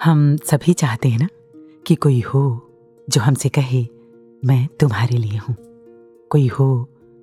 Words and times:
हम 0.00 0.36
सभी 0.36 0.72
चाहते 0.72 1.08
हैं 1.08 1.18
ना 1.18 1.28
कि 1.86 1.94
कोई 1.94 2.20
हो 2.20 2.40
जो 3.08 3.20
हमसे 3.20 3.48
कहे, 3.48 3.86
मैं 4.44 4.66
तुम्हारे 4.80 5.16
लिए 5.16 5.38
हूँ। 5.38 5.54
कोई 6.30 6.46
हो 6.46 6.66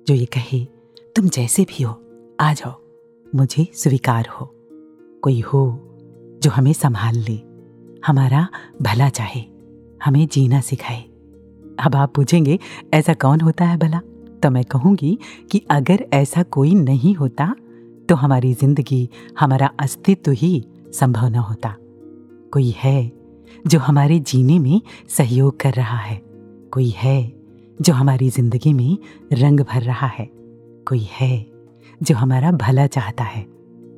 जो 0.06 0.14
ये 0.14 0.24
कहे, 0.26 0.64
तुम 1.16 1.28
जैसे 1.28 1.64
भी 1.64 1.82
हो, 1.82 1.92
आ 2.40 2.52
जाओ, 2.52 2.72
मुझे 3.26 3.66
स्वीकार 3.74 4.26
हो। 4.26 4.46
कोई 5.22 5.40
हो 5.40 5.62
जो 6.42 6.50
हमें 6.50 6.72
संभाल 6.72 7.16
ले, 7.18 7.38
हमारा 8.06 8.46
भला 8.82 9.08
चाहे, 9.08 9.44
हमें 10.04 10.26
जीना 10.28 10.60
सिखाए। 10.60 11.02
अब 11.78 11.96
आप 11.96 12.14
पूछेंगे, 12.14 12.58
ऐसा 12.94 13.14
कौन 13.14 13.40
होता 13.40 13.64
है 13.64 13.76
भला? 13.76 14.00
तो 14.42 14.50
मैं 14.50 14.64
कहूँगी 14.64 15.18
कि 15.50 15.62
अगर 15.70 16.06
ऐसा 16.12 16.42
कोई 16.42 16.74
नहीं 16.74 17.14
होता 17.14 17.54
तो 18.08 18.14
हमारी 18.14 18.52
ज़िंदगी, 18.54 19.08
हमारा 19.38 19.70
अस्तित्व 19.80 20.32
ही 20.32 20.64
संभव 20.92 21.28
न 21.28 21.34
होता। 21.34 21.74
कोई 22.54 22.74
है 22.76 23.12
जो 23.66 23.78
हमारे 23.78 24.18
जीने 24.18 24.58
में 24.58 24.80
सहयोग 25.08 25.60
कर 25.60 25.72
रहा 25.72 25.96
है। 25.96 26.22
कोई 26.72 26.88
है 26.88 27.32
जो 27.82 27.92
हमारी 27.92 28.30
ज़िंदगी 28.30 28.72
में 28.72 28.98
रंग 29.32 29.60
भर 29.60 29.82
रहा 29.82 30.06
है। 30.06 30.30
कोई 30.88 31.06
है 31.12 31.46
जो 32.02 32.14
हमारा 32.16 32.52
भला 32.52 32.86
चाहता 32.86 33.24
है 33.24 33.42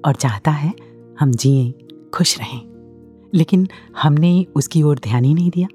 और 0.05 0.15
चाहता 0.15 0.51
है 0.51 0.73
हम 1.21 1.31
जिए, 1.31 1.75
खुश 2.15 2.39
रहें। 2.39 2.61
लेकिन 3.35 3.69
हमने 4.03 4.47
उसकी 4.55 4.83
ओर 4.83 4.99
ध्यान 4.99 5.25
ही 5.25 5.35
नहीं 5.35 5.51
दिया। 5.51 5.69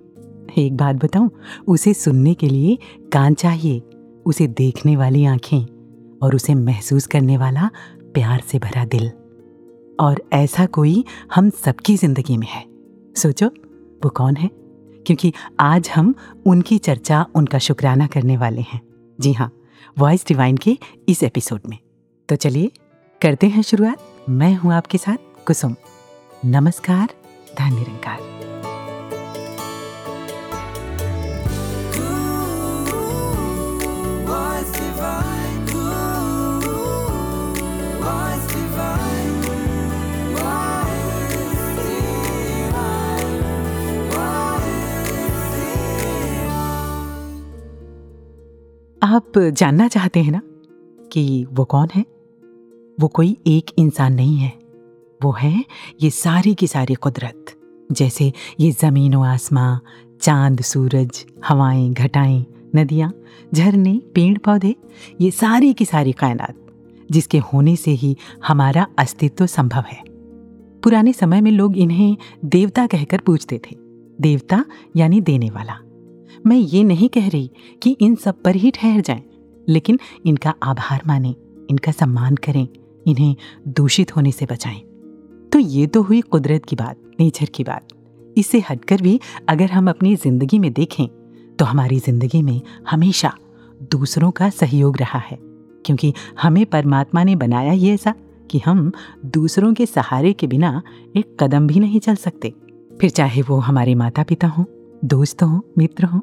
एक 0.58 0.78
बात 0.78 0.96
बताऊँ, 0.96 1.32
उसे 1.68 1.94
सुनने 1.94 2.34
के 2.34 2.50
लिए 2.50 2.78
कान 3.14 3.34
चाहिए, 3.34 3.82
उसे 4.26 4.48
देखने 4.48 4.96
वाली 4.96 5.26
आँखें 5.26 5.66
और 6.24 6.36
उसे 6.36 6.56
महसूस 6.56 7.08
करने 7.08 7.38
वाला 7.38 7.70
प्यार 8.14 8.42
से 8.48 8.60
भरा 8.60 8.86
दिल। 8.86 9.12
और 10.00 10.24
ऐसा 10.34 10.66
कोई 10.66 11.06
हम 11.36 11.50
सबकी 11.50 11.96
ज़िंदगी 11.98 12.38
में 12.38 12.48
है। 12.48 12.71
सोचो, 13.16 13.48
वो 14.04 14.10
कौन 14.10 14.36
है? 14.36 14.50
क्योंकि 15.06 15.34
आज 15.60 15.90
हम 15.90 16.16
उनकी 16.46 16.78
चर्चा, 16.78 17.26
उनका 17.36 17.58
शुक्राना 17.58 18.08
करने 18.08 18.38
वाले 18.38 18.62
हैं। 18.62 18.82
जी 19.22 19.34
हाँ 19.34 19.52
वॉइस 19.98 20.28
डिवाइन 20.28 20.58
के 20.58 20.78
इस 21.10 21.24
एपिसोड 21.24 21.62
में। 21.70 21.78
तो 22.30 22.36
चलिए, 22.36 22.72
करते 23.22 23.48
हैं 23.48 23.62
शुरुआत। 23.62 24.26
मैं 24.30 24.56
हूँ 24.56 24.74
आपके 24.74 24.98
साथ 24.98 25.46
कुसुम। 25.48 25.76
नमस्कार 26.46 27.10
धन 27.60 27.76
निरंकार 27.76 28.31
आप 49.04 49.38
जानना 49.38 49.88
चाहते 49.88 50.20
हैं 50.20 50.32
ना 50.32 50.42
कि 51.12 51.46
वो 51.52 51.66
कौन 51.66 51.88
है? 51.96 52.06
वो 53.00 53.08
कोई 53.08 53.38
एक 53.48 53.72
इंसान 53.78 54.14
नहीं 54.14 54.38
है। 54.38 54.60
वो 55.24 55.32
है 55.32 55.66
ये 56.02 56.10
सारी 56.10 56.54
की 56.56 56.68
सारी 56.68 56.94
कुदरत, 56.94 57.46
जैसे 57.92 58.34
ये 58.60 58.72
ज़मीन 58.72 59.16
व 59.16 59.24
आसमां, 59.24 59.80
चाँद, 60.22 60.62
सूरज, 60.62 61.26
हवाएँ, 61.46 61.94
घटाएँ, 61.94 62.46
नदियाँ, 62.76 63.14
झरने, 63.54 64.02
पेड़ 64.16 64.38
पौधे, 64.38 64.76
ये 65.22 65.32
सारी 65.32 65.74
की 65.74 65.86
सारी 65.86 66.12
कायनात, 66.12 66.56
जिसके 67.12 67.38
होने 67.38 67.76
से 67.76 67.92
ही 67.92 68.18
हमारा 68.48 68.88
अस्तित्व 69.00 69.46
संभव 69.46 69.84
है। 69.88 70.04
पुराने 70.84 71.14
समय 71.14 71.42
में 71.42 71.52
लोग 71.52 71.78
इन्हें 71.78 72.18
देवता 72.46 72.88
कहकर 72.88 73.20
पूछते 73.20 73.58
थे। 73.58 73.76
देवता 74.22 74.66
यानी 74.96 75.22
देने 75.22 75.50
वाला। 75.50 75.80
मैं 76.46 76.58
ये 76.58 76.84
नहीं 76.84 77.10
कह 77.10 77.28
रही 77.30 77.50
कि 77.84 77.96
इन 78.02 78.16
सब 78.16 78.42
पर 78.42 78.56
ही 78.56 78.72
ठहर 78.72 79.02
जाएँ, 79.02 79.24
लेकिन 79.68 80.00
इनका 80.26 80.54
आभार 80.64 81.02
माने 81.08 81.36
इनका 81.70 81.92
सम्मान 81.92 82.36
करें 82.38 82.68
इन्हें 83.06 83.36
दूषित 83.70 84.16
होने 84.16 84.32
से 84.32 84.46
बचाएँ। 84.46 84.80
तो 85.52 85.60
ये 85.60 85.86
तो 85.88 86.02
हुई 86.02 86.22
कुदरत 86.22 86.66
की 86.66 86.76
बात 86.76 86.98
नेचर 87.20 87.46
की 87.46 87.64
बात। 87.64 87.88
इससे 88.38 88.60
हटकर 88.70 89.02
भी 89.02 89.20
अगर 89.50 89.72
हम 89.72 89.90
अपनी 89.90 90.16
ज़िंदगी 90.16 90.60
में 90.60 90.72
देखें 90.74 91.08
तो 91.60 91.66
हमारी 91.66 92.00
ज़िंदगी 92.00 92.42
में 92.42 92.62
हमेशा 92.90 93.34
दूसरों 93.92 94.32
का 94.32 94.50
सहयोग 94.50 94.98
रहा 94.98 95.20
है 95.20 95.38
क्योंकि 95.86 96.14
हमें 96.42 96.66
परमात्मा 96.66 97.24
ने 97.24 97.36
बनाया 97.36 97.72
ये 97.74 97.94
ऐसा 97.94 98.14
कि 98.52 98.60
हम 98.60 98.92
दूसरों 99.26 99.74
के 99.74 99.86
सहारे 99.86 100.34
के 100.34 100.48
बिना 100.48 100.82
एक 101.18 101.36
कदम 101.40 101.68
भी 101.68 101.80
नहीं 101.80 102.00
चल 102.00 102.16
सकते। 102.16 102.54
फिर 102.92 103.10
चाहे 103.10 103.42
वो 103.42 103.58
हमारे 103.60 103.96
माता 103.96 104.24
पिता 104.24 104.48
हों 104.48 104.66
दोस्त 105.06 105.44
हों 105.44 105.60
मित्र 105.78 106.06
हों 106.06 106.20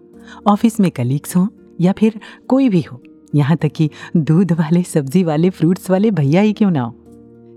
ऑफ़िस 0.47 0.81
में 0.81 0.91
कलीग्स 0.91 1.37
हों 1.37 1.47
या 1.81 1.93
फिर 1.93 2.21
कोई 2.49 2.69
भी 2.69 2.81
हो, 2.83 3.03
यहाँ 3.35 3.57
तक 3.57 3.73
कि 3.73 3.91
दूध 4.17 4.53
वाले, 4.53 4.83
सब्ज़ी 4.83 5.25
वाले 5.25 5.51
फ्रूट्स 5.51 5.91
वाले 5.91 6.11
भैया 6.11 6.41
ही 6.41 6.53
क्यों 6.53 6.71
ना 6.71 6.83
हो? 6.83 6.95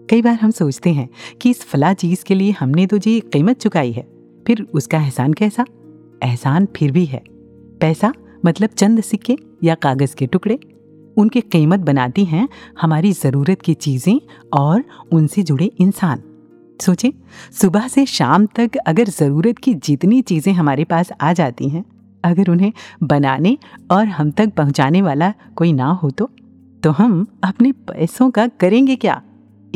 कई 0.09 0.21
बार 0.21 0.33
हम 0.33 0.51
सोचते 0.51 0.89
हैं 0.89 1.09
कि 1.41 1.49
इस 1.49 1.63
फला 1.63 1.93
चीज़ 1.93 2.23
के 2.25 2.35
लिए 2.35 2.51
हमने 2.51 2.85
तो 2.87 2.97
जी 2.97 3.19
कीमत 3.33 3.59
चुकाई 3.59 3.91
है, 3.91 4.07
फिर 4.45 4.65
उसका 4.73 4.97
एहसान 4.97 5.33
कैसा? 5.33 5.65
एहसान 6.23 6.67
फिर 6.75 6.91
भी 6.91 7.05
है। 7.05 7.23
पैसा 7.81 8.13
मतलब 8.45 8.69
चंद 8.69 9.01
सिक्के 9.01 9.37
या 9.63 9.75
कागज़ 9.75 10.15
के 10.15 10.27
टुकड़े। 10.27 10.59
उनकी 11.17 11.41
कीमत 11.41 11.79
बनाती 11.79 12.25
हैं 12.25 12.47
हमारी 12.81 13.11
ज़रूरत 13.13 13.61
की 13.61 13.73
चीज़ें 13.75 14.19
और 14.53 14.83
उनसे 15.11 15.43
जुड़े 15.43 15.65
इंसान। 15.79 16.21
सोचें, 16.79 17.11
सुबह 17.61 17.87
से 17.87 18.05
शाम 18.05 18.45
तक 18.55 18.77
अगर 18.77 19.09
ज़रूरत 19.09 19.57
की 19.57 19.73
जितनी 19.75 20.21
चीज़ें 20.21 20.53
हमारे 20.53 20.83
पास 20.83 21.11
आ 21.21 21.31
जाती 21.33 21.69
हैं 21.69 21.83
अगर 22.23 22.49
उन्हें 22.49 22.73
बनाने 23.03 23.57
और 23.91 24.07
हम 24.07 24.31
तक 24.31 24.53
पहुँचाने 24.53 25.01
वाला 25.01 25.33
कोई 25.55 25.73
ना 25.73 25.91
हो 25.91 26.09
तो? 26.09 26.29
तो 26.83 26.91
हम 26.91 27.25
अपने 27.43 27.71
पैसों 27.71 28.31
का 28.31 28.47
करेंगे 28.47 28.95
क्या? 28.95 29.21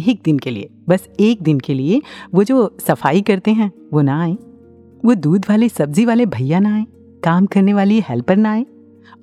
एक 0.10 0.22
दिन 0.26 0.40
के 0.40 0.52
लिए, 0.52 0.70
बस 0.90 1.10
एक 1.20 1.42
दिन 1.42 1.60
के 1.60 1.74
लिए 1.74 2.02
वो 2.34 2.44
जो 2.44 2.78
सफ़ाई 2.88 3.22
करते 3.22 3.52
हैं, 3.52 3.72
वो 3.94 4.02
ना 4.02 4.22
आए। 4.22 4.34
वो 5.06 5.14
दूध 5.14 5.46
वाले, 5.50 5.70
सब्ज़ी 5.70 6.06
वाले 6.06 6.26
भैया 6.26 6.60
ना 6.60 6.76
आए, 6.76 6.86
काम 7.24 7.46
करने 7.46 7.74
वाली 7.74 8.00
हेल्पर 8.10 8.36
ना 8.36 8.52
आए, 8.52 8.66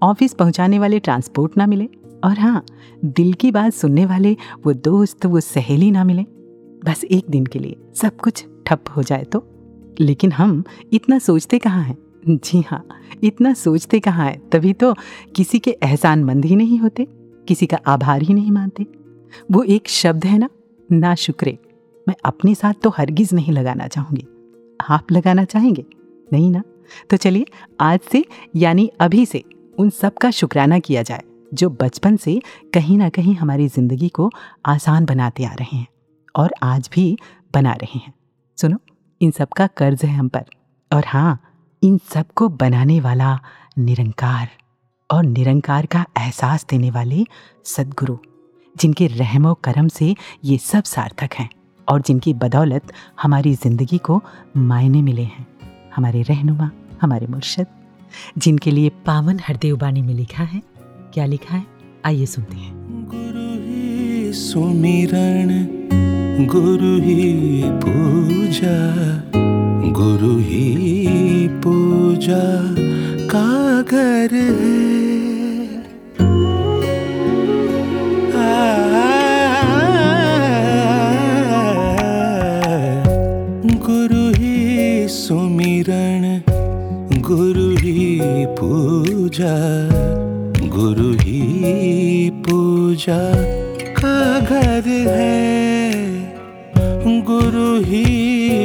ऑफ़िस 0.02 0.34
पहुँचाने 0.34 0.78
वाले 0.78 0.98
ट्रांसपोर्ट 0.98 1.56
ना 1.58 1.66
मिले, 1.66 1.88
और 2.24 2.38
हाँ 2.38 2.64
दिल 3.04 3.32
की 3.32 3.50
बात 3.50 3.72
सुनने 3.72 4.06
वाले 4.06 4.36
वो 4.66 4.72
दोस्त, 4.72 5.26
वो 5.26 5.40
सहेली 5.40 5.90
ना 5.90 6.04
मिले। 6.04 6.22
बस 6.84 7.04
एक 7.04 7.24
दिन 7.30 7.46
के 7.46 7.58
लिए 7.58 7.76
सब 7.94 8.16
कुछ 8.16 8.46
ठप 8.66 8.84
हो 8.96 9.02
जाए 9.02 9.24
तो? 9.24 9.46
लेकिन 10.00 10.32
हम 10.32 10.64
इतना 10.92 11.18
सोचते 11.18 11.58
कहाँ 11.58 11.82
हैं? 11.82 11.98
जी 12.22 12.60
हाँ 12.60 12.86
इतना 13.24 13.52
सोचते 13.54 14.00
कहाँ 14.00 14.26
है? 14.26 14.36
तभी 14.52 14.72
तो 14.72 14.94
किसी 15.36 15.58
के 15.58 15.76
एहसान 15.82 16.24
मंद 16.24 16.44
ही 16.44 16.56
नहीं 16.56 16.78
होते, 16.78 17.06
किसी 17.48 17.66
का 17.66 17.78
आभार 17.86 18.22
ही 18.22 18.34
नहीं 18.34 18.50
मानते। 18.50 18.86
वो 19.52 19.62
एक 19.62 19.88
शब्द 19.88 20.24
है 20.24 20.38
ना 20.38 20.48
ना 20.90 21.14
शुक्रे। 21.14 21.58
मैं 22.06 22.14
अपने 22.24 22.54
साथ 22.54 22.74
तो 22.82 22.90
हरगिज 22.90 23.32
नहीं 23.34 23.52
लगाना 23.52 23.86
चाहूँगी। 23.86 24.26
आप 24.80 25.12
लगाना 25.12 25.44
चाहेंगे? 25.44 25.84
नहीं 26.32 26.50
ना? 26.50 26.62
तो 27.10 27.16
चलिए, 27.16 27.46
आज 27.80 28.00
से, 28.12 28.24
यानी 28.56 28.90
अभी 29.00 29.26
से, 29.26 29.42
उन 29.78 29.90
सब 29.90 30.14
का 30.14 30.30
शुक्राना 30.30 30.78
किया 30.78 31.02
जाए, 31.02 31.22
जो 31.54 31.70
बचपन 31.70 32.16
से 32.16 32.40
कहीं 32.74 32.98
ना 32.98 33.08
कहीं 33.08 33.34
हमारी 33.34 33.68
ज़िंदगी 33.68 34.08
को 34.08 34.30
आसान 34.66 35.04
बनाते 35.04 35.44
आ 35.44 35.52
रहे 35.52 35.76
हैं, 35.76 35.86
और 36.34 36.54
आज 36.62 36.90
भी 36.94 37.16
बना 37.54 37.72
रहे 37.72 37.98
हैं। 37.98 38.12
सुनो, 38.58 38.78
इन 39.20 39.30
सब 39.30 39.48
का 39.48 39.66
कर्ज 39.66 40.04
है 40.04 40.14
हम 40.14 40.28
पर। 40.28 40.44
और 40.92 41.04
हाँ 41.06 41.40
इन 41.82 41.98
सबको 42.14 42.48
बनाने 42.48 43.00
वाला 43.00 43.40
निरंकार 43.78 44.48
और 45.10 45.24
निरंकार 45.24 45.86
का 45.86 46.04
एहसास 46.18 46.66
देने 46.70 46.90
वाले 46.90 47.24
सदगुरु, 47.64 48.16
जिनके 48.76 49.06
रहमो 49.06 49.54
करम 49.54 49.88
से 49.88 50.14
ये 50.44 50.58
सब 50.58 50.82
सार्थक 50.82 51.34
हैं 51.34 51.48
और 51.88 52.02
जिनकी 52.02 52.34
बदौलत 52.34 52.92
हमारी 53.22 53.54
ज़िंदगी 53.54 53.98
को 53.98 54.22
मायने 54.56 55.02
मिले 55.02 55.22
हैं। 55.22 55.46
हमारे 55.96 56.22
रहनुमा, 56.22 56.70
हमारे 57.02 57.26
मुर्शद, 57.26 57.66
जिनके 58.38 58.70
लिए 58.70 58.88
पावन 58.88 59.40
हरदेव 59.48 59.76
बानी 59.76 60.02
में 60.02 60.14
लिखा 60.14 60.42
है। 60.42 60.62
क्या 61.14 61.26
लिखा 61.26 61.56
है? 61.56 61.66
आइए 62.04 62.26
सुनते 62.26 62.56
हैं। 62.56 62.74
गुरु 63.10 63.48
ही 63.62 64.32
सुमिरण 64.32 65.48
गुरु 66.46 66.96
ही 67.02 67.62
पूजा। 67.64 69.51
गुरु 69.92 70.36
ही 70.38 71.48
पूजा 71.48 72.44
का 73.32 73.82
घर 73.82 74.34
है। 74.34 75.02
गुरु 83.86 84.24
ही 84.34 85.08
सुमिरण 85.08 86.40
गुरु 87.20 87.68
ही 87.70 88.20
पूजा, 88.46 89.54
गुरु 90.68 91.12
ही 91.12 92.30
पूजा 92.30 93.20
का 93.92 94.40
घर 94.40 94.82
है। 94.86 95.62
गुरु 97.22 97.84
ही 97.84 98.04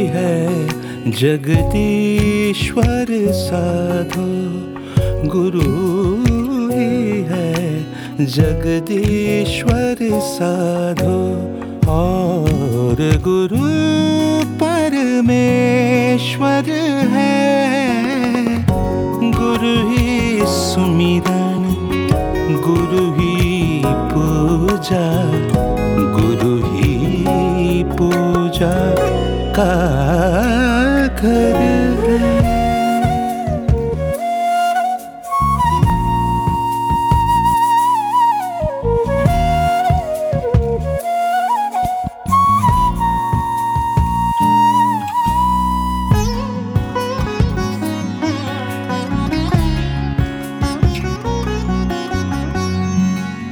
है। 0.05 0.66
जगदीश्वर 1.07 3.05
साधो 3.31 4.27
गुरु 5.27 5.61
ही 6.71 7.21
है। 7.21 8.25
जगदीश्वर 8.25 10.19
साधो 10.19 11.19
और 11.91 13.19
गुरु 13.23 13.67
परमेश्वर 14.57 16.63
है। 17.09 18.65
गुरु 19.31 19.89
ही 19.89 20.39
सुमिरन, 20.41 21.63
गुरु 22.65 23.11
ही 23.11 23.81
पूजा, 23.85 25.31
गुरु 26.11 26.57
ही 26.57 27.83
पूजा 27.83 28.95
का 29.53 30.46
घर 31.19 31.55
है 32.01 32.35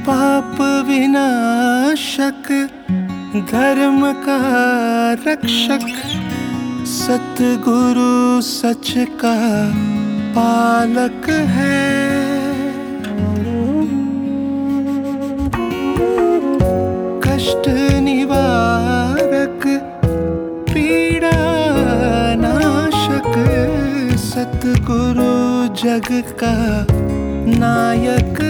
पाप 0.06 0.60
विनाशक 0.88 2.52
धर्म 3.52 4.12
का 4.26 4.40
रक्षक। 5.26 5.95
सतगुरु 7.06 8.40
सच 8.42 8.88
का 8.98 9.34
पालक 10.36 11.28
है। 11.30 11.76
कष्ट 17.26 17.68
निवारक, 18.00 19.66
पीड़ा 20.70 21.30
नाशक, 22.34 23.32
सतगुरु 24.18 25.30
जग 25.74 26.10
का 26.42 26.56
नायक 27.58 28.40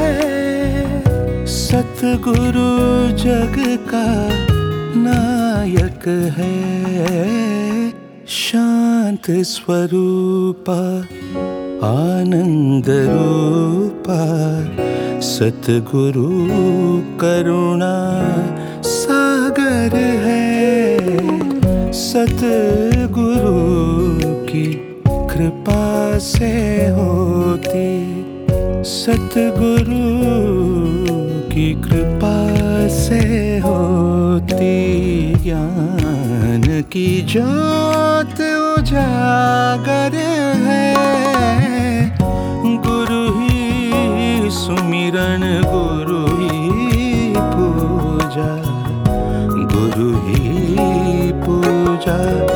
है। 0.00 0.16
सतगुरु 1.46 2.70
जग 3.16 3.56
का 3.94 4.06
नायक 5.00 5.89
है 6.08 7.90
शांत 8.26 9.30
स्वरूपा, 9.30 10.80
आनंद 11.86 12.84
रूपा, 12.88 14.20
सतगुरु 15.20 16.28
करुणा, 17.20 17.94
सागर 18.82 19.96
है 19.96 20.60
सतगुरु 21.92 23.54
की 24.44 24.66
कृपा 25.10 26.18
से 26.18 26.52
होती, 26.88 27.90
सतगुरु 28.84 30.02
की 31.54 31.72
कृपा 31.74 32.36
से 32.88 33.22
होती, 33.58 34.70
ज्ञान 35.42 35.89
की 36.82 37.22
ज्योत 37.22 38.40
उजागर 38.78 40.14
है। 40.56 40.94
गुरु 42.64 43.40
ही 43.40 44.50
सुमिरन 44.50 45.62
गुरु 45.66 46.26
ही 46.26 47.34
पूजा। 47.36 48.62
गुरु 49.74 50.10
ही 50.16 51.32
पूजा। 51.32 52.49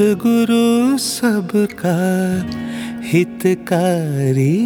सतगुरु 0.00 0.98
सबका 0.98 1.96
हितकारी 3.02 4.64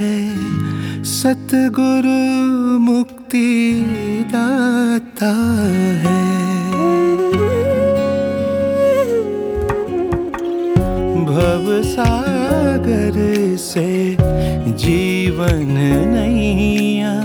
है। 0.00 0.34
सतगुरु 1.04 2.18
मुक्ति 2.78 3.84
दाता 4.34 5.32
है। 5.94 6.24
भव 11.24 11.82
सागर 11.82 13.56
से 13.56 14.16
जीवन 14.68 15.66
नैया। 16.08 17.22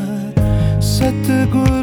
सतगुरु 0.81 1.76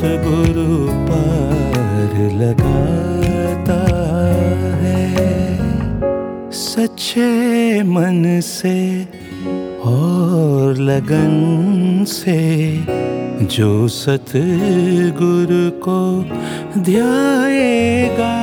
सतगुरु 0.00 0.76
पार 1.06 2.12
लगाता 2.34 3.80
है। 4.82 5.02
सच्चे 6.50 7.82
मन 7.82 8.22
से 8.40 9.04
और 9.84 10.78
लगन 10.78 12.04
से 12.08 12.38
जो 13.56 13.88
सतगुरु 13.88 15.70
को 15.80 16.00
ध्याएगा, 16.80 18.34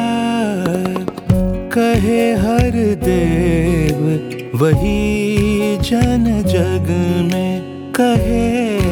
कहे 1.73 2.21
हर 2.35 2.77
देव, 3.03 4.03
वही 4.61 5.77
जन 5.81 6.43
जग 6.47 6.87
में 7.33 7.61
कहे 7.95 8.86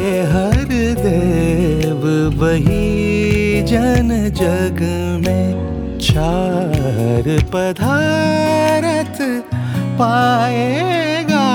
वही 2.45 3.61
जन 3.61 4.09
जग 4.37 4.79
में 5.21 5.97
चार 5.99 7.23
पधारत 7.53 9.17
पाएगा। 10.01 11.47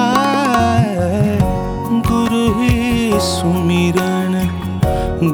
गुरु 2.09 2.43
ही 2.61 3.11
सुमिरन, 3.21 4.35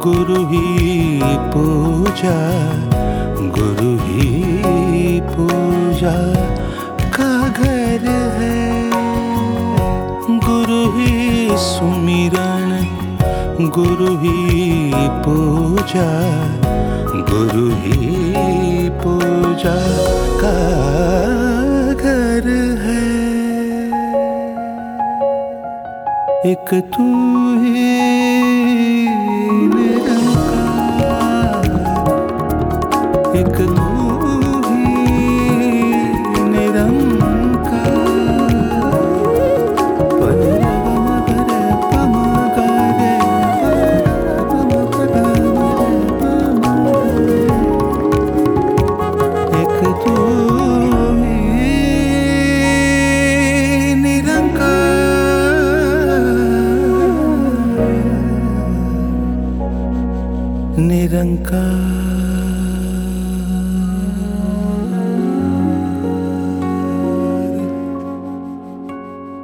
गुरु 0.04 0.40
ही 0.46 1.20
पूजा, 1.54 2.38
गुरु 3.56 3.92
ही 4.04 5.20
पूजा 5.32 6.16
का 7.16 7.32
घर 7.48 8.04
है। 8.38 8.90
गुरु 10.38 10.82
ही 10.98 11.48
सुमिरन 11.50 11.95
गुरु 13.60 14.06
ही 14.16 14.92
पूजा 15.24 16.08
गुरु 17.30 17.68
ही 17.74 18.88
पूजा 19.02 19.74
का 20.40 20.56
घर 21.94 22.48
है। 22.82 23.06
एक 26.50 26.74
तू 26.96 27.06
ही 27.62 28.35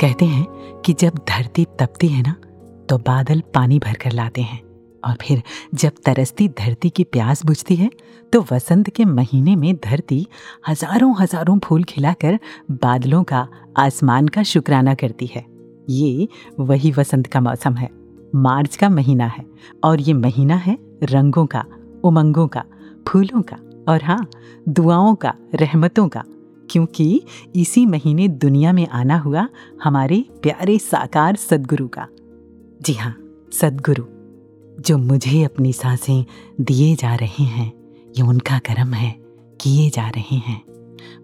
कहते 0.00 0.24
हैं 0.24 0.46
कि 0.80 0.92
जब 0.92 1.18
धरती 1.28 1.64
तपती 1.64 2.08
है 2.08 2.22
ना 2.22 2.34
तो 2.88 2.98
बादल 2.98 3.42
पानी 3.54 3.78
भर 3.78 3.92
कर 3.92 4.12
लाते 4.12 4.42
हैं। 4.42 4.60
और 5.04 5.14
फिर 5.20 5.42
जब 5.74 5.92
तरसती 6.06 6.48
धरती 6.48 6.90
की 6.90 7.04
प्यास 7.04 7.44
बुझती 7.46 7.76
है 7.76 7.90
तो 8.32 8.40
वसंत 8.52 8.90
के 8.90 9.04
महीने 9.04 9.56
में 9.56 9.74
धरती 9.76 10.26
हज़ारों 10.68 11.14
हज़ारों 11.20 11.58
फूल 11.58 11.84
खिलाकर 11.84 12.38
बादलों 12.70 13.22
का, 13.24 13.48
आसमान 13.78 14.28
का 14.28 14.42
शुक्राना 14.42 14.94
करती 14.94 15.26
है। 15.26 15.44
ये 15.90 16.28
वही 16.60 16.92
वसंत 16.92 17.26
का 17.26 17.40
मौसम 17.40 17.74
है। 17.74 17.88
मार्च 18.34 18.76
का 18.76 18.88
महीना 18.88 19.26
है। 19.26 19.44
और 19.84 20.00
ये 20.00 20.12
महीना 20.12 20.56
है 20.56 20.78
रंगों 21.02 21.46
का, 21.46 21.64
उमंगों 22.04 22.48
का, 22.48 22.64
फूलों 23.08 23.42
का 23.42 23.56
और 23.88 24.02
हाँ 24.02 24.28
दुआओं 24.68 25.14
का, 25.14 25.34
रहमतों 25.54 26.08
का। 26.08 26.24
क्योंकि 26.70 27.22
इसी 27.56 27.86
महीने 27.86 28.28
दुनिया 28.28 28.72
में 28.72 28.88
आना 28.88 29.18
हुआ 29.18 29.48
हमारे 29.84 30.24
प्यारे 30.42 30.78
साकार 30.78 31.36
सदगुरु 31.36 31.88
का। 31.88 32.08
जी 32.82 32.92
हाँ 32.92 33.16
सदगुरु, 33.52 34.04
जो 34.82 34.98
मुझे 34.98 35.44
अपनी 35.44 35.72
साँसें 35.72 36.24
दिए 36.60 36.96
जा 36.96 37.14
रहे 37.14 37.44
हैं, 37.44 37.72
ये 38.16 38.22
उनका 38.22 38.58
कर्म 38.58 38.94
है, 38.94 39.16
किए 39.60 39.90
जा 39.90 40.08
रहे 40.08 40.36
हैं। 40.36 40.62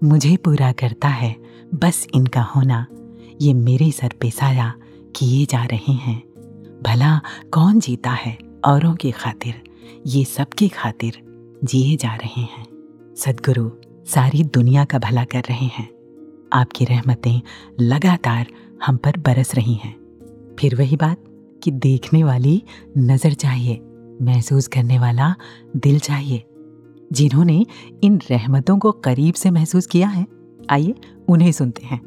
मुझे 0.04 0.36
पूरा 0.36 0.72
करता 0.72 1.08
है, 1.08 1.36
बस 1.74 2.06
इनका 2.14 2.42
होना, 2.42 2.86
ये 3.40 3.54
मेरे 3.54 3.90
सर 3.90 4.12
पे 4.20 4.30
साया 4.30 4.74
किए 5.16 5.46
जा 5.46 5.64
रहे 5.64 5.92
हैं। 5.92 6.22
भला 6.82 7.20
कौन 7.52 7.80
जीता 7.80 8.10
है 8.10 8.38
औरों 8.64 8.94
की 8.94 9.10
खातिर? 9.10 9.67
ये 10.06 10.24
सबकी 10.24 10.68
खातिर 10.68 11.18
जिए 11.64 11.96
जा 11.96 12.14
रहे 12.14 12.40
हैं। 12.40 12.66
सदगुरु 13.16 13.70
सारी 14.06 14.42
दुनिया 14.44 14.84
का 14.84 14.98
भला 14.98 15.24
कर 15.24 15.38
रहे 15.38 15.66
हैं। 15.66 15.88
आपकी 16.52 16.84
रहमतें 16.84 17.40
लगातार 17.80 18.46
हम 18.86 18.96
पर 18.96 19.16
बरस 19.16 19.54
रही 19.54 19.74
हैं। 19.74 19.94
फिर 20.58 20.74
वही 20.74 20.96
बात 20.96 21.24
कि 21.62 21.70
देखने 21.70 22.24
वाली 22.24 22.62
नज़र 22.98 23.32
चाहिए, 23.32 23.80
महसूस 24.22 24.68
करने 24.68 24.98
वाला 24.98 25.34
दिल 25.76 25.98
चाहिए। 25.98 26.44
जिन्होंने 27.12 27.66
इन 28.02 28.20
रहमतों 28.30 28.78
को 28.78 28.92
करीब 28.92 29.34
से 29.34 29.50
महसूस 29.50 29.86
किया 29.86 30.08
है, 30.08 30.26
आइए 30.70 30.94
उन्हें 31.28 31.52
सुनते 31.52 31.86
हैं। 31.86 32.00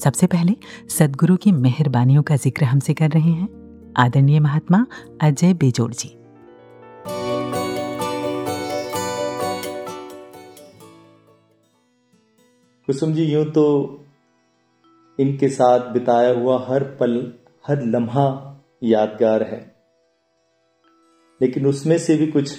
सबसे 0.00 0.26
पहले 0.26 0.56
सदगुरु 0.88 1.36
की 1.36 1.52
मेहरबानियों 1.52 2.22
का 2.22 2.36
ज़िक्र 2.36 2.64
हमसे 2.64 2.94
कर 2.94 3.10
रहे 3.10 3.30
हैं। 3.30 3.48
आदरणीय 3.96 4.40
महात्मा 4.40 4.86
अजय 5.20 5.54
बेजोड़ 5.54 5.92
जी। 5.92 6.16
कुसुम 12.88 13.12
जी, 13.12 13.24
यूँ 13.24 13.44
तो 13.44 14.04
इनके 15.18 15.48
साथ 15.48 15.80
बिताया 15.80 16.30
हुआ 16.30 16.66
हर 16.68 16.82
पल, 16.84 17.32
हर 17.66 17.82
लम्हा 17.82 18.62
यादगार 18.82 19.42
है। 19.42 19.76
लेकिन 21.40 21.66
उसमें 21.66 21.98
से 21.98 22.16
भी 22.16 22.26
कुछ 22.26 22.58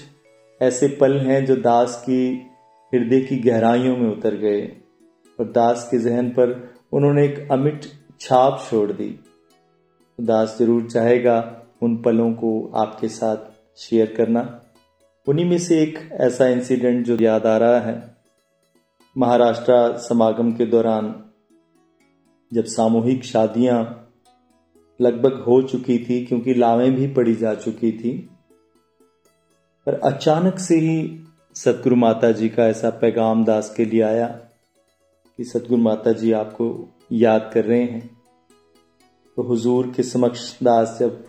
ऐसे 0.61 0.87
पल 0.87 1.17
हैं 1.17 1.45
जो 1.45 1.55
दास 1.55 2.03
की 2.09 2.49
हृदय 2.93 3.21
की 3.21 3.37
गहराइयों 3.37 3.97
में 3.97 4.17
उतर 4.17 4.35
गए 4.35 4.61
और 5.39 5.51
दास 5.51 5.87
के 5.91 5.97
जहन 5.97 6.29
पर 6.29 6.73
उन्होंने 6.93 7.25
एक 7.25 7.51
अमिट 7.51 7.85
छाप 8.19 8.67
छोड़ 8.69 8.91
दी। 8.91 9.19
दास 10.21 10.57
ज़रूर 10.59 10.89
चाहेगा 10.89 11.61
उन 11.81 11.97
पलों 11.97 12.31
को 12.33 12.71
आपके 12.75 13.07
साथ 13.07 13.37
शेयर 13.77 14.13
करना। 14.17 14.61
उन्हीं 15.27 15.45
में 15.45 15.57
से 15.57 15.81
एक 15.81 16.09
ऐसा 16.13 16.47
इंसिडेंट 16.47 17.05
जो 17.05 17.17
याद 17.21 17.45
आ 17.45 17.57
रहा 17.57 17.79
है। 17.79 18.14
महाराष्ट्र 19.17 19.97
समागम 19.97 20.51
के 20.51 20.65
दौरान 20.65 21.31
जब 22.53 22.63
सामूहिक 22.63 23.23
शादियाँ 23.23 23.77
लगभग 25.01 25.33
हो 25.33 25.61
चुकी 25.61 25.97
थी, 25.99 26.25
क्योंकि 26.25 26.53
लावें 26.53 26.95
भी 26.95 27.07
पड़ी 27.07 27.35
जा 27.35 27.53
चुकी 27.53 27.91
थी, 27.91 28.29
पर 29.87 29.93
अचानक 29.93 30.59
से 30.59 30.75
ही 30.75 31.23
सतगुरु 31.55 31.95
माता 31.95 32.31
जी 32.31 32.49
का 32.49 32.67
ऐसा 32.67 32.89
पैगाम 32.89 33.45
दास 33.45 33.73
के 33.77 33.85
लिए 33.85 34.01
आया 34.01 34.27
कि 35.37 35.43
सतगुरु 35.43 35.81
माता 35.81 36.11
जी 36.11 36.31
आपको 36.31 36.93
याद 37.11 37.51
कर 37.53 37.65
रहे 37.65 37.83
हैं। 37.83 38.19
तो 39.35 39.41
हुजूर 39.41 39.91
के 39.95 40.03
समक्ष 40.03 40.63
दास 40.63 40.97
जब 40.99 41.25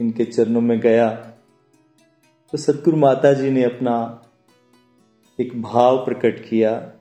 इनके 0.00 0.24
चरणों 0.24 0.60
में 0.60 0.80
गया 0.80 1.08
तो 2.52 2.58
सतगुरु 2.58 2.96
माता 2.96 3.32
जी 3.32 3.50
ने 3.50 3.64
अपना 3.64 4.24
एक 5.40 5.62
भाव 5.62 6.04
प्रकट 6.04 6.48
किया 6.48 6.92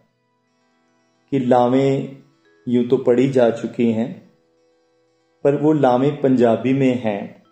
कि 1.31 1.39
लावें 1.39 2.17
यूँ 2.67 2.87
तो 2.87 2.97
पढ़ी 2.97 3.29
जा 3.29 3.49
चुकी 3.49 3.91
हैं, 3.91 4.31
पर 5.43 5.55
वो 5.55 5.73
लामे 5.73 6.11
पंजाबी 6.11 6.73
में 6.73 7.01
हैं। 7.03 7.43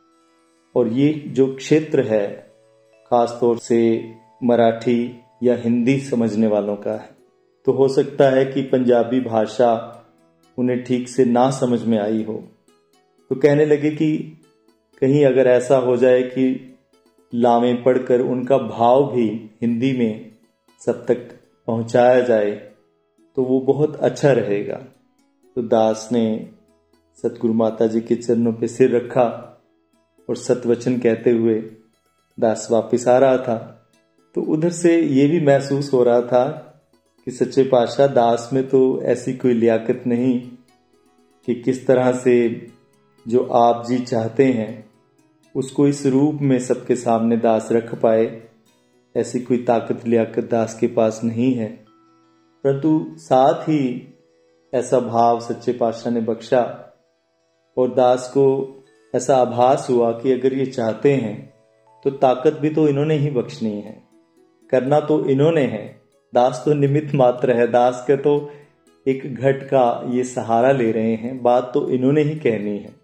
और 0.76 0.88
ये 0.88 1.12
जो 1.28 1.48
क्षेत्र 1.56 2.04
है 2.04 2.28
खास 3.12 3.38
तौर 3.42 3.58
से 3.58 3.80
मराठी 4.44 5.24
या 5.44 5.56
हिंदी 5.56 6.00
समझने 6.00 6.48
वालों 6.48 6.76
का 6.76 6.92
है 6.92 7.10
तो 7.68 7.72
हो 7.72 7.88
सकता 7.88 8.30
है 8.30 8.46
कि 8.46 8.62
पंजाबी 8.62 9.20
भाषा 9.20 9.72
उन्हें 10.58 10.84
ठीक 10.84 11.10
से 11.10 11.26
ना 11.26 11.50
समझ 11.52 11.84
में 11.84 11.98
आई 12.00 12.24
हो। 12.24 12.34
तो 13.32 13.36
कहने 13.36 13.66
लगे 13.66 13.92
कि 13.92 14.18
कहीं 15.02 15.26
अगर 15.26 15.48
ऐसा 15.48 15.78
हो 15.78 15.98
जाए 15.98 16.22
कि 16.24 16.78
लामे 17.34 17.74
पढ़कर 17.74 18.22
उनका 18.22 18.58
भाव 18.58 19.04
भी 19.14 19.28
हिंदी 19.62 19.92
में 19.98 20.32
सब 20.86 21.06
तक 21.06 21.28
पहुँचाया 21.68 22.20
जाए 22.22 22.52
तो 23.36 23.44
वो 23.44 23.60
बहुत 23.60 23.96
अच्छा 23.96 24.32
रहेगा। 24.32 24.76
तो 25.56 25.62
दास 25.62 26.10
ने 26.12 26.50
सतगुरु 27.24 27.54
माता 27.54 27.88
जी 27.88 28.02
के 28.02 28.16
चरणों 28.16 28.54
पे 28.54 28.68
सिर 28.68 28.96
रखा 28.96 29.52
और 30.30 30.36
सतवचन 30.36 30.98
कहते 31.00 31.32
हुए 31.32 31.72
दास 32.40 32.68
वापिस 32.72 33.08
आ 33.08 33.18
रहा 33.18 33.38
था। 33.38 33.88
तो 34.36 34.42
उधर 34.42 34.70
से 34.70 35.02
ये 35.02 35.28
भी 35.28 35.46
महसूस 35.46 35.94
हो 35.94 36.04
रहा 36.04 36.22
था 36.22 36.72
कि 37.26 37.32
सच्चे 37.32 37.64
पातशाह, 37.64 38.08
दास 38.08 38.50
में 38.54 38.70
तो 38.70 39.02
ऐसी 39.02 39.34
कोई 39.34 39.54
लियाकत 39.54 40.04
नहीं 40.08 40.42
कि 41.46 41.56
किस 41.56 41.88
तरह 41.88 42.12
से 42.12 42.68
जो 43.28 43.44
आप 43.44 43.86
जी 43.88 44.00
चाहते 44.00 44.46
हैं, 44.46 44.90
उसको 45.56 45.88
इस 45.88 46.06
रूप 46.06 46.36
में 46.42 46.60
सबके 46.60 46.96
सामने 46.96 47.38
दास 47.38 47.70
रख 47.72 47.96
पाए। 47.96 48.44
ऐसी 49.16 49.40
कोई 49.40 49.64
ताकत, 49.64 50.08
लियाकत 50.08 50.44
दास 50.44 50.78
के 50.80 50.88
पास 50.88 51.22
नहीं 51.24 51.54
है। 51.54 51.85
परंतु 52.66 53.06
साथ 53.18 53.64
ही 53.64 54.14
ऐसा 54.74 55.00
भाव 55.00 55.40
सच्चे 55.40 55.74
पातशाह 55.74 56.14
ने 56.14 56.22
बख्शा 56.22 56.94
और 57.78 57.94
दास 57.94 58.28
को 58.30 58.76
ऐसा 59.16 59.36
आभास 59.36 59.88
हुआ 59.90 60.12
कि 60.12 60.32
अगर 60.32 60.54
ये 60.54 60.66
चाहते 60.66 61.14
हैं 61.14 61.54
तो 62.04 62.10
ताकत 62.10 62.54
भी 62.54 62.70
तो 62.70 62.88
इन्होंने 62.88 63.16
ही 63.16 63.30
बख्शनी 63.30 63.82
है। 63.82 64.04
करना 64.72 65.00
तो 65.00 65.26
इन्होंने 65.26 65.62
है। 65.62 66.02
दास 66.34 66.62
तो 66.66 66.74
निमित्त 66.74 67.16
मात्र 67.16 67.52
है। 67.52 67.68
दास 67.68 68.04
के 68.08 68.18
तो 68.18 68.52
एक 69.08 69.36
घट 69.36 69.64
का 69.64 70.04
ये 70.06 70.24
सहारा 70.24 70.72
ले 70.72 70.92
रहे 70.92 71.16
हैं। 71.16 71.44
बात 71.44 71.72
तो 71.74 71.90
इन्होंने 71.90 72.22
ही 72.22 72.36
कहनी 72.36 72.78
है। 72.78 72.96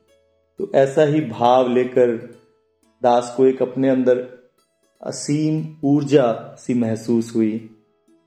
तो 0.60 0.72
ऐसा 0.76 1.04
ही 1.04 1.22
भाव 1.22 1.70
लेकर 1.70 2.16
दास 3.04 3.34
को 3.38 3.46
एक 3.46 3.62
अपने 3.62 3.90
अंदर 3.90 4.28
असीम 5.04 5.78
ऊर्जा 5.84 6.56
सी 6.60 6.74
महसूस 6.74 7.36
हुई 7.36 7.70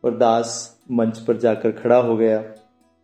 और 0.04 0.16
दास 0.16 0.73
मंच 0.90 1.18
पर 1.18 1.36
जाकर 1.36 1.70
खड़ा 1.70 1.96
हो 1.96 2.16
गया। 2.16 2.38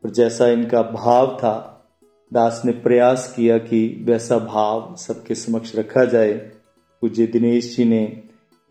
और 0.05 0.11
जैसा 0.11 0.47
इनका 0.47 0.83
भाव 0.83 1.37
था, 1.37 1.85
दास 2.33 2.63
ने 2.65 2.73
प्रयास 2.73 3.33
किया 3.37 3.59
कि 3.59 4.01
वैसा 4.03 4.39
भाव 4.39 4.97
सबके 4.97 5.35
समक्ष 5.35 5.77
रखा 5.77 6.05
जाए। 6.05 6.33
पूज्य 7.01 7.27
दिनेश 7.27 7.77
जी 7.77 7.85
ने 7.85 8.23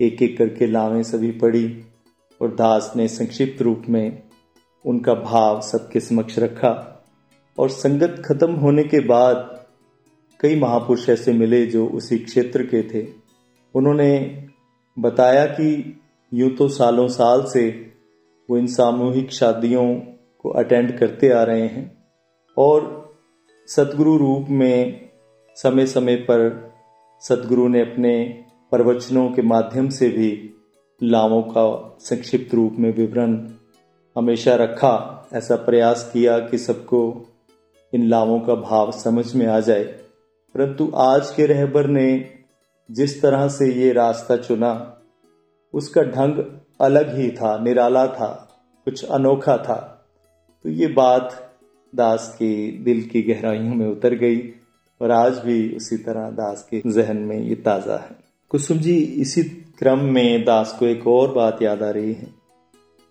एक 0.01 0.21
एक 0.21 0.37
करके 0.37 0.67
लावें 0.67 1.03
सभी 1.03 1.31
पढ़ी 1.31 1.83
और 2.41 2.55
दास 2.55 2.93
ने 2.95 3.07
संक्षिप्त 3.07 3.61
रूप 3.61 3.83
में 3.89 4.23
उनका 4.85 5.13
भाव 5.13 5.61
सबके 5.61 5.99
समक्ष 5.99 6.39
रखा। 6.39 6.95
और 7.59 7.69
संगत 7.69 8.23
खत्म 8.25 8.51
होने 8.51 8.83
के 8.83 8.99
बाद 8.99 9.65
कई 10.39 10.59
महापुरुष 10.59 11.09
ऐसे 11.09 11.33
मिले 11.33 11.65
जो 11.65 11.87
उसी 11.87 12.17
क्षेत्र 12.17 12.63
के 12.63 12.83
थे। 12.83 13.07
उन्होंने 13.75 14.43
बताया 14.99 15.45
कि 15.45 15.99
यूँ 16.33 16.49
तो 16.49 16.67
सालों 16.67 17.07
साल 17.07 17.43
से 17.45 17.93
वो 18.49 18.57
इन 18.57 18.67
सामूहिक 18.67 19.31
शादियों 19.31 19.95
को 20.39 20.49
अटेंड 20.49 20.99
करते 20.99 21.29
आ 21.29 21.43
रहे 21.43 21.67
हैं 21.67 22.03
और 22.57 23.09
सदगुरु 23.67 24.17
रूप 24.17 24.45
में 24.49 25.09
समय 25.55 25.85
समय 25.85 26.15
पर 26.15 26.71
सदगुरु 27.21 27.67
ने 27.67 27.81
अपने 27.81 28.43
प्रवचनों 28.71 29.29
के 29.29 29.41
माध्यम 29.41 29.89
से 29.89 30.09
भी 30.09 30.61
लावों 31.03 31.41
का 31.41 31.97
संक्षिप्त 31.99 32.55
रूप 32.55 32.75
में 32.79 32.95
विवरण 32.95 33.49
हमेशा 34.17 34.55
रखा, 34.55 35.27
ऐसा 35.33 35.55
प्रयास 35.55 36.09
किया 36.13 36.39
कि 36.39 36.57
सबको 36.57 37.25
इन 37.93 38.07
लावों 38.07 38.39
का 38.39 38.55
भाव 38.55 38.91
समझ 38.91 39.35
में 39.35 39.47
आ 39.47 39.59
जाए। 39.59 39.83
परंतु 40.55 40.91
आज 40.95 41.31
के 41.31 41.45
रहबर 41.45 41.87
ने 41.87 42.29
जिस 42.91 43.21
तरह 43.21 43.47
से 43.47 43.73
ये 43.73 43.93
रास्ता 43.93 44.37
चुना, 44.37 44.99
उसका 45.73 46.01
ढंग 46.01 46.58
अलग 46.81 47.17
ही 47.17 47.31
था, 47.31 47.63
निराला 47.63 48.07
था, 48.07 48.59
कुछ 48.85 49.05
अनोखा 49.05 49.57
था। 49.57 50.07
तो 50.63 50.69
ये 50.69 50.87
बात 50.87 51.55
दास 51.95 52.35
के 52.35 52.71
दिल 52.71 53.03
की 53.03 53.21
गहराइयों 53.21 53.75
में 53.75 53.87
उतर 53.87 54.13
गई 54.13 54.53
और 55.01 55.11
आज 55.11 55.37
भी 55.37 55.75
उसी 55.75 55.97
तरह 55.97 56.29
दास 56.29 56.67
के 56.73 56.91
जहन 56.91 57.17
में 57.17 57.39
ये 57.39 57.55
ताज़ा 57.55 57.97
है। 57.97 58.15
कुसुम 58.49 58.77
जी, 58.77 58.97
इसी 58.97 59.43
क्रम 59.79 59.99
में 59.99 60.45
दास 60.45 60.75
को 60.79 60.85
एक 60.85 61.07
और 61.07 61.33
बात 61.33 61.61
याद 61.61 61.83
आ 61.83 61.89
रही 61.89 62.13
है। 62.13 62.27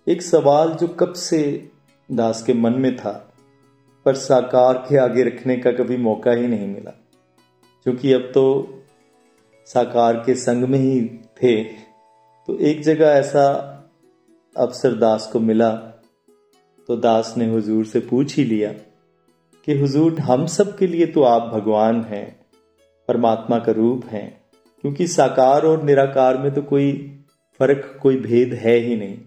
एक 0.08 0.22
सवाल 0.22 0.72
जो 0.72 0.88
कब 0.88 1.12
से 1.12 1.68
दास 2.12 2.42
के 2.42 2.54
मन 2.54 2.72
में 2.72 2.96
था, 2.96 3.32
पर 4.04 4.14
साकार 4.14 4.74
के 4.74 4.96
आगे 4.96 5.22
रखने 5.22 5.56
का 5.56 5.72
कभी 5.72 5.96
मौका 5.96 6.32
ही 6.32 6.46
नहीं 6.46 6.68
मिला। 6.68 6.90
क्योंकि 7.84 8.12
अब 8.12 8.20
तो 8.20 8.74
साकार 9.66 10.14
के 10.14 10.34
संग 10.34 10.64
में 10.64 10.78
ही 10.78 11.08
थे। 11.42 11.87
तो 12.48 12.56
एक 12.58 12.80
जगह 12.82 13.06
ऐसा 13.06 13.42
अवसर 14.56 14.92
दास 14.92 15.28
को 15.32 15.40
मिला 15.40 15.70
तो 16.88 16.96
दास 16.96 17.34
ने 17.36 17.48
हुजूर 17.50 17.84
से 17.86 18.00
पूछ 18.00 18.36
ही 18.36 18.44
लिया 18.44 18.72
कि 19.66 19.78
हुजूर, 19.78 20.18
हम 20.18 20.46
सब 20.46 20.76
के 20.78 20.86
लिए 20.86 21.06
तो 21.06 21.22
आप 21.22 21.50
भगवान 21.54 22.00
हैं, 22.02 22.46
परमात्मा 23.08 23.58
का 23.58 23.72
रूप 23.72 24.04
हैं, 24.04 24.40
क्योंकि 24.84 25.06
साकार 25.06 25.62
और 25.62 25.82
निराकार 25.82 26.38
में 26.38 26.54
तो 26.54 26.62
कोई 26.62 26.92
फ़र्क, 27.60 27.98
कोई 28.02 28.16
भेद 28.16 28.54
है 28.54 28.76
ही 28.76 28.96
नहीं। 28.96 29.18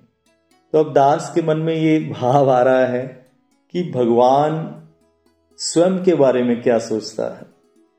तो 0.73 0.79
अब 0.79 0.93
दास 0.93 1.31
के 1.35 1.41
मन 1.41 1.57
में 1.57 1.75
ये 1.75 1.99
भाव 2.11 2.49
आ 2.49 2.61
रहा 2.61 2.85
है 2.85 3.05
कि 3.73 3.83
भगवान 3.95 4.59
स्वयं 5.59 6.03
के 6.03 6.15
बारे 6.15 6.43
में 6.43 6.61
क्या 6.61 6.79
सोचता 6.79 7.29
है, 7.37 7.45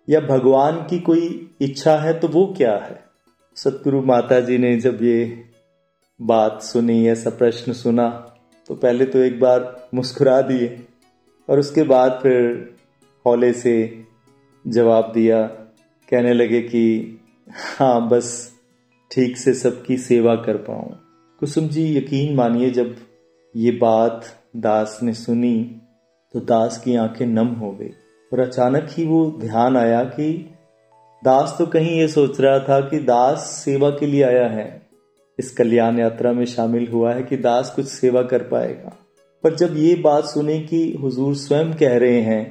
या 0.09 0.21
भगवान 0.21 0.87
की 0.91 0.99
कोई 1.01 1.51
इच्छा 1.61 1.97
है 1.97 2.19
तो 2.21 2.29
वो 2.29 2.47
क्या 2.57 2.77
है? 2.77 3.12
सतगुरु 3.57 4.03
माता 4.03 4.41
जी 4.41 4.59
ने 4.59 4.77
जब 4.77 4.99
ये 5.03 5.45
बात 6.23 6.63
सुनी 6.63 7.09
ऐसा 7.09 7.31
प्रश्न 7.31 7.73
सुना 7.73 8.09
तो 8.69 8.75
पहले 8.75 9.05
तो 9.05 9.19
एक 9.19 9.41
बार 9.41 9.89
मुस्कुरा 9.95 10.43
दिए 10.43 10.87
और 11.49 11.59
उसके 11.59 11.83
बाद 11.83 12.21
फिर 12.23 12.75
हौले 13.27 13.53
से 13.53 14.05
जवाब 14.67 15.13
दिया, 15.15 15.47
कहने 16.11 16.33
लगे 16.33 16.61
कि 16.61 17.19
हाँ 17.79 18.09
बस 18.09 18.53
ठीक 19.11 19.37
से 19.37 19.55
सबकी 19.55 19.97
सेवा 19.97 20.35
कर 20.35 20.57
पाऊँ। 20.57 21.01
कुसुम 21.41 21.69
जी, 21.69 21.99
यकीन 21.99 22.37
मानिए, 22.37 22.71
जब 22.71 22.97
ये 23.57 23.71
बात 23.71 24.25
दास 24.57 25.01
ने 25.03 25.15
सुनी 25.15 25.81
तो 26.33 26.41
दास 26.41 26.79
की 26.79 26.97
आँखें 26.97 27.27
नम 27.27 27.47
हो 27.47 27.73
गई 27.73 27.91
और 28.33 28.41
अचानक 28.41 28.89
ही 28.91 29.07
वो 29.07 29.39
ध्यान 29.41 29.77
आया 29.77 30.05
कि 30.05 30.55
दास 31.23 31.55
तो 31.59 31.67
कहीं 31.67 31.99
ये 31.99 32.07
सोच 32.09 32.41
रहा 32.41 32.59
था 32.59 32.81
कि 32.81 32.99
दास 32.99 33.39
सेवा 33.65 33.91
के 33.91 34.07
लिए 34.07 34.23
आया 34.23 34.47
है। 34.49 34.67
इस 35.39 35.51
कल्याण 35.51 35.99
यात्रा 35.99 36.33
में 36.33 36.45
शामिल 36.45 36.89
हुआ 36.89 37.13
है 37.15 37.23
कि 37.23 37.37
दास 37.37 37.73
कुछ 37.77 37.87
सेवा 37.87 38.23
कर 38.23 38.43
पाएगा। 38.43 38.97
पर 39.45 39.55
जब 39.55 39.77
ये 39.77 39.95
बात 39.95 40.25
सुने 40.25 40.59
कि 40.61 40.83
हुजूर 41.03 41.35
स्वयं 41.35 41.73
कह 41.75 41.97
रहे 41.97 42.21
हैं 42.21 42.45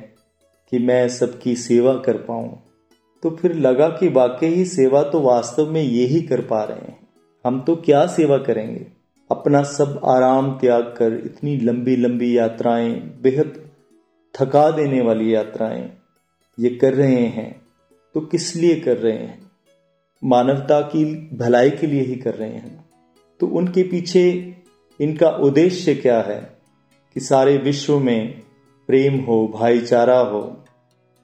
कि 0.72 0.80
मैं 0.80 1.08
सबकी 1.10 1.56
सेवा 1.56 1.94
कर 1.96 2.18
पाऊँ 2.22 2.60
तो 3.24 3.30
फिर 3.32 3.56
लगा 3.56 3.88
कि 3.90 4.08
वाकई 4.10 4.48
ही 4.48 4.66
सेवा 4.66 5.04
तो 5.04 5.20
वास्तव 5.22 5.72
में 5.72 5.82
ये 5.82 6.06
ही 6.06 6.22
कर 6.22 6.42
पा 6.42 6.64
रहे 6.64 6.80
हैं। 6.80 6.98
हम 7.46 7.60
तो 7.62 7.76
क्या 7.76 8.06
सेवा 8.08 8.38
करेंगे? 8.38 8.86
अपना 9.30 9.62
सब 9.64 10.00
आराम 10.06 10.52
त्याग 10.52 10.84
कर 10.98 11.22
इतनी 11.26 11.58
लंबी 11.58 11.96
लंबी 11.96 12.38
यात्राएँ, 12.38 12.92
बेहद 13.24 13.54
थका 14.36 14.70
देने 14.72 15.02
वाली 15.02 15.34
यात्राएँ 15.36 15.90
ये 16.58 16.70
कर 16.76 16.94
रहे 16.94 17.26
हैं। 17.28 17.50
तो 18.16 18.22
किस 18.22 18.56
लिए 18.56 18.76
कर 18.76 18.98
रहे 18.98 19.18
हैं? 19.18 19.52
मानवता 20.24 20.82
की 20.82 21.06
भलाई 21.34 21.70
के 21.70 21.88
लिए 21.88 22.02
ही 22.02 22.16
कर 22.16 22.34
रहे 22.34 22.50
हैं। 22.50 22.86
तो 23.40 23.48
उनके 23.48 23.84
पीछे 23.84 24.56
इनका 25.00 25.30
उद्देश्य 25.30 25.96
क्या 25.96 26.22
है 26.22 26.58
कि 27.14 27.20
सारे 27.20 27.58
विश्व 27.58 28.00
में 28.00 28.42
प्रेम 28.88 29.20
हो, 29.20 29.48
भाईचारा 29.48 30.20
हो, 30.20 30.66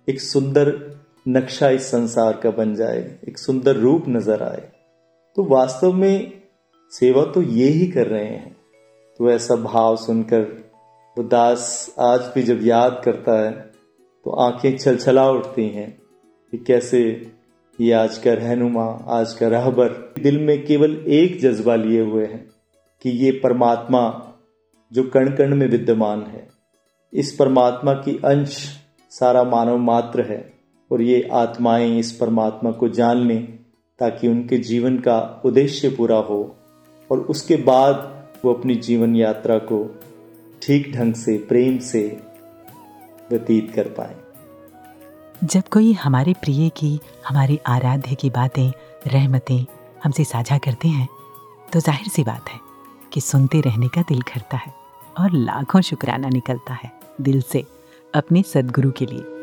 एक 0.10 0.22
सुंदर 0.22 0.98
नक्शा 1.28 1.70
इस 1.70 1.92
संसार 1.92 2.34
का 2.34 2.52
बन 2.52 2.76
जाए, 2.76 3.20
एक 3.28 3.38
सुंदर 3.38 3.76
रूप 3.76 4.06
नज़र 4.10 4.44
आए। 4.44 4.70
तो 5.36 5.44
वास्तव 5.44 5.94
में 5.94 6.32
सेवा 6.92 7.24
तो 7.26 7.42
ये 7.42 7.68
ही 7.68 7.88
कर 7.88 8.08
रहे 8.08 8.26
हैं। 8.26 8.56
तो 9.20 9.32
ऐसा 9.32 9.56
भाव 9.56 9.96
सुनकर 9.96 10.42
वो 11.18 11.24
दास 11.24 11.96
आज 12.00 12.22
भी 12.36 12.44
जब 12.44 12.60
याद 12.64 13.02
करता 13.06 13.40
है 13.46 13.52
तो 14.26 14.32
आँखें 14.32 14.78
छलछला 14.78 15.30
उठती 15.30 15.68
हैं। 15.70 16.07
कि 16.52 16.58
कैसे 16.58 17.32
ये 17.82 17.92
आज 17.92 18.18
का 18.18 18.34
रहनुमा, 18.34 18.86
आज 19.08 19.34
का 19.34 19.48
रहबर, 19.48 20.14
दिल 20.20 20.40
में 20.40 20.66
केवल 20.66 21.04
एक 21.08 21.40
जज्बा 21.40 21.76
लिए 21.76 22.02
हुए 22.02 22.26
हैं 22.26 22.50
कि 23.02 23.10
ये 23.10 23.32
परमात्मा 23.32 24.34
जो 24.94 25.04
कण 25.04 25.36
कण 25.36 25.56
में 25.56 25.68
विद्यमान 25.68 26.22
है। 26.22 26.48
इस 27.14 27.36
परमात्मा 27.36 27.94
की 27.94 28.22
अंश 28.26 28.78
सारा 29.10 29.44
मानव 29.44 29.78
मात्र 29.78 30.22
है 30.22 30.54
और 30.92 31.02
ये 31.02 31.30
आत्माएँ 31.32 32.00
इस 32.00 32.12
परमात्मा 32.12 32.72
को 32.72 32.90
जान 32.90 33.18
लें 33.18 33.60
ताकि 34.00 34.28
उनके 34.28 34.58
जीवन 34.58 34.98
का 34.98 35.42
उद्देश्य 35.46 35.90
पूरा 35.90 36.18
हो 36.18 36.56
और 37.12 37.20
उसके 37.20 37.56
बाद 37.56 38.28
वो 38.46 38.54
अपनी 38.54 38.76
जीवन 38.76 39.16
यात्रा 39.16 39.58
को 39.58 40.00
ठीक 40.62 40.94
ढंग 40.96 41.14
से, 41.14 41.38
प्रेम 41.38 41.78
से 41.78 42.20
व्यतीत 43.30 43.72
कर 43.72 43.88
पाए। 43.88 44.27
जब 45.44 45.68
कोई 45.68 45.92
हमारे 45.94 46.34
प्रिय 46.34 46.70
की, 46.70 47.00
हमारे 47.28 47.60
आराध्य 47.68 48.16
की 48.16 48.30
बातें, 48.30 48.72
रहमतें 49.08 49.66
हमसे 50.04 50.24
साझा 50.24 50.58
करते 50.58 50.88
हैं 50.88 51.08
तो 51.74 51.80
ज़ाहिर 51.80 52.08
सी 52.08 52.24
बात 52.24 52.50
है 52.50 52.60
कि 53.14 53.22
सुनते 53.22 53.62
रहने 53.62 53.88
का 53.88 54.02
दिल 54.02 54.22
करता 54.22 54.58
है 54.58 54.74
और 55.20 55.32
लाखों 55.32 55.82
शुक्राना 55.82 56.30
निकलता 56.30 56.74
है 56.74 56.92
दिल 57.22 57.42
से 57.42 57.64
अपने 58.14 58.42
सदगुरु 58.44 58.92
के 58.92 59.06
लिए। 59.06 59.37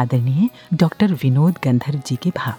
आदरणीय 0.00 0.48
डॉक्टर 0.76 1.12
विनोद 1.22 1.58
गंधर्व 1.64 2.00
जी 2.06 2.16
के 2.16 2.30
भाव। 2.36 2.54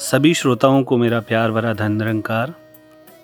सभी 0.00 0.32
श्रोताओं 0.34 0.82
को 0.82 0.96
मेरा 0.96 1.20
प्यार 1.20 1.50
भरा 1.50 1.72
धन 1.74 1.92
निरंकार 1.92 2.54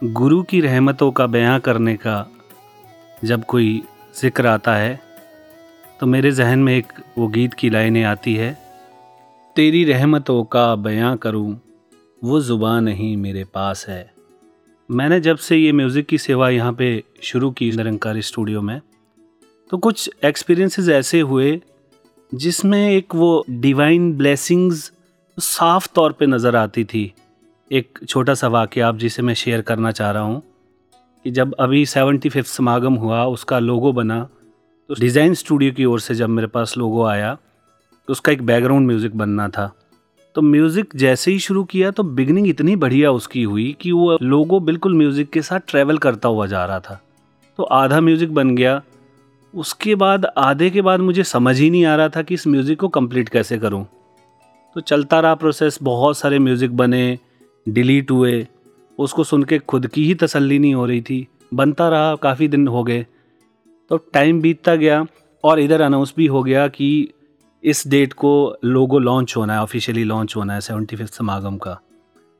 गुरु 0.05 0.42
की 0.42 0.61
रहमतों 0.61 1.11
का 1.12 1.27
बयां 1.29 1.59
करने 1.61 1.96
का 1.96 2.16
जब 3.25 3.44
कोई 3.44 3.83
ज़िक्र 4.14 4.46
आता 4.46 4.75
है 4.75 4.99
तो 6.01 6.07
मेरे 6.07 6.31
जहन 6.33 6.59
में 6.59 6.72
एक 6.75 6.92
वो 7.18 7.27
गीत 7.29 7.55
की 7.55 7.70
लाइनें 7.70 8.03
आती 8.05 8.35
है, 8.35 8.53
तेरी 9.57 9.85
रहमतों 9.85 10.42
का 10.44 10.75
बयां 10.77 11.16
करूँ, 11.16 11.57
वो 12.22 12.40
ज़ुबान 12.40 12.85
नहीं 12.85 13.16
मेरे 13.16 13.44
पास 13.55 13.85
है। 13.88 14.15
मैंने 14.88 15.18
जब 15.20 15.37
से 15.37 15.57
ये 15.57 15.70
म्यूज़िक 15.72 16.07
की 16.07 16.18
सेवा 16.18 16.49
यहाँ 16.51 16.72
पे 16.72 17.03
शुरू 17.22 17.51
की 17.51 17.70
निरंकार 17.70 18.20
स्टूडियो 18.20 18.61
में 18.62 18.81
तो 19.72 19.79
कुछ 19.79 20.11
एक्सपीरियंसेस 20.25 20.88
ऐसे 20.88 21.20
हुए 21.20 21.61
जिसमें 22.33 22.79
एक 22.90 23.14
वो 23.14 23.44
डिवाइन 23.51 24.12
ब्लेसिंग्स 24.16 24.90
साफ़ 25.38 25.88
तौर 25.94 26.12
पे 26.12 26.27
नज़र 26.27 26.57
आती 26.57 26.85
थी। 26.85 27.12
एक 27.70 27.99
छोटा 28.09 28.35
सा 28.35 28.49
वाक्य 28.49 28.81
आप 28.81 28.99
जिसे 28.99 29.22
मैं 29.22 29.35
शेयर 29.35 29.62
करना 29.62 29.90
चाह 29.90 30.11
रहा 30.11 30.22
हूँ 30.22 30.42
कि 31.25 31.31
जब 31.31 31.55
अभी 31.55 31.85
सेवेंटी 31.87 32.29
फिफ्थ 32.29 32.51
समागम 32.51 32.94
हुआ, 32.94 33.25
उसका 33.25 33.59
लोगो 33.59 33.92
बना 33.92 34.22
तो 34.90 34.94
डिज़ाइन 35.01 35.35
स्टूडियो 35.35 35.72
की 35.72 35.85
ओर 35.85 36.01
से 36.01 36.14
जब 36.14 36.29
मेरे 36.29 36.49
पास 36.49 36.77
लोगो 36.77 37.05
आया 37.05 37.35
तो 38.09 38.12
उसका 38.12 38.33
एक 38.33 38.42
बैकग्राउंड 38.42 38.87
म्यूज़िक 38.87 39.16
बनना 39.16 39.49
था। 39.49 39.72
तो 40.37 40.42
म्यूज़िक 40.42 40.88
जैसे 40.96 41.31
ही 41.31 41.38
शुरू 41.38 41.64
किया 41.64 41.90
तो 41.90 42.03
बिगनिंग 42.03 42.49
इतनी 42.49 42.77
बढ़िया 42.77 43.11
उसकी 43.11 43.42
हुई 43.42 43.77
कि 43.81 43.92
वो 43.92 44.18
लोगो 44.22 44.61
बिल्कुल 44.61 44.94
म्यूज़िक 44.94 45.31
के 45.31 45.42
साथ 45.42 45.61
ट्रैवल 45.68 45.99
करता 45.99 46.29
हुआ 46.29 46.46
जा 46.46 46.64
रहा 46.64 46.81
था। 46.81 47.01
तो 47.59 47.62
आधा 47.62 48.01
म्यूज़िक 48.01 48.35
बन 48.35 48.57
गया। 48.57 48.83
उसके 49.55 49.94
बाद, 49.94 50.27
आधे 50.38 50.70
के 50.70 50.83
बाद 50.83 51.01
मुझे 51.01 51.25
समझ 51.25 51.59
ही 51.61 51.70
नहीं 51.70 51.85
आ 51.85 51.96
रहा 51.96 52.09
था 52.09 52.22
कि 52.22 52.35
इस 52.35 52.46
म्यूज़िक 52.46 52.81
को 52.81 52.88
कंप्लीट 52.88 53.29
कैसे 53.29 53.59
करूँ। 53.59 53.85
तो 54.75 54.81
चलता 54.81 55.20
रहा 55.20 55.35
प्रोसेस 55.35 55.79
बहुत 55.83 56.18
सारे 56.18 56.38
म्यूज़िक 56.38 56.77
बने 56.77 57.18
डिलीट 57.68 58.11
हुए। 58.11 58.46
उसको 58.99 59.25
सुन 59.25 59.42
के 59.42 59.59
खुद 59.59 59.87
की 59.87 60.05
ही 60.05 60.14
तसल्ली 60.14 60.59
नहीं 60.59 60.75
हो 60.75 60.87
रही 60.87 61.01
थी। 61.01 61.27
बनता 61.55 61.88
रहा, 61.88 62.14
काफ़ी 62.14 62.49
दिन 62.49 62.68
हो 62.68 62.85
गए। 62.85 63.07
तो 63.90 63.96
टाइम 63.96 64.40
बीतता 64.40 64.77
गया 64.77 65.07
और 65.44 65.61
इधर 65.61 65.81
अनाउंस 65.81 66.14
भी 66.16 66.27
हो 66.27 66.42
गया 66.42 66.68
कि 66.68 67.09
इस 67.66 67.83
डेट 67.88 68.12
को 68.12 68.59
लोगो 68.64 68.98
लॉन्च 68.98 69.35
होना 69.37 69.55
है, 69.55 69.61
ऑफिशियली 69.61 70.05
लॉन्च 70.05 70.37
होना 70.37 70.55
है, 70.55 70.61
सेवेंटी 70.61 70.96
फिफ्थ 70.96 71.14
समागम 71.14 71.57
का। 71.57 71.79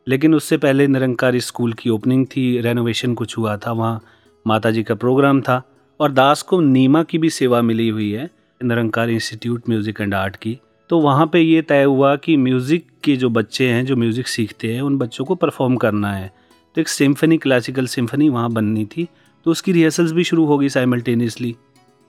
लेकिन 0.07 0.35
उससे 0.35 0.57
पहले 0.57 0.87
निरंकारी 0.87 1.41
स्कूल 1.41 1.73
की 1.73 1.91
ओपनिंग 1.91 2.27
थी 2.27 2.61
रेनोवेशन 2.61 3.15
कुछ 3.15 3.37
हुआ 3.39 3.57
था, 3.57 3.73
वहाँ 3.73 4.01
माता 4.47 4.71
जी 4.71 4.83
का 4.83 4.95
प्रोग्राम 4.95 5.41
था 5.41 5.63
और 6.01 6.13
दास 6.13 6.43
को 6.43 6.61
नीमा 6.61 7.03
की 7.03 7.19
भी 7.19 7.31
सेवा 7.31 7.63
मिली 7.63 7.89
हुई 7.89 8.11
है, 8.11 8.31
Nirankari 8.61 9.15
institute 9.15 9.69
music 9.69 10.01
and 10.01 10.15
art 10.15 10.37
की। 10.37 10.59
तो 10.91 10.99
वहाँ 11.01 11.27
पे 11.27 11.41
ये 11.41 11.63
तय 11.63 11.83
हुआ 11.83 12.15
कि 12.17 12.37
म्यूज़िक 12.37 12.87
के 13.05 13.17
जो 13.17 13.31
बच्चे 13.31 13.69
हैं, 13.69 13.85
जो 13.87 13.97
म्यूज़िक 13.97 14.29
सीखते 14.29 14.73
हैं, 14.75 14.81
उन 14.83 14.99
बच्चों 14.99 15.25
को 15.25 15.35
परफॉर्म 15.35 15.77
करना 15.77 16.13
है। 16.13 16.31
तो 16.77 16.81
एक 16.81 16.89
सिम्फनी 16.89 17.39
क्लासिकल 17.39 17.87
सिम्फनी 17.89 18.29
वहाँ 18.29 18.51
बननी 18.53 18.85
थी 18.87 19.09
तो 19.47 19.51
उसकी 19.51 19.73
रिहर्सल्स 19.73 20.13
भी 20.13 20.25
शुरू 20.25 20.45
हो 20.45 20.59
गई 20.59 20.69
साइमल्टेनियसली 20.69 21.55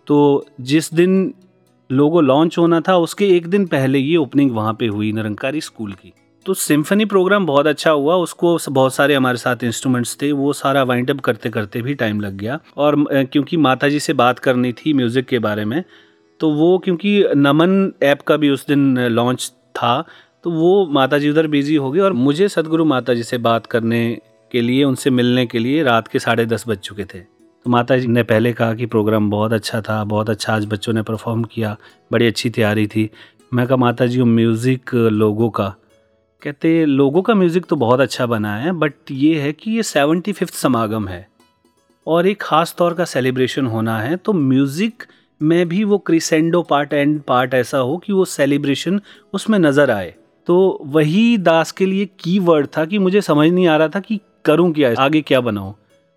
तो 0.07 0.45
जिस 0.61 0.93
दिन 0.93 1.33
लोगो 1.89 2.21
लॉन्च 2.21 2.57
होना 2.57 2.79
था, 2.81 2.95
उसके 2.97 3.27
एक 3.27 3.47
दिन 3.47 3.65
पहले 3.67 3.99
ये 3.99 4.15
ओपनिंग 4.17 4.51
वहाँ 4.51 4.73
पे 4.73 4.87
हुई 4.87 5.11
निरंकारी 5.11 5.61
स्कूल 5.61 5.91
की। 5.93 6.13
तो 6.45 6.53
सिम्फनी 6.53 7.05
प्रोग्राम 7.05 7.45
बहुत 7.45 7.67
अच्छा 7.67 7.91
हुआ, 7.91 8.15
उसको 8.15 8.57
बहुत 8.69 8.93
सारे 8.95 9.15
हमारे 9.15 9.37
साथ 9.37 9.63
इंस्ट्रूमेंट्स 9.63 10.17
थे, 10.21 10.31
वो 10.31 10.53
सारा 10.53 10.83
वाइंड 10.83 11.11
अप 11.11 11.19
करते 11.19 11.49
करते 11.49 11.81
भी 11.81 11.93
टाइम 11.95 12.21
लग 12.21 12.37
गया। 12.37 12.59
और 12.77 12.95
क्योंकि 13.23 13.57
माता 13.57 13.89
जी 13.89 13.99
से 13.99 14.13
बात 14.15 14.39
करनी 14.39 14.73
थी 14.75 14.93
म्यूज़िक 14.93 15.25
के 15.25 15.39
बारे 15.39 15.65
में 15.65 15.83
तो 16.39 16.49
वो 16.51 16.77
क्योंकि 16.77 17.23
नमन 17.35 17.91
ऐप 18.03 18.21
का 18.21 18.37
भी 18.37 18.49
उस 18.49 18.65
दिन 18.67 18.99
लॉन्च 18.99 19.51
था 19.75 20.03
तो 20.43 20.51
वो 20.51 20.85
माता 20.91 21.17
जी 21.17 21.29
उधर 21.29 21.47
बिज़ी 21.47 21.75
हो 21.75 21.91
गई 21.91 21.99
और 21.99 22.13
मुझे 22.15 22.47
सदगुरु 22.49 22.85
माता 22.85 23.13
जी 23.13 23.23
से 23.23 23.37
बात 23.39 23.65
करने 23.65 24.17
के 24.51 24.61
लिए, 24.61 24.83
उनसे 24.83 25.09
मिलने 25.09 25.45
के 25.45 25.59
लिए 25.59 25.83
रात 25.83 26.07
के 26.07 26.19
साढ़े 26.19 26.45
दस 26.45 26.63
बज 26.67 26.77
चुके 26.77 27.05
थे। 27.05 27.19
तो 27.67 27.71
माता 27.71 27.95
जी 27.97 28.07
ने 28.07 28.21
पहले 28.23 28.51
कहा 28.53 28.73
कि 28.73 28.85
प्रोग्राम 28.85 29.29
बहुत 29.29 29.53
अच्छा 29.53 29.79
था, 29.81 30.03
बहुत 30.03 30.29
अच्छा 30.29 30.53
आज 30.55 30.65
बच्चों 30.65 30.91
ने 30.93 31.01
परफॉर्म 31.01 31.43
किया, 31.45 31.75
बड़ी 32.11 32.27
अच्छी 32.27 32.49
तैयारी 32.49 32.85
थी। 32.87 33.09
मैं 33.53 33.65
कहा 33.67 33.77
माता 33.77 34.05
जी 34.05 34.23
म्यूज़िक 34.23 34.93
लोगों 34.93 35.49
का। 35.49 35.67
कहते, 36.41 36.85
लोगों 36.85 37.21
का 37.21 37.33
म्यूज़िक 37.33 37.65
तो 37.65 37.75
बहुत 37.75 37.99
अच्छा 37.99 38.25
बना 38.25 38.55
है 38.55 38.71
बट 38.73 38.93
ये 39.11 39.39
है 39.41 39.51
कि 39.53 39.71
ये 39.71 39.83
सेवेंटी 39.83 40.33
फिफ्थ 40.33 40.53
समागम 40.53 41.07
है 41.07 41.27
और 42.07 42.27
एक 42.27 42.41
ख़ास 42.41 42.73
तौर 42.77 42.93
का 42.93 43.05
सेलिब्रेशन 43.05 43.65
होना 43.65 43.97
है 43.99 44.15
तो 44.17 44.33
म्यूज़िक 44.33 45.03
में 45.41 45.67
भी 45.69 45.83
वो 45.83 45.97
क्रिसेंडो 45.99 46.61
पार्ट 46.61 46.93
एंड 46.93 47.19
पार्ट 47.23 47.53
ऐसा 47.53 47.77
हो 47.79 47.97
कि 47.97 48.13
वो 48.13 48.25
सेलिब्रेशन 48.27 49.01
उसमें 49.33 49.57
नज़र 49.59 49.91
आए। 49.91 50.13
तो 50.47 50.79
वही 50.85 51.37
दास 51.39 51.71
के 51.71 51.85
लिए 51.85 52.05
की 52.19 52.37
वर्ड 52.41 52.67
था 52.77 52.85
कि 52.85 52.99
मुझे 52.99 53.21
समझ 53.21 53.49
नहीं 53.49 53.67
आ 53.67 53.75
रहा 53.77 53.87
था 53.87 53.99
कि 53.99 54.19
करूँ 54.45 54.71
क्या, 54.73 54.93
आगे 54.99 55.21
क्या 55.21 55.41
बनाऊँ। 55.41 55.73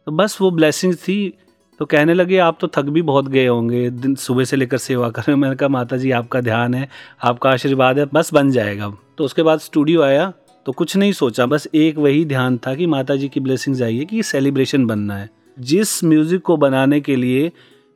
तो 0.06 0.12
बस 0.12 0.36
वो 0.40 0.50
ब्लेसिंग 0.50 0.94
थी। 0.96 1.32
तो 1.80 1.84
कहने 1.86 2.14
लगे, 2.14 2.38
आप 2.38 2.56
तो 2.60 2.68
थक 2.68 2.84
भी 2.86 3.02
बहुत 3.02 3.28
गए 3.28 3.46
होंगे। 3.46 3.88
दिन, 3.90 4.14
सुबह 4.14 4.44
से 4.44 4.56
लेकर 4.56 4.78
सेवा 4.78 5.08
कर 5.10 5.22
रहे 5.22 5.32
हैं। 5.32 5.40
मैंने 5.40 5.56
कहा 5.56 5.68
माता 5.68 5.96
जी 5.96 6.10
आपका 6.12 6.40
ध्यान 6.40 6.74
है, 6.74 6.88
आपका 7.22 7.50
आशीर्वाद 7.50 7.98
है, 7.98 8.04
बस 8.14 8.32
बन 8.34 8.50
जाएगा 8.50 8.92
तो 9.18 9.24
उसके 9.24 9.42
बाद 9.42 9.58
स्टूडियो 9.60 10.02
आया 10.02 10.32
तो 10.66 10.72
कुछ 10.72 10.96
नहीं 10.96 11.12
सोचा। 11.12 11.46
बस 11.46 11.66
एक 11.74 11.98
वही 11.98 12.24
ध्यान 12.24 12.58
था 12.58 12.74
कि 12.74 12.86
माता 12.86 13.16
जी 13.16 13.28
की 13.28 13.40
ब्लेसिंग्स 13.40 13.82
आई 13.82 13.96
है 13.96 14.04
कि 14.04 14.22
सेलिब्रेशन 14.22 14.84
बनना 14.86 15.16
है। 15.16 15.28
जिस 15.58 16.02
म्यूज़िक 16.04 16.42
को 16.42 16.56
बनाने 16.56 17.00
के 17.00 17.16
लिए 17.16 17.50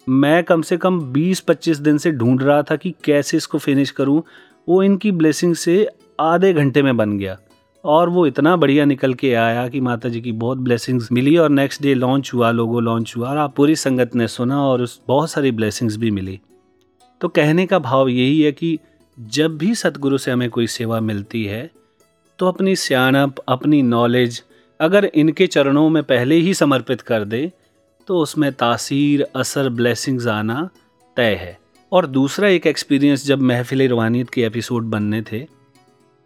मैं 0.06 0.42
कम 0.44 0.62
से 0.62 0.76
कम 0.76 1.00
20-25 1.12 1.78
दिन 1.78 1.98
से 1.98 2.10
ढूंढ 2.12 2.42
रहा 2.42 2.62
था 2.62 2.76
कि 2.76 2.94
कैसे 3.04 3.36
इसको 3.36 3.58
फिनिश 3.58 3.90
करूँ, 3.90 4.22
वो 4.68 4.82
इनकी 4.82 5.12
ब्लेसिंग 5.12 5.54
से 5.54 5.86
आधे 6.20 6.52
घंटे 6.52 6.82
में 6.82 6.96
बन 6.96 7.16
गया। 7.18 7.36
और 7.84 8.08
वो 8.08 8.26
इतना 8.26 8.56
बढ़िया 8.56 8.84
निकल 8.84 9.14
के 9.14 9.34
आया 9.34 9.68
कि 9.68 9.80
माता 9.80 10.08
जी 10.08 10.20
की 10.20 10.32
बहुत 10.32 10.58
ब्लेसिंग्स 10.58 11.12
मिली 11.12 11.36
और 11.36 11.50
नेक्स्ट 11.50 11.82
डे 11.82 11.94
लॉन्च 11.94 12.30
हुआ 12.34 12.50
लोगो 12.50 12.80
लॉन्च 12.80 13.14
हुआ 13.16 13.30
और 13.30 13.36
आप 13.36 13.54
पूरी 13.56 13.76
संगत 13.76 14.14
ने 14.16 14.28
सुना 14.28 14.62
और 14.62 14.82
उस 14.82 15.00
बहुत 15.08 15.30
सारी 15.30 15.50
ब्लेसिंग्स 15.50 15.96
भी 15.96 16.10
मिली। 16.10 16.40
तो 17.20 17.28
कहने 17.28 17.66
का 17.66 17.78
भाव 17.78 18.08
यही 18.08 18.40
है 18.40 18.52
कि 18.52 18.78
जब 19.18 19.56
भी 19.58 19.74
सतगुरु 19.74 20.18
से 20.18 20.30
हमें 20.30 20.48
कोई 20.50 20.66
सेवा 20.66 21.00
मिलती 21.00 21.44
है 21.44 21.70
तो 22.38 22.46
अपनी 22.46 22.76
सियाणप, 22.76 23.34
अपनी 23.48 23.82
नॉलेज 23.82 24.42
अगर 24.80 25.04
इनके 25.04 25.46
चरणों 25.46 25.88
में 25.90 26.02
पहले 26.02 26.34
ही 26.34 26.54
समर्पित 26.54 27.00
कर 27.00 27.24
दे 27.24 27.52
तो 28.08 28.18
उसमें 28.18 28.52
तासीर, 28.52 29.26
असर 29.36 29.68
ब्लेसिंग्स 29.68 30.26
आना 30.26 30.68
तय 31.16 31.34
है। 31.34 31.58
और 31.92 32.06
दूसरा 32.06 32.48
एक 32.48 32.66
एक्सपीरियंस 32.66 33.26
जब 33.26 33.42
महफिल 33.42 33.88
रूहानियत 33.88 34.30
के 34.30 34.42
एपिसोड 34.42 34.84
बनने 34.84 35.22
थे 35.22 35.46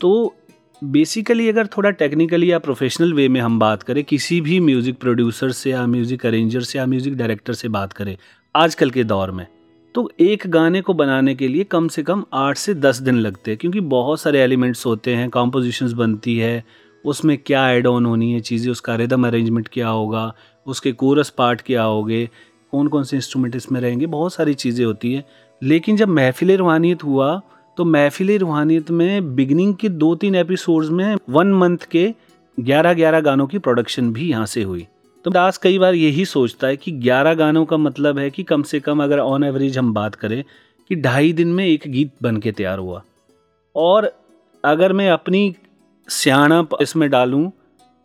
तो 0.01 0.35
बेसिकली 0.83 1.49
अगर 1.49 1.67
थोड़ा 1.67 1.91
टेक्निकली 1.91 2.51
या 2.51 2.59
प्रोफेशनल 2.59 3.13
वे 3.15 3.29
में 3.29 3.41
हम 3.41 3.59
बात 3.59 3.83
करें, 3.83 4.03
किसी 4.05 4.41
भी 4.41 4.59
म्यूज़िक 4.61 4.99
प्रोड्यूसर 5.01 5.51
से 5.53 5.71
या 5.71 5.87
म्यूज़िक 5.87 6.27
अरेंजर 6.27 6.61
से 6.61 6.79
या 6.79 6.85
म्यूज़िक 6.87 7.17
डायरेक्टर 7.17 7.53
से 7.53 7.69
बात 7.69 7.93
करें, 7.93 8.17
आजकल 8.55 8.91
के 8.91 9.05
दौर 9.05 9.31
में 9.31 9.47
तो 9.95 10.11
एक 10.21 10.47
गाने 10.47 10.81
को 10.81 10.95
बनाने 10.95 11.35
के 11.35 11.49
लिए 11.49 11.65
कम 11.65 11.89
से 11.89 12.03
कम 12.03 12.25
आठ 12.35 12.57
से 12.57 12.75
दस 12.75 12.99
दिन 12.99 13.17
लगते 13.17 13.51
हैं, 13.51 13.59
क्योंकि 13.59 13.81
बहुत 13.81 14.21
सारे 14.21 14.41
एलिमेंट्स 14.41 14.85
होते 14.87 15.15
हैं 15.15 15.29
कॉम्पोजिशंस 15.31 15.93
बनती 15.93 16.37
है, 16.39 16.65
उसमें 17.05 17.37
क्या 17.39 17.69
एड 17.71 17.87
ऑन 17.87 18.07
होनी 18.07 18.33
है, 18.33 18.41
चीज़ें, 18.41 18.71
उसका 18.73 18.95
रिदम 18.95 19.27
अरेंजमेंट 19.27 19.69
क्या 19.69 19.89
होगा, 19.89 20.33
उसके 20.67 20.93
कोरस 20.95 21.31
पार्ट 21.31 21.61
क्या 21.61 21.83
होंगे 21.83 22.29
कौन 22.73 22.89
कौन 22.89 23.05
से 23.05 23.17
इंस्ट्रूमेंट 23.17 23.57
इसमें 23.57 23.81
रहेंगे, 23.81 24.07
बहुत 24.07 24.35
सारी 24.35 24.55
चीज़ें 24.55 24.85
होती 24.85 25.13
है। 25.13 25.25
लेकिन 25.63 25.97
जब 25.97 26.09
महफिल 26.09 26.57
रूहानियत 26.57 27.05
हुआ 27.05 27.41
तो 27.79 27.85
महफिल 27.85 28.39
रूहानियत 28.39 28.91
में 28.91 29.37
बिगनिंग 29.37 29.75
के 29.75 29.89
दो 29.89 30.15
तीन 30.15 30.35
एपिसोड्स 30.35 30.89
में 30.89 31.17
वन 31.31 31.53
मंथ 31.53 31.79
के 31.79 32.15
ग्यारह 32.61 32.95
ग्यारह 32.95 33.21
गानों 33.21 33.47
की 33.47 33.59
प्रोडक्शन 33.59 34.13
भी 34.13 34.31
यहाँ 34.31 34.47
से 34.47 34.63
हुई। 34.63 34.87
तो 35.25 35.31
दास 35.31 35.59
कई 35.59 35.79
बार 35.79 35.95
यही 35.95 36.25
सोचता 36.25 36.67
है 36.67 36.77
कि 36.77 36.93
ग्यारह 36.93 37.35
गानों 37.35 37.65
का 37.65 37.77
मतलब 37.77 38.19
है 38.19 38.31
कि 38.31 38.43
कम 38.43 38.63
से 38.63 38.81
कम 38.81 39.03
अगर 39.03 39.19
ऑन 39.19 39.45
एवरेज 39.45 39.79
हम 39.79 39.95
बात 39.95 40.15
करें 40.15 40.45
कि 40.89 40.97
ढाई 40.97 41.33
दिन 41.33 41.49
में 41.49 41.67
एक 41.67 41.83
गीत 41.87 42.13
बन 42.23 42.37
के 42.37 42.53
तैयार 42.53 42.79
हुआ। 42.79 43.03
और 43.77 44.13
अगर 44.65 44.93
मैं 44.93 45.11
अपनी 45.11 45.55
सियाणा 46.09 46.67
इसमें 46.83 47.11
डालूं, 47.11 47.51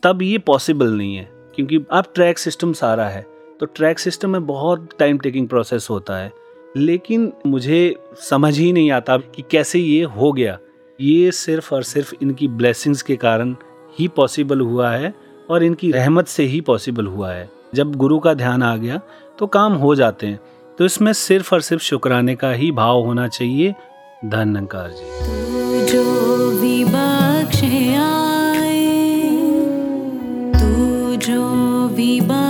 तब 0.02 0.22
ये 0.22 0.38
पॉसिबल 0.38 0.86
नहीं 0.86 1.16
है, 1.16 1.28
क्योंकि 1.54 1.84
अब 1.92 2.04
ट्रैक 2.14 2.38
सिस्टम 2.38 2.72
सारा 2.72 3.08
है। 3.08 3.26
तो 3.60 3.66
ट्रैक 3.66 3.98
सिस्टम 3.98 4.30
में 4.30 4.46
बहुत 4.46 4.88
टाइम 4.98 5.18
टेकिंग 5.18 5.48
प्रोसेस 5.48 5.86
होता 5.90 6.16
है। 6.16 6.43
लेकिन 6.76 7.32
मुझे 7.46 7.96
समझ 8.20 8.58
ही 8.58 8.72
नहीं 8.72 8.90
आता 8.90 9.16
कि 9.16 9.44
कैसे 9.50 9.78
ये 9.78 10.02
हो 10.04 10.32
गया। 10.32 10.58
ये 11.00 11.30
सिर्फ़ 11.32 11.74
और 11.74 11.82
सिर्फ़ 11.82 12.14
इनकी 12.22 12.48
ब्लेसिंग्स 12.48 13.02
के 13.02 13.16
कारण 13.16 13.54
ही 13.98 14.08
पॉसिबल 14.08 14.60
हुआ 14.60 14.90
है 14.90 15.14
और 15.50 15.64
इनकी 15.64 15.90
रहमत 15.92 16.26
से 16.26 16.44
ही 16.44 16.60
पॉसिबल 16.60 17.06
हुआ 17.06 17.32
है। 17.32 17.48
जब 17.74 17.94
गुरु 17.94 18.18
का 18.18 18.34
ध्यान 18.34 18.62
आ 18.62 18.76
गया 18.76 19.00
तो 19.38 19.46
काम 19.46 19.72
हो 19.72 19.94
जाते 19.94 20.26
हैं। 20.26 20.40
तो 20.78 20.84
इसमें 20.84 21.12
सिर्फ़ 21.12 21.54
और 21.54 21.60
सिर्फ़ 21.60 21.82
शुक्राने 21.82 22.34
का 22.34 22.50
ही 22.50 22.70
भाव 22.72 23.02
होना 23.02 23.28
चाहिए। 23.28 23.74
धन्यकार 24.24 24.90
जी। 24.90 25.04
तू 25.20 25.92
जो 25.92 26.04
विबक्ष 26.60 27.62
आए, 27.98 29.20
तू 30.52 31.16
जो 31.26 31.42
विबक्ष 31.88 32.43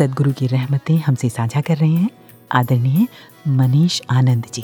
सदगुरु 0.00 0.32
की 0.32 0.46
रहमतें 0.46 0.96
हमसे 0.96 1.28
साझा 1.28 1.60
कर 1.60 1.76
रहे 1.76 1.88
हैं। 1.88 2.08
आदरणीय 2.52 3.06
मनीष 3.48 4.00
आनंद 4.10 4.46
जी। 4.54 4.62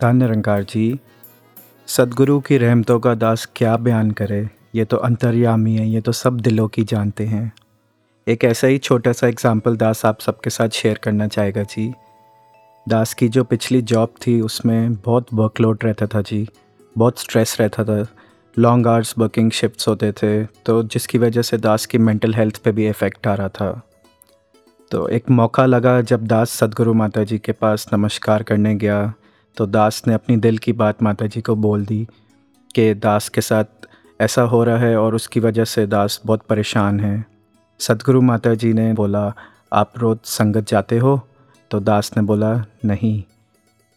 धन 0.00 0.16
निरंकार 0.16 0.62
जी, 0.62 0.98
सदगुरु 1.88 2.40
की 2.40 2.58
रहमतों 2.58 2.98
का 3.00 3.14
दास 3.14 3.46
क्या 3.56 3.76
बयान 3.76 4.10
करे? 4.10 4.48
ये 4.74 4.84
तो 4.84 4.96
अंतर्यामी 4.96 5.76
है, 5.76 5.88
ये 5.88 6.00
तो 6.00 6.12
सब 6.12 6.40
दिलों 6.40 6.68
की 6.68 6.84
जानते 6.84 7.26
हैं। 7.26 7.52
एक 8.26 8.44
ऐसा 8.44 8.66
ही 8.66 8.78
छोटा 8.78 9.12
सा 9.12 9.26
एग्ज़ाम्पल 9.26 9.76
दास 9.76 10.04
आप 10.06 10.20
सबके 10.20 10.50
साथ 10.50 10.68
शेयर 10.68 10.98
करना 10.98 11.28
चाहेगा 11.28 11.62
जी। 11.62 11.92
दास 12.86 13.14
की 13.14 13.28
जो 13.28 13.44
पिछली 13.44 13.82
जॉब 13.82 14.14
थी, 14.26 14.40
उसमें 14.40 14.94
बहुत 14.94 15.34
वर्कलोड 15.34 15.84
रहता 15.84 16.06
था 16.06 16.22
जी। 16.22 16.46
बहुत 16.96 17.18
स्ट्रेस 17.18 17.56
रहता 17.60 17.84
था। 17.84 18.06
लॉन्ग 18.56 18.86
आवर्स 18.86 19.14
वर्किंग 19.18 19.50
शिफ्ट्स 19.50 19.88
होते 19.88 20.12
थे 20.12 20.44
तो 20.44 20.82
जिसकी 20.82 21.18
वजह 21.18 21.42
से 21.42 21.56
दास 21.58 21.86
की 21.86 21.98
मेंटल 21.98 22.34
हेल्थ 22.34 22.56
पे 22.56 22.72
भी 22.72 22.88
इफ़ेक्ट 22.88 23.26
आ 23.26 23.34
रहा 23.34 23.48
था। 23.48 23.80
तो 24.90 25.08
एक 25.08 25.30
मौका 25.30 25.66
लगा 25.66 26.00
जब 26.00 26.26
दास 26.26 26.50
सदगुरु 26.50 26.94
माता 26.94 27.24
जी 27.24 27.38
के 27.38 27.52
पास 27.52 27.86
नमस्कार 27.92 28.42
करने 28.42 28.74
गया 28.74 29.12
तो 29.56 29.66
दास 29.66 30.02
ने 30.06 30.14
अपनी 30.14 30.36
दिल 30.36 30.58
की 30.58 30.72
बात 30.72 31.02
माता 31.02 31.26
जी 31.26 31.40
को 31.40 31.54
बोल 31.56 31.84
दी 31.86 32.06
कि 32.74 32.94
दास 32.94 33.28
के 33.28 33.40
साथ 33.40 33.64
ऐसा 34.20 34.42
हो 34.42 34.62
रहा 34.64 34.78
है 34.78 34.96
और 34.96 35.14
उसकी 35.14 35.40
वजह 35.40 35.64
से 35.64 35.86
दास 35.86 36.20
बहुत 36.26 36.42
परेशान 36.42 37.00
है। 37.00 37.24
सदगुरु 37.80 38.20
माता 38.20 38.54
जी 38.54 38.72
ने 38.72 38.92
बोला, 38.92 39.32
आप 39.72 39.92
रोज़ 39.98 40.18
संगत 40.24 40.66
जाते 40.68 40.98
हो? 40.98 41.20
तो 41.70 41.80
दास 41.80 42.10
ने 42.16 42.22
बोला, 42.22 42.54
नहीं। 42.84 43.22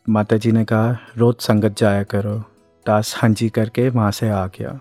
माता 0.10 0.38
जी 0.38 0.52
ने 0.52 0.66
कहा, 0.66 0.98
रोज़ 1.18 1.36
संगत 1.40 1.78
जाया 1.78 2.04
करो। 2.04 2.44
दास 2.88 3.14
हाँ 3.18 3.30
जी 3.30 3.50
करके 3.50 3.88
वहाँ 3.90 4.12
से 4.12 4.30
आ 4.30 4.46
गया। 4.50 4.80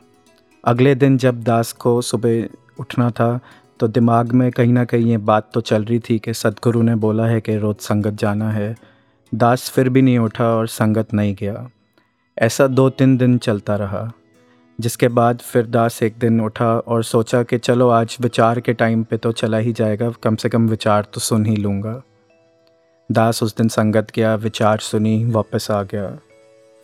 अगले 0.64 0.94
दिन 0.94 1.16
जब 1.18 1.42
दास 1.42 1.72
को 1.72 2.00
सुबह 2.02 2.80
उठना 2.80 3.10
था 3.10 3.38
तो 3.80 3.88
दिमाग 3.88 4.32
में 4.32 4.50
कहीं 4.52 4.72
ना 4.72 4.84
कहीं 4.84 5.06
ये 5.06 5.16
बात 5.20 5.50
तो 5.54 5.60
चल 5.62 5.84
रही 5.84 5.98
थी 6.00 6.18
कि 6.18 6.34
सदगुरु 6.34 6.82
ने 6.82 6.94
बोला 6.96 7.26
है 7.26 7.40
कि 7.40 7.56
रोज़ 7.56 7.76
संगत 7.78 8.14
जाना 8.14 8.50
है। 8.50 8.74
दास 9.32 9.70
फिर 9.70 9.88
भी 9.88 10.02
नहीं 10.02 10.18
उठा 10.18 10.44
और 10.48 10.68
संगत 10.68 11.14
नहीं 11.14 11.34
गया। 11.34 11.68
ऐसा 12.36 12.66
दो 12.66 12.88
तीन 12.90 13.16
दिन 13.16 13.36
चलता 13.38 13.76
रहा, 13.76 14.10
जिसके 14.78 15.08
बाद 15.08 15.38
फिर 15.42 15.66
दास 15.66 16.02
एक 16.02 16.18
दिन 16.18 16.40
उठा 16.40 16.72
और 16.78 17.04
सोचा 17.04 17.42
कि 17.42 17.58
चलो 17.58 17.88
आज 17.88 18.16
विचार 18.20 18.60
के 18.60 18.72
टाइम 18.74 19.02
पे 19.04 19.16
तो 19.16 19.32
चला 19.32 19.58
ही 19.58 19.72
जाएगा, 19.72 20.10
कम 20.22 20.36
से 20.36 20.48
कम 20.48 20.68
विचार 20.68 21.06
तो 21.14 21.20
सुन 21.20 21.46
ही 21.46 21.56
लूँगा। 21.56 22.00
दास 23.10 23.42
उस 23.42 23.56
दिन 23.56 23.68
संगत 23.68 24.12
गया, 24.14 24.34
विचार 24.34 24.78
सुनी, 24.78 25.24
वापस 25.24 25.70
आ 25.70 25.82
गया। 25.82 26.06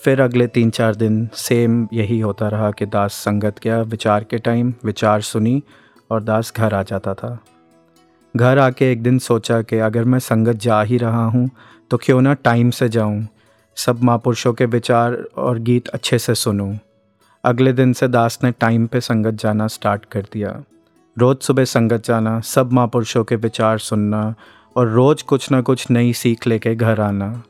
फिर 0.02 0.20
अगले 0.20 0.46
तीन 0.46 0.70
चार 0.70 0.94
दिन 0.94 1.28
सेम 1.34 1.86
यही 1.92 2.18
होता 2.20 2.48
रहा 2.48 2.70
कि 2.70 2.86
दास 2.86 3.14
संगत 3.14 3.58
गया, 3.62 3.80
विचार 3.82 4.24
के 4.24 4.38
टाइम 4.38 4.72
विचार 4.84 5.20
सुनी 5.20 5.62
और 6.10 6.22
दास 6.22 6.52
घर 6.56 6.74
आ 6.74 6.82
जाता 6.82 7.14
था। 7.14 7.38
घर 8.34 8.58
आके 8.58 8.90
एक 8.92 9.02
दिन 9.02 9.18
सोचा 9.18 9.60
कि 9.62 9.78
अगर 9.80 10.04
मैं 10.04 10.18
संगत 10.20 10.56
जा 10.56 10.80
ही 10.82 10.96
रहा 10.98 11.24
हूँ 11.26 11.48
तो 11.90 11.96
क्यों 11.96 12.20
ना 12.20 12.32
टाइम 12.34 12.70
से 12.70 12.88
जाऊँ, 12.88 13.26
सब 13.76 14.02
महापुरुषों 14.02 14.52
के 14.52 14.66
विचार 14.66 15.14
और 15.38 15.58
गीत 15.60 15.88
अच्छे 15.88 16.18
से 16.18 16.34
सुनूँ। 16.34 16.78
अगले 17.44 17.72
दिन 17.72 17.92
से 17.92 18.08
दास 18.08 18.38
ने 18.44 18.50
टाइम 18.52 18.86
पे 18.86 19.00
संगत 19.00 19.34
जाना 19.34 19.66
स्टार्ट 19.68 20.04
कर 20.04 20.26
दिया। 20.32 20.62
रोज़ 21.16 21.38
सुबह 21.40 21.64
संगत 21.66 22.04
जाना, 22.04 22.38
सब 22.40 22.72
महापुरुषों 22.72 23.24
के 23.24 23.36
विचार 23.36 23.78
सुनना 23.80 24.34
और 24.76 24.88
रोज़ 24.88 25.24
कुछ 25.24 25.50
ना 25.50 25.60
कुछ 25.60 25.90
नई 25.90 26.12
सीख 26.14 26.46
लेके 26.46 26.74
घर 26.74 27.00
आना। 27.00 27.42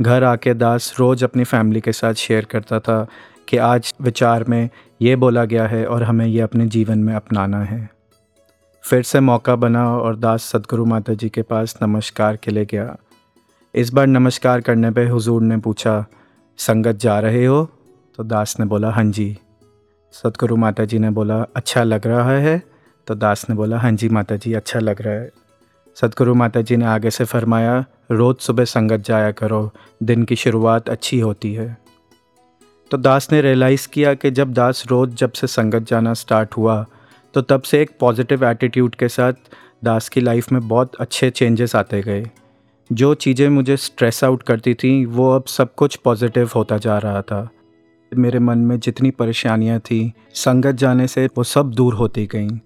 घर 0.00 0.24
आके 0.24 0.54
दास 0.54 0.94
रोज़ 0.98 1.24
अपनी 1.24 1.44
फैमिली 1.44 1.80
के 1.80 1.92
साथ 1.92 2.14
शेयर 2.14 2.44
करता 2.44 2.80
था 2.80 3.06
कि 3.48 3.56
आज 3.56 3.94
विचार 4.00 4.44
में 4.44 4.70
ये 5.02 5.16
बोला 5.16 5.44
गया 5.44 5.66
है 5.66 5.86
और 5.86 6.02
हमें 6.02 6.26
ये 6.26 6.40
अपने 6.40 6.66
जीवन 6.66 6.98
में 6.98 7.14
अपनाना 7.14 7.64
है। 7.64 7.90
फिर 8.82 9.02
से 9.02 9.20
मौका 9.20 9.56
बना 9.56 9.96
और 9.96 10.16
दास 10.16 10.42
सदगुरु 10.42 10.84
माता 10.84 11.14
जी 11.14 11.28
के 11.28 11.42
पास 11.42 11.78
नमस्कार 11.82 12.36
के 12.36 12.50
लिए 12.50 12.64
गया। 12.64 12.96
इस 13.74 13.92
बार 13.92 14.06
नमस्कार 14.06 14.60
करने 14.60 14.90
पे 14.90 15.08
हुजूर 15.08 15.42
ने 15.42 15.56
पूछा, 15.56 16.06
संगत 16.58 16.96
जा 16.96 17.20
रहे 17.20 17.44
हो? 17.44 17.70
तो 18.16 18.24
दास 18.24 18.56
ने 18.60 18.66
बोला 18.66 18.90
हाँ 18.90 19.04
जी। 19.04 19.38
सतगुरु 20.12 20.56
माता 20.56 20.84
जी 20.84 20.98
ने 20.98 21.10
बोला 21.10 21.46
अच्छा 21.56 21.82
लग 21.82 22.06
रहा 22.06 22.30
है? 22.30 22.62
तो 23.06 23.14
दास 23.14 23.46
ने 23.50 23.56
बोला 23.56 23.78
हाँ 23.78 23.92
जी 23.92 24.08
माता 24.08 24.36
जी 24.36 24.52
अच्छा 24.52 24.78
लग 24.78 25.02
रहा 25.02 25.14
है। 25.14 25.30
सतगुरु 25.96 26.34
माता 26.34 26.60
जी 26.60 26.76
ने 26.76 26.84
आगे 26.84 27.10
से 27.10 27.24
फरमाया, 27.24 27.84
रोज़ 28.10 28.38
सुबह 28.38 28.64
संगत 28.64 29.00
जाया 29.00 29.30
करो, 29.32 29.70
दिन 30.02 30.24
की 30.24 30.36
शुरुआत 30.36 30.88
अच्छी 30.88 31.20
होती 31.20 31.52
है। 31.54 31.76
तो 32.90 32.96
दास 32.96 33.28
ने 33.32 33.40
रियलाइज़ 33.42 33.88
किया 33.88 34.14
कि 34.14 34.30
जब 34.30 34.52
दास 34.52 34.84
रोज़ 34.90 35.10
जब 35.10 35.32
से 35.32 35.46
संगत 35.46 35.82
जाना 35.82 36.14
स्टार्ट 36.14 36.56
हुआ 36.56 36.84
तो 37.34 37.40
तब 37.42 37.62
से 37.62 37.80
एक 37.82 37.90
पॉजिटिव 38.00 38.44
एटीट्यूड 38.44 38.94
के 38.94 39.08
साथ 39.08 39.32
दास 39.84 40.08
की 40.08 40.20
लाइफ 40.20 40.50
में 40.52 40.68
बहुत 40.68 40.94
अच्छे 40.94 41.30
चेंजेस 41.30 41.74
आते 41.76 42.00
गए। 42.02 42.30
जो 42.90 43.14
चीज़ें 43.14 43.48
मुझे 43.48 43.76
स्ट्रेस 43.76 44.22
आउट 44.24 44.42
करती 44.42 44.74
थी, 44.74 45.04
वो 45.04 45.30
अब 45.30 45.44
सब 45.44 45.74
कुछ 45.74 45.96
पॉजिटिव 45.96 46.50
होता 46.56 46.78
जा 46.78 46.98
रहा 46.98 47.22
था। 47.22 47.48
मेरे 48.12 48.38
मन 48.38 48.58
में 48.58 48.78
जितनी 48.80 49.10
परेशानियाँ 49.10 49.78
थी, 49.80 50.12
संगत 50.34 50.74
जाने 50.74 51.06
से 51.06 51.26
वो 51.26 51.44
सब 51.44 51.70
दूर 51.70 51.94
होती 51.94 52.26
गईं, 52.26 52.58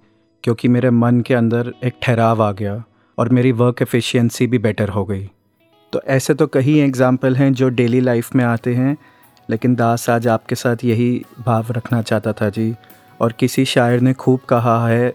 क्योंकि 0.44 0.68
मेरे 0.68 0.90
मन 0.90 1.20
के 1.20 1.34
अंदर 1.34 1.72
एक 1.84 1.94
ठहराव 2.02 2.42
आ 2.42 2.52
गया। 2.52 2.82
और 3.18 3.28
मेरी 3.28 3.52
वर्क 3.52 3.82
एफिशिएंसी 3.82 4.46
भी 4.46 4.58
बेटर 4.58 4.88
हो 4.88 5.04
गई। 5.04 5.28
तो 5.92 6.00
ऐसे 6.06 6.34
तो 6.34 6.46
कई 6.46 6.78
एग्ज़ाम्पल 6.78 7.36
हैं 7.36 7.52
जो 7.52 7.68
डेली 7.68 8.00
लाइफ 8.00 8.34
में 8.34 8.44
आते 8.44 8.74
हैं, 8.74 8.96
लेकिन 9.48 9.74
दास 9.74 10.08
आज 10.10 10.28
आपके 10.28 10.54
साथ 10.54 10.84
यही 10.84 11.24
भाव 11.46 11.66
रखना 11.70 12.02
चाहता 12.02 12.32
था 12.32 12.48
जी। 12.48 12.74
और 13.20 13.32
किसी 13.32 13.64
शायर 13.64 14.00
ने 14.00 14.12
खूब 14.12 14.40
कहा 14.40 14.88
है 14.88 15.12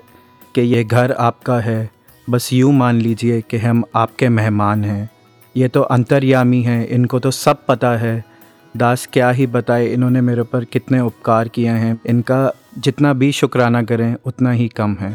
कि 0.56 0.62
यह 0.62 0.84
घर 0.84 1.12
आपका 1.12 1.60
है, 1.60 1.90
बस 2.28 2.54
यूँ 2.54 2.74
मान 2.74 2.96
लीजिए 2.96 3.42
कि 3.42 3.58
हम 3.58 3.84
आपके 3.96 4.30
मेहमान 4.30 4.84
हैं। 4.86 5.10
ये 5.56 5.68
तो 5.68 5.82
अंतर्यामी 5.82 6.62
हैं, 6.62 6.88
इनको 6.88 7.20
तो 7.20 7.32
सब 7.32 7.66
पता 7.66 7.96
है। 7.98 8.24
दास 8.76 9.08
क्या 9.14 9.30
ही 9.30 9.48
बताए, 9.48 9.88
इन्होंने 9.88 10.22
मेरे 10.22 10.42
ऊपर 10.42 10.64
कितने 10.66 11.00
उपकार 11.00 11.48
किए 11.48 11.70
हैं। 11.70 12.00
इनका 12.06 12.52
जितना 12.78 13.14
भी 13.14 13.32
शुक्राना 13.32 13.84
करें, 13.84 14.16
उतना 14.26 14.52
ही 14.52 14.68
कम 14.68 14.96
है। 15.00 15.12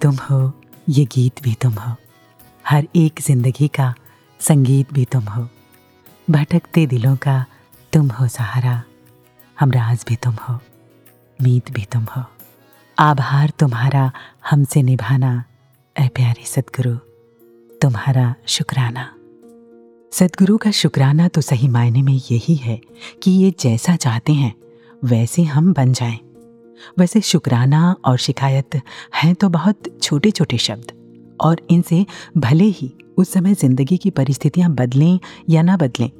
तुम 0.00 0.16
हो, 0.20 0.52
ये 0.88 1.04
गीत 1.04 1.42
भी 1.42 1.54
तुम 1.54 1.72
हो। 1.72 1.94
हर 2.64 2.86
एक 2.96 3.20
ज़िंदगी 3.20 3.68
का 3.68 3.94
संगीत 4.40 4.92
भी 4.92 5.04
तुम 5.04 5.22
हो। 5.24 5.48
भटकते 6.28 6.86
दिलों 6.86 7.16
का 7.16 7.44
तुम 7.92 8.10
हो 8.10 8.26
सहारा 8.28 8.82
हमराज 9.56 10.04
भी 10.08 10.16
तुम 10.16 10.34
हो, 10.34 10.58
मीत 11.38 11.70
भी 11.70 11.84
तुम 11.84 12.04
हो। 12.16 12.22
आभार 12.98 13.52
तुम्हारा 13.58 14.10
हमसे 14.50 14.82
निभाना, 14.82 15.44
ऐ 15.96 16.08
प्यारे 16.08 16.44
सदगुरु, 16.44 16.94
तुम्हारा 17.70 18.34
शुक्राना। 18.46 19.10
सदगुरु 20.12 20.56
का 20.56 20.70
शुक्राना 20.70 21.28
तो 21.28 21.40
सही 21.40 21.68
मायने 21.68 22.02
में 22.02 22.12
यही 22.12 22.54
है 22.56 22.80
कि 23.22 23.30
ये 23.30 23.52
जैसा 23.60 23.96
चाहते 23.96 24.32
हैं, 24.32 24.54
वैसे 25.04 25.42
हम 25.44 25.72
बन 25.72 25.92
जाएँ। 25.92 26.18
वैसे 26.98 27.20
शुक्राना 27.20 27.94
और 28.04 28.16
शिकायत 28.18 28.80
हैं 29.14 29.34
तो 29.34 29.48
बहुत 29.48 29.82
छोटे 30.02 30.30
छोटे 30.30 30.58
शब्द। 30.58 30.92
और 31.40 31.60
इनसे 31.70 32.04
भले 32.36 32.64
ही 32.64 32.92
उस 33.18 33.32
समय 33.32 33.54
ज़िंदगी 33.54 33.96
की 33.96 34.10
परिस्थितियाँ 34.10 34.70
बदलें 34.70 35.18
या 35.50 35.62
ना 35.62 35.76
बदलें, 35.76 36.10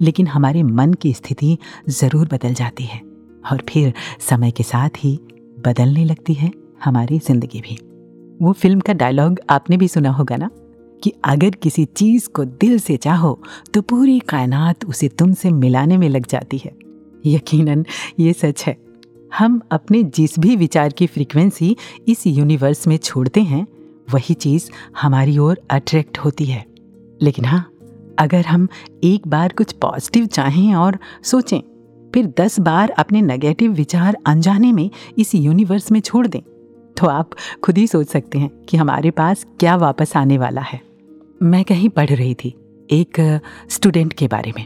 लेकिन 0.00 0.26
हमारे 0.26 0.62
मन 0.62 0.92
की 0.92 1.12
स्थिति 1.12 1.56
ज़रूर 1.90 2.28
बदल 2.28 2.54
जाती 2.54 2.84
है 2.84 3.00
और 3.52 3.62
फिर 3.68 3.92
समय 4.20 4.50
के 4.50 4.62
साथ 4.62 4.98
ही 4.98 5.18
बदलने 5.66 6.04
लगती 6.04 6.34
है 6.34 6.50
हमारी 6.84 7.18
ज़िंदगी 7.18 7.60
भी। 7.60 7.78
वो 8.40 8.52
फ़िल्म 8.52 8.80
का 8.80 8.92
डायलॉग 8.92 9.40
आपने 9.50 9.76
भी 9.76 9.88
सुना 9.88 10.10
होगा 10.10 10.36
ना? 10.36 10.50
कि 11.02 11.12
अगर 11.24 11.50
किसी 11.52 11.84
चीज़ 11.86 12.28
को 12.28 12.44
दिल 12.44 12.78
से 12.78 12.96
चाहो 12.96 13.38
तो 13.74 13.82
पूरी 13.82 14.18
कायनात 14.20 14.84
उसे 14.84 15.08
तुमसे 15.08 15.50
मिलाने 15.50 15.96
में 15.98 16.08
लग 16.08 16.26
जाती 16.26 16.58
है। 16.58 16.72
यकीनन, 17.26 17.84
ये 18.20 18.32
सच 18.32 18.64
है। 18.66 18.76
हम 19.38 19.60
अपने 19.70 20.02
जिस 20.02 20.38
भी 20.38 20.56
विचार 20.56 20.92
की 20.92 21.06
फ्रीक्वेंसी 21.06 21.76
इस 22.08 22.26
यूनिवर्स 22.26 22.86
में 22.86 22.96
छोड़ते 22.96 23.40
हैं, 23.40 23.66
वही 24.12 24.34
चीज़ 24.34 24.70
हमारी 25.00 25.38
ओर 25.38 25.60
अट्रैक्ट 25.70 26.18
होती 26.18 26.44
है। 26.44 26.64
लेकिन 27.22 27.44
हाँ 27.44 27.70
अगर 28.18 28.46
हम 28.46 28.68
एक 29.04 29.28
बार 29.28 29.52
कुछ 29.52 29.72
पॉजिटिव 29.72 30.26
चाहें 30.26 30.74
और 30.74 30.98
सोचें, 31.22 31.60
फिर 32.14 32.32
दस 32.40 32.60
बार 32.60 32.90
अपने 32.90 33.22
नेगेटिव 33.22 33.72
विचार 33.72 34.16
अनजाने 34.26 34.72
में 34.72 34.90
इस 35.18 35.34
यूनिवर्स 35.34 35.92
में 35.92 36.00
छोड़ 36.00 36.26
दें 36.26 36.40
तो 36.96 37.06
आप 37.06 37.30
खुद 37.62 37.78
ही 37.78 37.86
सोच 37.86 38.06
सकते 38.06 38.38
हैं 38.38 38.50
कि 38.68 38.76
हमारे 38.76 39.10
पास 39.10 39.46
क्या 39.60 39.76
वापस 39.76 40.16
आने 40.16 40.38
वाला 40.38 40.60
है। 40.60 40.80
मैं 41.42 41.64
कहीं 41.64 41.88
पढ़ 41.88 42.10
रही 42.10 42.34
थी 42.34 42.54
एक 42.90 43.40
स्टूडेंट 43.70 44.12
के 44.12 44.28
बारे 44.28 44.52
में। 44.58 44.64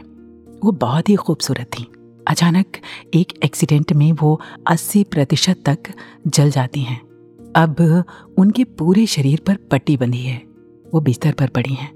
वो 0.63 0.71
बहुत 0.71 1.09
ही 1.09 1.15
खूबसूरत 1.15 1.67
थी। 1.79 1.91
अचानक 2.27 2.77
एक 3.13 3.33
एक्सीडेंट 3.43 3.93
में 3.93 4.11
वो 4.11 4.39
80 4.67 5.03
प्रतिशत 5.03 5.63
तक 5.65 5.91
जल 6.27 6.51
जाती 6.51 6.81
हैं। 6.81 6.99
अब 7.55 8.03
उनके 8.37 8.63
पूरे 8.63 9.05
शरीर 9.05 9.41
पर 9.47 9.55
पट्टी 9.71 9.97
बंधी 9.97 10.21
है। 10.21 10.37
वो 10.85 10.99
बिस्तर 10.99 11.31
पर 11.31 11.47
पड़ी 11.47 11.73
हैं। 11.73 11.91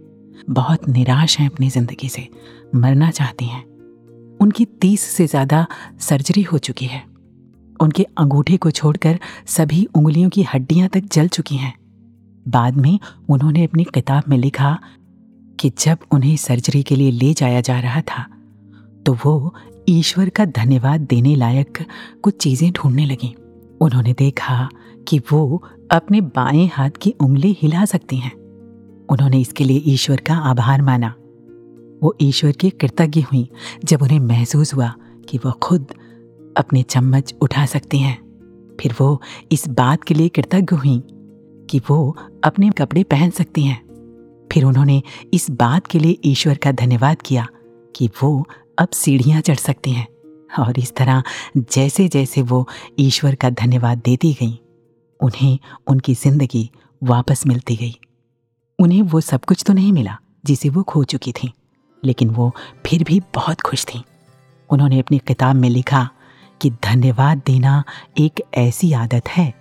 बहुत 0.49 0.87
निराश 0.89 1.39
हैं 1.39 1.49
अपनी 1.49 1.69
ज़िंदगी 1.69 2.09
से। 2.09 2.27
मरना 2.75 3.09
चाहती 3.11 3.45
हैं। 3.45 3.63
उनकी 4.41 4.65
तीस 4.81 5.01
से 5.01 5.27
ज़्यादा 5.27 5.65
सर्जरी 5.99 6.41
हो 6.41 6.57
चुकी 6.57 6.85
है। 6.85 7.03
उनके 7.79 8.03
अंगूठे 8.17 8.57
को 8.57 8.71
छोड़कर 8.71 9.19
सभी 9.47 9.85
उंगलियों 9.95 10.29
की 10.29 10.43
हड्डियाँ 10.43 10.89
तक 10.89 11.03
जल 11.13 11.27
चुकी 11.27 11.55
हैं। 11.55 11.73
बाद 12.45 12.77
में 12.77 12.99
उन्होंने 13.29 13.63
अपनी 13.63 13.83
किताब 13.83 14.23
में 14.29 14.37
लिखा 14.37 14.77
कि 15.59 15.71
जब 15.79 15.97
उन्हें 16.11 16.35
सर्जरी 16.37 16.81
के 16.83 16.95
लिए 16.95 17.11
ले 17.11 17.33
जाया 17.33 17.61
जा 17.61 17.79
रहा 17.79 18.01
था 18.01 18.25
तो 19.05 19.13
वो 19.25 19.53
ईश्वर 19.89 20.29
का 20.29 20.45
धन्यवाद 20.45 21.01
देने 21.01 21.35
लायक 21.35 21.77
कुछ 22.21 22.37
चीज़ें 22.37 22.71
ढूँढने 22.71 23.05
लगीं। 23.05 23.33
उन्होंने 23.81 24.13
देखा 24.13 24.69
कि 25.07 25.19
वो 25.19 25.63
अपने 25.91 26.21
बाएँ 26.21 26.69
हाथ 26.73 26.89
की 26.89 27.11
उंगली 27.11 27.57
हिला 27.61 27.85
सकती 27.85 28.17
हैं। 28.17 28.35
उन्होंने 29.09 29.39
इसके 29.39 29.63
लिए 29.63 29.83
ईश्वर 29.85 30.17
का 30.17 30.35
आभार 30.35 30.81
माना। 30.81 31.15
वो 32.03 32.15
ईश्वर 32.21 32.51
की 32.51 32.69
कृतज्ञ 32.69 33.21
हुई 33.21 33.49
जब 33.85 34.01
उन्हें 34.01 34.19
महसूस 34.19 34.73
हुआ 34.73 34.93
कि 35.29 35.37
वह 35.37 35.51
खुद 35.51 35.87
अपने 36.57 36.83
चम्मच 36.83 37.35
उठा 37.41 37.65
सकती 37.65 37.99
हैं। 37.99 38.25
फिर 38.81 38.95
वो 39.01 39.21
इस 39.51 39.67
बात 39.67 40.03
के 40.03 40.13
लिए 40.13 40.29
कृतज्ञ 40.29 40.75
हुई 40.75 41.03
कि 41.69 41.81
वो 41.89 42.17
अपने 42.43 42.69
कपड़े 42.69 43.03
पहन 43.03 43.29
सकती 43.29 43.63
हैं। 43.63 43.85
फिर 44.51 44.63
उन्होंने 44.63 45.03
इस 45.33 45.51
बात 45.51 45.87
के 45.87 45.99
लिए 45.99 46.17
ईश्वर 46.25 46.57
का 46.57 46.71
धन्यवाद 46.71 47.21
किया 47.21 47.47
कि 47.95 48.09
वो 48.23 48.47
अब 48.77 48.89
सीढ़ियाँ 48.89 49.41
चढ़ 49.41 49.55
सकती 49.55 49.91
हैं। 49.91 50.07
और 50.59 50.79
इस 50.79 50.95
तरह 50.95 51.23
जैसे 51.57 52.07
जैसे 52.07 52.41
वो 52.41 52.67
ईश्वर 52.99 53.35
का 53.35 53.49
धन्यवाद 53.49 53.97
देती 53.97 54.33
गई, 54.33 54.59
उन्हें 55.19 55.57
उनकी 55.87 56.13
ज़िंदगी 56.13 56.69
वापस 57.01 57.45
मिलती 57.47 57.75
गई। 57.75 57.95
उन्हें 58.79 59.01
वो 59.01 59.21
सब 59.21 59.45
कुछ 59.45 59.63
तो 59.67 59.73
नहीं 59.73 59.91
मिला 59.93 60.17
जिसे 60.45 60.69
वो 60.69 60.83
खो 60.83 61.03
चुकी 61.03 61.31
थी, 61.31 61.51
लेकिन 62.03 62.29
वो 62.29 62.51
फिर 62.85 63.03
भी 63.03 63.21
बहुत 63.35 63.61
खुश 63.61 63.85
थी। 63.85 64.03
उन्होंने 64.69 64.99
अपनी 64.99 65.19
किताब 65.19 65.55
में 65.55 65.69
लिखा 65.69 66.09
कि 66.61 66.69
धन्यवाद 66.83 67.41
देना 67.45 67.83
एक 68.17 68.41
ऐसी 68.53 68.93
आदत 68.93 69.29
है 69.29 69.53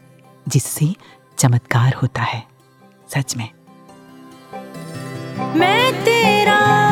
जिससे 0.49 0.95
चमत्कार 1.39 1.95
होता 1.95 2.23
है। 2.23 2.43
सच 3.09 3.37
में। 3.37 3.49
मैं 5.57 6.05
तेरा 6.05 6.84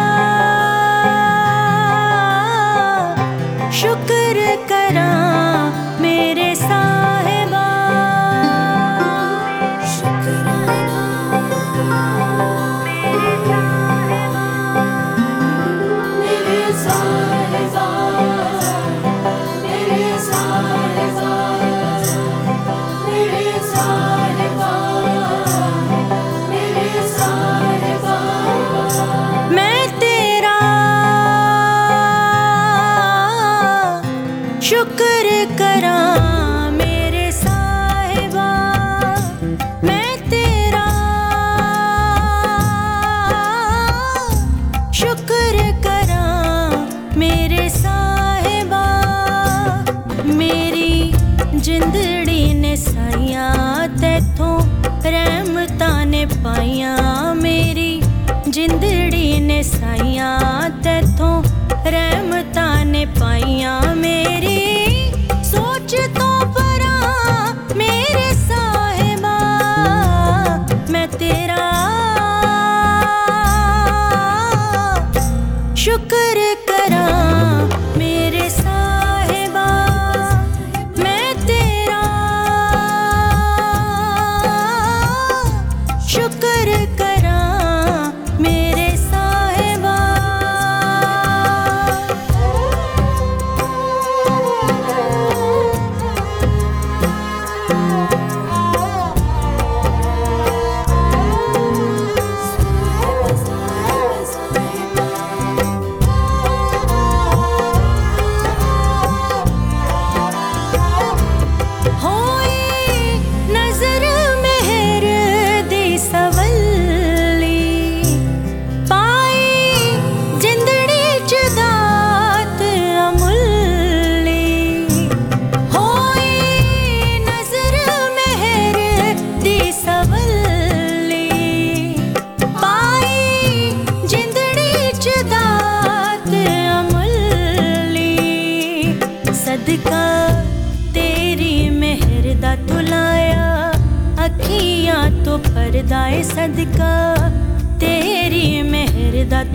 रहमतां 61.94 62.84
ने 62.84 63.04
पाइया 63.20 63.80
मेरी 63.94 64.61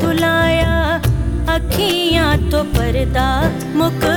दा 0.03 0.75
अखियाँ 1.55 2.31
तो 2.51 2.63
परदा 2.75 3.27
मुक 3.77 4.16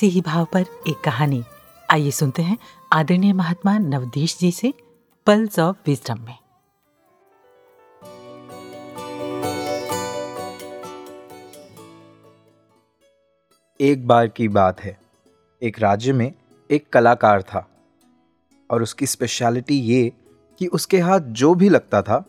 ऐसे 0.00 0.06
ही 0.06 0.20
भाव 0.20 0.44
पर 0.52 0.60
एक 0.88 1.00
कहानी। 1.04 1.42
आइए 1.90 2.10
सुनते 2.10 2.42
हैं 2.42 2.58
आदरणीय 2.92 3.32
महात्मा 3.32 3.78
नवदीश 3.78 4.38
जी 4.38 4.52
से 4.52 4.72
पल्स 5.26 5.58
ऑफ़ 5.58 5.76
विजडम 5.86 6.20
में। 6.20 6.38
एक 13.80 14.06
बार 14.06 14.28
की 14.28 14.48
बात 14.48 14.80
है। 14.80 15.00
एक 15.62 15.78
राज्य 15.78 16.12
में 16.12 16.32
एक 16.70 16.88
कलाकार 16.92 17.42
था 17.42 17.70
और 18.70 18.82
उसकी 18.82 19.06
स्पेशलिटी 19.06 19.80
ये 19.80 20.12
कि 20.58 20.66
उसके 20.66 20.98
हाथ 20.98 21.20
जो 21.20 21.54
भी 21.54 21.68
लगता 21.68 22.02
था, 22.02 22.24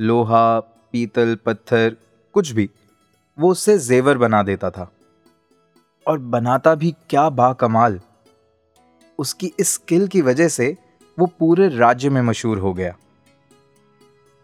लोहा, 0.00 0.60
पीतल, 0.60 1.38
पत्थर, 1.46 1.96
कुछ 2.32 2.50
भी, 2.50 2.70
वो 3.38 3.50
उससे 3.50 3.78
जेवर 3.78 4.18
बना 4.18 4.42
देता 4.42 4.70
था। 4.70 4.92
और 6.10 6.18
बनाता 6.18 6.74
भी 6.74 6.90
क्या 7.10 7.28
बाकमाल 7.30 7.98
उसकी 9.18 9.52
इस 9.60 9.72
स्किल 9.74 10.06
की 10.06 10.20
वजह 10.22 10.48
से 10.48 10.66
वो 11.18 11.26
पूरे 11.38 11.68
राज्य 11.68 12.10
में 12.10 12.20
मशहूर 12.22 12.58
हो 12.58 12.72
गया। 12.74 12.94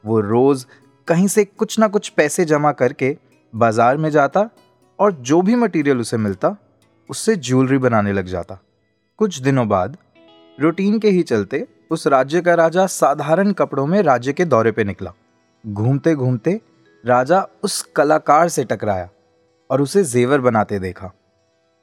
वो 0.04 0.20
रोज 0.20 0.64
कहीं 1.08 1.26
से 1.28 1.44
कुछ 1.44 1.78
ना 1.78 1.88
कुछ 1.88 2.08
पैसे 2.08 2.44
जमा 2.44 2.72
करके 2.72 3.16
बाज़ार 3.54 3.96
में 3.96 4.10
जाता 4.10 4.48
और 4.98 5.12
जो 5.12 5.40
भी 5.42 5.54
मटेरियल 5.54 6.00
उसे 6.00 6.16
मिलता, 6.16 6.56
उससे 7.10 7.36
ज्वेलरी 7.36 7.78
बनाने 7.78 8.12
लग 8.12 8.26
जाता। 8.26 8.58
कुछ 9.18 9.38
दिनों 9.38 9.68
बाद 9.68 9.96
रूटीन 10.58 10.98
के 10.98 11.10
ही 11.10 11.22
चलते 11.22 11.66
उस 11.90 12.06
राज्य 12.06 12.40
का 12.40 12.54
राजा 12.54 12.86
साधारण 12.86 13.52
कपड़ों 13.52 13.86
में 13.86 14.00
राज्य 14.02 14.32
के 14.32 14.44
दौरे 14.44 14.72
पे 14.72 14.84
निकला। 14.84 15.12
घूमते 15.64 16.14
घूमते 16.14 16.60
राजा 17.04 17.46
उस 17.62 17.82
कलाकार 17.96 18.48
से 18.48 18.64
टकराया 18.64 19.08
और 19.70 19.80
उसे 19.82 20.04
जेवर 20.04 20.40
बनाते 20.40 20.78
देखा। 20.78 21.12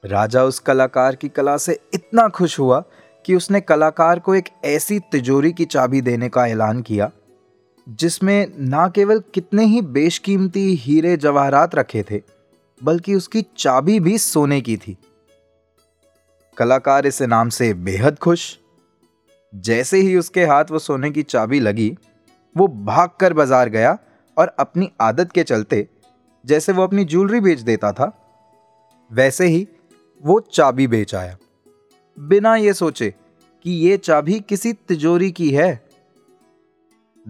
राजा 0.03 0.43
उस 0.43 0.59
कलाकार 0.59 1.15
की 1.15 1.27
कला 1.29 1.55
से 1.57 1.79
इतना 1.93 2.27
खुश 2.27 2.59
हुआ 2.59 2.83
कि 3.25 3.35
उसने 3.35 3.59
कलाकार 3.61 4.19
को 4.19 4.35
एक 4.35 4.49
ऐसी 4.65 4.99
तिजोरी 5.11 5.51
की 5.51 5.65
चाबी 5.65 6.01
देने 6.01 6.29
का 6.29 6.45
ऐलान 6.47 6.81
किया, 6.81 7.09
जिसमें 7.87 8.47
ना 8.59 8.87
केवल 8.87 9.21
कितने 9.33 9.65
ही 9.65 9.81
बेशकीमती 9.81 10.73
हीरे 10.75 11.15
जवाहरात 11.17 11.75
रखे 11.75 12.03
थे, 12.11 12.21
बल्कि 12.81 13.15
उसकी 13.15 13.45
चाबी 13.57 13.99
भी 13.99 14.17
सोने 14.17 14.59
की 14.61 14.75
थी। 14.77 14.97
कलाकार 16.57 17.05
इस 17.05 17.21
इनाम 17.21 17.49
से 17.49 17.73
बेहद 17.73 18.17
खुश। 18.17 18.57
जैसे 19.53 19.97
ही 19.97 20.15
उसके 20.15 20.45
हाथ 20.45 20.71
वो 20.71 20.79
सोने 20.79 21.11
की 21.11 21.23
चाबी 21.23 21.59
लगी, 21.59 21.89
वो 22.55 22.67
भागकर 22.67 23.33
बाज़ार 23.33 23.69
गया 23.69 23.97
और 24.37 24.55
अपनी 24.59 24.91
आदत 25.01 25.31
के 25.31 25.43
चलते, 25.43 25.87
जैसे 26.45 26.71
वो 26.71 26.83
अपनी 26.83 27.05
ज्वेलरी 27.05 27.39
बेच 27.39 27.59
देता 27.59 27.91
था, 27.91 28.11
वैसे 29.11 29.47
ही 29.47 29.67
वो 30.25 30.39
चाबी 30.39 30.87
बेच 30.87 31.15
आया। 31.15 31.37
बिना 32.19 32.55
ये 32.55 32.73
सोचे 32.73 33.15
कि 33.63 33.71
ये 33.71 33.97
चाबी 33.97 34.39
किसी 34.39 34.73
तिजोरी 34.73 35.31
की 35.31 35.49
है। 35.49 35.89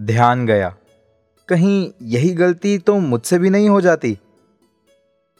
ध्यान 0.00 0.46
गया। 0.46 0.76
कहीं 1.48 1.92
यही 2.02 2.30
गलती 2.30 2.78
तो 2.78 2.98
मुझसे 2.98 3.38
भी 3.38 3.50
नहीं 3.50 3.68
हो 3.68 3.80
जाती। 3.80 4.18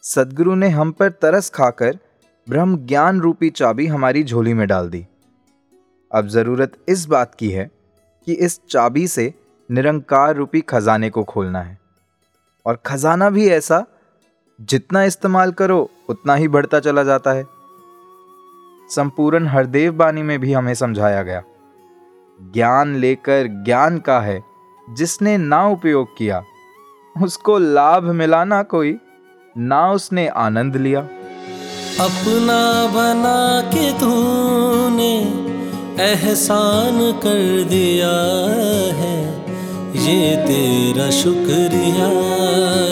सदगुरु 0.02 0.54
ने 0.54 0.68
हम 0.68 0.92
पर 0.92 1.10
तरस 1.10 1.50
खाकर 1.50 1.98
ब्रह्म 2.48 2.76
ज्ञान 2.76 3.20
रूपी 3.20 3.50
चाबी 3.50 3.86
हमारी 3.86 4.24
झोली 4.24 4.54
में 4.54 4.68
डाल 4.68 4.90
दी। 4.90 5.06
अब 6.14 6.28
ज़रूरत 6.28 6.72
इस 6.88 7.06
बात 7.06 7.34
की 7.34 7.50
है 7.50 7.70
कि 8.26 8.32
इस 8.32 8.60
चाबी 8.68 9.08
से 9.08 9.34
निरंकार 9.70 10.36
रूपी 10.36 10.60
खजाने 10.60 11.10
को 11.10 11.24
खोलना 11.24 11.62
है। 11.62 11.78
और 12.66 12.82
खजाना 12.86 13.30
भी 13.30 13.48
ऐसा 13.48 13.86
जितना 14.60 15.02
इस्तेमाल 15.04 15.52
करो, 15.52 15.90
उतना 16.08 16.34
ही 16.34 16.48
बढ़ता 16.48 16.80
चला 16.80 17.02
जाता 17.02 17.30
है। 17.30 17.44
संपूर्ण 18.90 19.46
हरदेव 19.46 19.92
बानी 19.92 20.22
में 20.22 20.38
भी 20.38 20.52
हमें 20.52 20.74
समझाया 20.74 21.22
गया। 21.22 21.42
ज्ञान 22.40 22.94
लेकर 22.96 23.46
ज्ञान 23.64 23.98
का 23.98 24.20
है, 24.20 24.44
जिसने 24.90 25.38
ना 25.38 25.66
उपयोग 25.66 26.16
किया, 26.18 26.42
उसको 27.22 27.58
लाभ 27.58 28.02
मिला 28.02 28.44
ना 28.44 28.62
कोई, 28.62 28.98
ना 29.58 29.92
उसने 29.92 30.28
आनंद 30.28 30.76
लिया। 30.76 31.00
अपना 32.00 32.86
बना 32.86 33.60
के 33.60 33.92
तूने 33.92 35.14
एहसान 36.02 37.12
कर 37.12 37.64
दिया 37.64 38.14
है, 38.94 39.18
ये 39.96 40.36
तेरा 40.36 41.10
शुक्रिया 41.10 42.08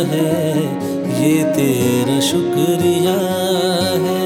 है। 0.06 0.81
ये 1.22 1.42
तेरा 1.44 2.20
शुक्रिया 2.20 3.12
है। 4.04 4.22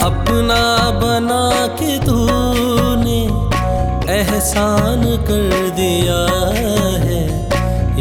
अपना 0.00 0.90
बना 0.90 1.66
के 1.66 1.98
तूने 1.98 3.20
एहसान 4.12 5.02
कर 5.02 5.70
दिया 5.70 6.20
है। 7.04 7.22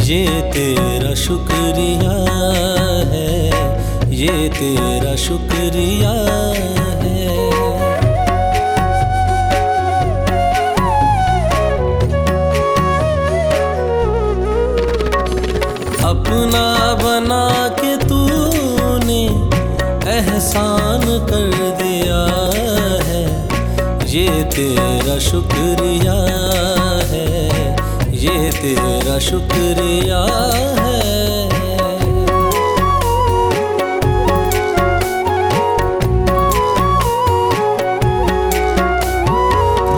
ये 0.01 0.26
तेरा 0.51 1.13
शुक्रिया 1.13 2.17
है। 3.13 3.32
ये 4.13 4.49
तेरा 4.49 5.15
शुक्रिया 5.15 6.13
बना 17.20 17.67
के 17.67 17.97
तूने 17.97 19.24
एहसान 20.11 21.01
कर 21.01 21.51
दिया 21.82 22.22
है। 23.07 23.24
ये 24.09 24.43
तेरा 24.43 25.20
शुक्रिया 25.20 26.13
है। 27.11 27.72
ये 28.15 28.51
तेरा 28.51 29.20
शुक्रिया 29.20 30.22
है। 30.80 30.99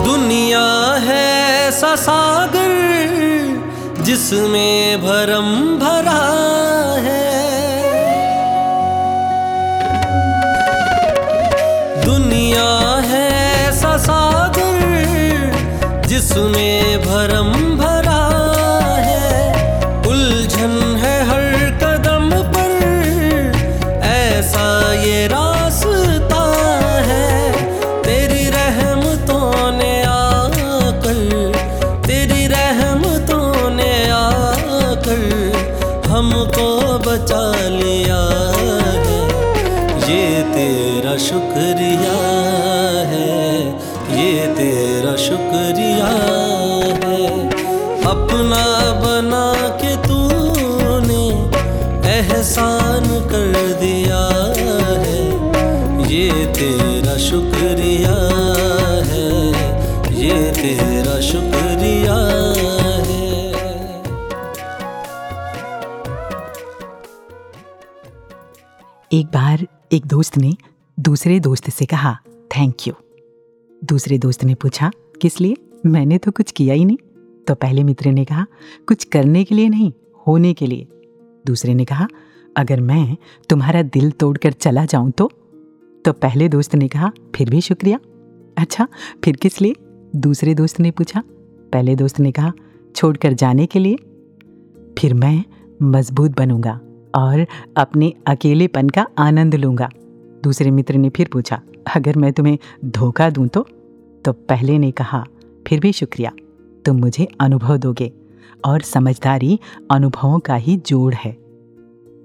दुनिया 0.04 0.94
है 1.00 1.68
ऐसा 1.68 1.96
सागर, 1.96 2.72
जिसमें 4.02 4.98
भरम 4.98 5.71
जिसमें 16.22 17.00
भरम 17.02 17.50
भरा 17.78 17.91
दोस्त 70.12 70.38
ने 70.38 70.56
दूसरे 71.00 71.40
दोस्त 71.40 71.70
से 71.70 71.86
कहा 71.86 72.18
थैंक 72.26 72.74
यू 72.86 72.94
दूसरे 73.84 74.18
दोस्त 74.18 74.44
ने 74.44 74.54
पूछा, 74.54 74.90
किस 75.20 75.40
लिए? 75.40 75.56
मैंने 75.86 76.18
तो 76.18 76.30
कुछ 76.30 76.50
किया 76.50 76.74
ही 76.74 76.84
नहीं। 76.84 76.96
तो 77.46 77.54
पहले 77.54 77.84
मित्र 77.84 78.10
ने 78.10 78.24
कहा, 78.24 78.46
कुछ 78.88 79.04
करने 79.04 79.44
के 79.44 79.54
लिए 79.54 79.68
नहीं, 79.68 79.92
होने 80.26 80.54
के 80.54 80.66
लिए। 80.66 80.86
दूसरे 81.46 81.74
ने 81.74 81.84
कहा, 81.84 82.08
अगर 82.56 82.80
मैं 82.80 83.16
तुम्हारा 83.48 83.82
दिल 83.82 84.10
तोड़कर 84.10 84.52
चला 84.52 84.84
जाऊँ 84.84 85.10
तो? 85.10 85.30
तो 86.04 86.12
पहले 86.12 86.48
दोस्त 86.48 86.74
ने 86.74 86.88
कहा, 86.88 87.12
फिर 87.34 87.50
भी 87.50 87.60
शुक्रिया। 87.60 87.98
अच्छा 88.58 88.88
फिर 89.24 89.36
किस 89.36 89.60
लिए? 89.60 89.74
दूसरे 90.16 90.54
दोस्त 90.54 90.80
ने 90.80 90.90
पूछा, 90.90 91.22
पहले 91.72 91.96
दोस्त 91.96 92.20
ने 92.20 92.32
कहा, 92.32 92.52
छोड़कर 92.96 93.32
जाने 93.32 93.66
के 93.66 93.78
लिए? 93.78 93.96
फिर 94.98 95.14
मैं 95.14 95.44
मज़बूत 95.82 96.36
बनूँगा 96.36 96.80
और 97.14 97.46
अपने 97.76 98.14
अकेलेपन 98.26 98.88
का 98.88 99.06
आनंद 99.18 99.54
लूँगा। 99.54 99.90
दूसरे 100.44 100.70
मित्र 100.70 100.94
ने 100.94 101.10
फिर 101.10 101.28
पूछा, 101.32 101.60
अगर 101.96 102.16
मैं 102.16 102.32
तुम्हें 102.32 102.58
धोखा 102.86 103.28
दूँ 103.30 103.46
तो? 103.48 103.66
तो 104.24 104.32
पहले 104.32 104.78
ने 104.78 104.90
कहा, 104.90 105.24
फिर 105.66 105.80
भी 105.80 105.92
शुक्रिया, 105.92 106.32
तुम 106.84 106.96
मुझे 106.96 107.26
अनुभव 107.40 107.76
दोगे 107.76 108.12
और 108.64 108.80
समझदारी 108.82 109.58
अनुभवों 109.90 110.38
का 110.38 110.54
ही 110.54 110.76
जोड़ 110.86 111.14
है। 111.14 111.32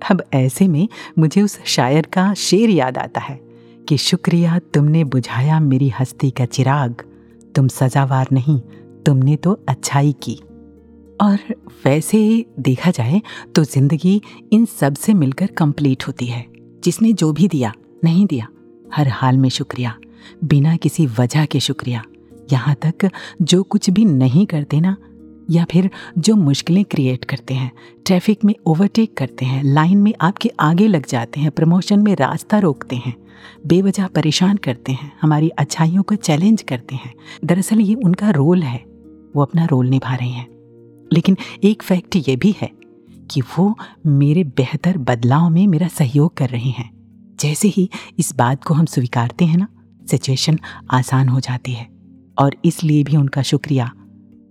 अब 0.01 0.23
ऐसे 0.33 0.67
में 0.67 0.87
मुझे 1.19 1.41
उस 1.41 1.59
शायर 1.65 2.05
का 2.13 2.33
शेर 2.33 2.69
याद 2.69 2.97
आता 2.97 3.21
है 3.21 3.39
कि 3.87 3.97
शुक्रिया, 3.97 4.59
तुमने 4.73 5.03
बुझाया 5.03 5.59
मेरी 5.59 5.89
हस्ती 5.89 6.29
का 6.31 6.45
चिराग। 6.45 7.03
तुम 7.55 7.67
सजावार 7.67 8.27
नहीं, 8.31 8.59
तुमने 9.05 9.35
तो 9.35 9.59
अच्छाई 9.69 10.13
की। 10.23 10.39
और 11.19 11.37
वैसे 11.85 12.45
देखा 12.59 12.91
जाए 12.91 13.21
तो 13.55 13.63
ज़िंदगी 13.63 14.21
इन 14.51 14.65
सबसे 14.71 15.13
मिलकर 15.13 15.47
कंप्लीट 15.47 16.07
होती 16.07 16.25
है, 16.25 16.45
जिसने 16.83 17.13
जो 17.13 17.31
भी 17.33 17.47
दिया। 17.47 17.73
नहीं 18.03 18.25
दिया। 18.25 18.47
हर 18.95 19.07
हाल 19.07 19.37
में 19.37 19.49
शुक्रिया। 19.49 19.97
बिना 20.43 20.75
किसी 20.75 21.05
वजह 21.05 21.45
के 21.45 21.59
शुक्रिया। 21.59 22.03
यहाँ 22.51 22.75
तक 22.85 23.09
जो 23.41 23.63
कुछ 23.63 23.89
भी 23.89 24.05
नहीं 24.05 24.45
करते 24.45 24.79
ना, 24.79 24.97
या 25.49 25.65
फिर 25.71 25.89
जो 26.17 26.35
मुश्किलें 26.35 26.85
क्रिएट 26.85 27.25
करते 27.25 27.53
हैं 27.53 27.71
ट्रैफ़िक 28.05 28.45
में 28.45 28.55
ओवरटेक 28.65 29.17
करते 29.17 29.45
हैं 29.45 29.63
लाइन 29.63 29.97
में 29.97 30.13
आपके 30.21 30.49
आगे 30.59 30.87
लग 30.87 31.05
जाते 31.05 31.39
हैं 31.39 31.51
प्रमोशन 31.51 31.99
में 31.99 32.15
रास्ता 32.15 32.59
रोकते 32.59 32.95
हैं, 32.95 33.13
बेवजह 33.67 34.07
परेशान 34.07 34.57
करते 34.57 34.91
हैं, 34.91 35.11
हमारी 35.21 35.49
अच्छाइयों 35.49 36.03
को 36.03 36.15
चैलेंज 36.15 36.61
करते 36.61 36.95
हैं, 36.95 37.13
दरअसल 37.45 37.79
ये 37.79 37.95
उनका 37.95 38.29
रोल 38.29 38.63
है। 38.63 38.85
वो 39.35 39.41
अपना 39.41 39.65
रोल 39.65 39.87
निभा 39.87 40.15
रहे 40.15 40.29
हैं। 40.29 40.47
लेकिन 41.13 41.37
एक 41.63 41.83
फैक्ट 41.83 42.15
ये 42.15 42.35
भी 42.35 42.55
है 42.61 42.71
कि 43.31 43.41
वो 43.41 43.75
मेरे 44.05 44.43
बेहतर 44.43 44.97
बदलाव 44.97 45.49
में 45.49 45.67
मेरा 45.67 45.87
सहयोग 45.87 46.37
कर 46.37 46.49
रहे 46.49 46.69
हैं। 46.69 46.96
जैसे 47.39 47.67
ही 47.67 47.89
इस 48.19 48.33
बात 48.35 48.63
को 48.63 48.73
हम 48.73 48.85
स्वीकारते 48.85 49.45
हैं 49.45 49.57
ना 49.57 49.67
सिचुएशन 50.01 50.59
आसान 50.91 51.29
हो 51.29 51.39
जाती 51.39 51.71
है। 51.71 51.87
और 52.37 52.55
इसलिए 52.65 53.03
भी 53.03 53.15
उनका 53.17 53.41
शुक्रिया। 53.41 53.91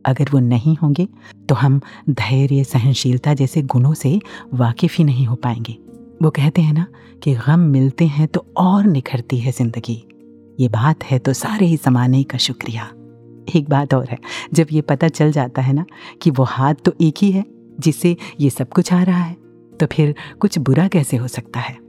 अगर 0.05 0.30
वो 0.32 0.39
नहीं 0.41 0.76
होंगे 0.76 1.07
तो 1.49 1.55
हम 1.55 1.80
धैर्य, 2.11 2.64
सहनशीलता 2.64 3.34
जैसे 3.34 3.62
गुणों 3.62 3.95
से 3.95 4.18
वाकिफ़ 4.55 4.97
ही 4.99 5.05
नहीं 5.05 5.26
हो 5.26 5.34
पाएँगे। 5.37 5.72
वो 6.22 6.30
कहते 6.30 6.62
हैं 6.62 6.72
ना 6.72 6.87
कि 7.22 7.34
गम 7.37 7.61
मिलते 7.61 8.07
हैं 8.07 8.26
तो 8.28 8.45
और 8.57 8.84
निखरती 8.84 9.39
है 9.39 9.53
ज़िंदगी। 9.53 10.03
ये 10.61 10.68
बात 10.68 11.05
है 11.05 11.18
तो 11.18 11.32
सारे 11.32 11.66
ही 11.66 11.76
ज़माने 11.76 12.22
का 12.22 12.39
शुक्रिया। 12.39 12.84
एक 13.57 13.68
बात 13.68 13.95
और 13.95 14.09
है, 14.09 14.18
जब 14.55 14.66
ये 14.72 14.80
पता 14.80 15.09
चल 15.09 15.32
जाता 15.32 15.62
है 15.62 15.72
ना 15.72 15.84
कि 16.22 16.30
वो 16.30 16.45
हाथ 16.45 16.74
तो 16.84 16.93
एक 17.01 17.14
ही 17.22 17.30
है, 17.32 17.45
जिससे 17.80 18.16
ये 18.41 18.51
सब 18.51 18.68
कुछ 18.68 18.93
आ 18.93 19.03
रहा 19.03 19.22
है 19.22 19.34
तो 19.72 19.87
फिर 19.87 20.14
कुछ 20.41 20.59
बुरा 20.59 20.89
कैसे 20.89 21.16
हो 21.16 21.28
सकता 21.28 21.61
है? 21.61 21.86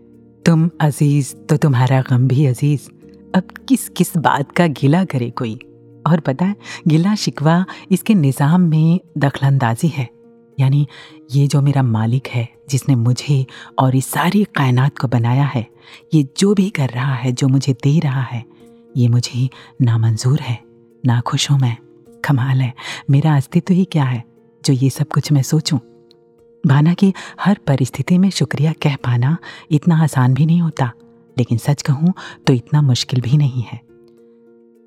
तुम 0.47 0.69
अज़ीज़ 0.81 1.35
तो 1.35 1.57
तुम्हारा 1.57 2.01
गम 2.01 2.27
भी 2.27 2.45
अज़ीज़। 2.45 2.87
अब 3.35 3.47
किस 3.69 3.89
किस 3.89 4.17
बात 4.17 4.51
का 4.51 4.67
गिला 4.67 5.05
करे 5.05 5.29
कोई? 5.29 5.59
और 6.07 6.19
पता 6.19 6.45
है, 6.45 6.55
गिला 6.87 7.15
शिकवा 7.15 7.65
इसके 7.91 8.13
निज़ाम 8.13 8.61
में 8.61 8.99
दखलंदाजी 9.17 9.87
है। 9.87 10.09
यानी 10.59 10.87
ये 11.31 11.47
जो 11.47 11.61
मेरा 11.61 11.83
मालिक 11.83 12.27
है, 12.27 12.47
जिसने 12.69 12.95
मुझे 12.95 13.45
और 13.79 13.95
इस 13.95 14.05
सारी 14.05 14.43
कायनात 14.43 14.97
को 14.97 15.07
बनाया 15.07 15.45
है, 15.45 15.67
ये 16.13 16.27
जो 16.37 16.53
भी 16.53 16.69
कर 16.69 16.89
रहा 16.89 17.13
है, 17.13 17.31
जो 17.31 17.47
मुझे 17.47 17.73
दे 17.73 17.99
रहा 17.99 18.21
है, 18.21 18.43
ये 18.97 19.07
मुझे 19.07 19.49
नामंजूर 19.81 20.39
है 20.39 20.59
ना 21.05 21.19
खुश 21.21 21.51
हूँ 21.51 21.59
मैं। 21.59 21.77
कमाल 22.25 22.61
है, 22.61 22.73
मेरा 23.09 23.35
अस्तित्व 23.35 23.73
ही 23.73 23.85
क्या 23.85 24.03
है, 24.03 24.23
जो 24.65 24.73
ये 24.73 24.89
सब 24.89 25.07
कुछ 25.07 25.31
मैं 25.31 25.41
सोचूं? 25.41 25.79
भाना 26.67 26.93
कि 26.93 27.13
हर 27.41 27.57
परिस्थिति 27.67 28.17
में 28.17 28.29
शुक्रिया 28.29 28.73
कह 28.81 28.95
पाना 28.95 29.37
इतना 29.71 30.01
आसान 30.03 30.33
भी 30.33 30.45
नहीं 30.45 30.61
होता, 30.61 30.91
लेकिन 31.37 31.57
सच 31.57 31.81
कहूँ 31.81 32.13
तो 32.47 32.53
इतना 32.53 32.81
मुश्किल 32.81 33.21
भी 33.21 33.37
नहीं 33.37 33.61
है। 33.63 33.79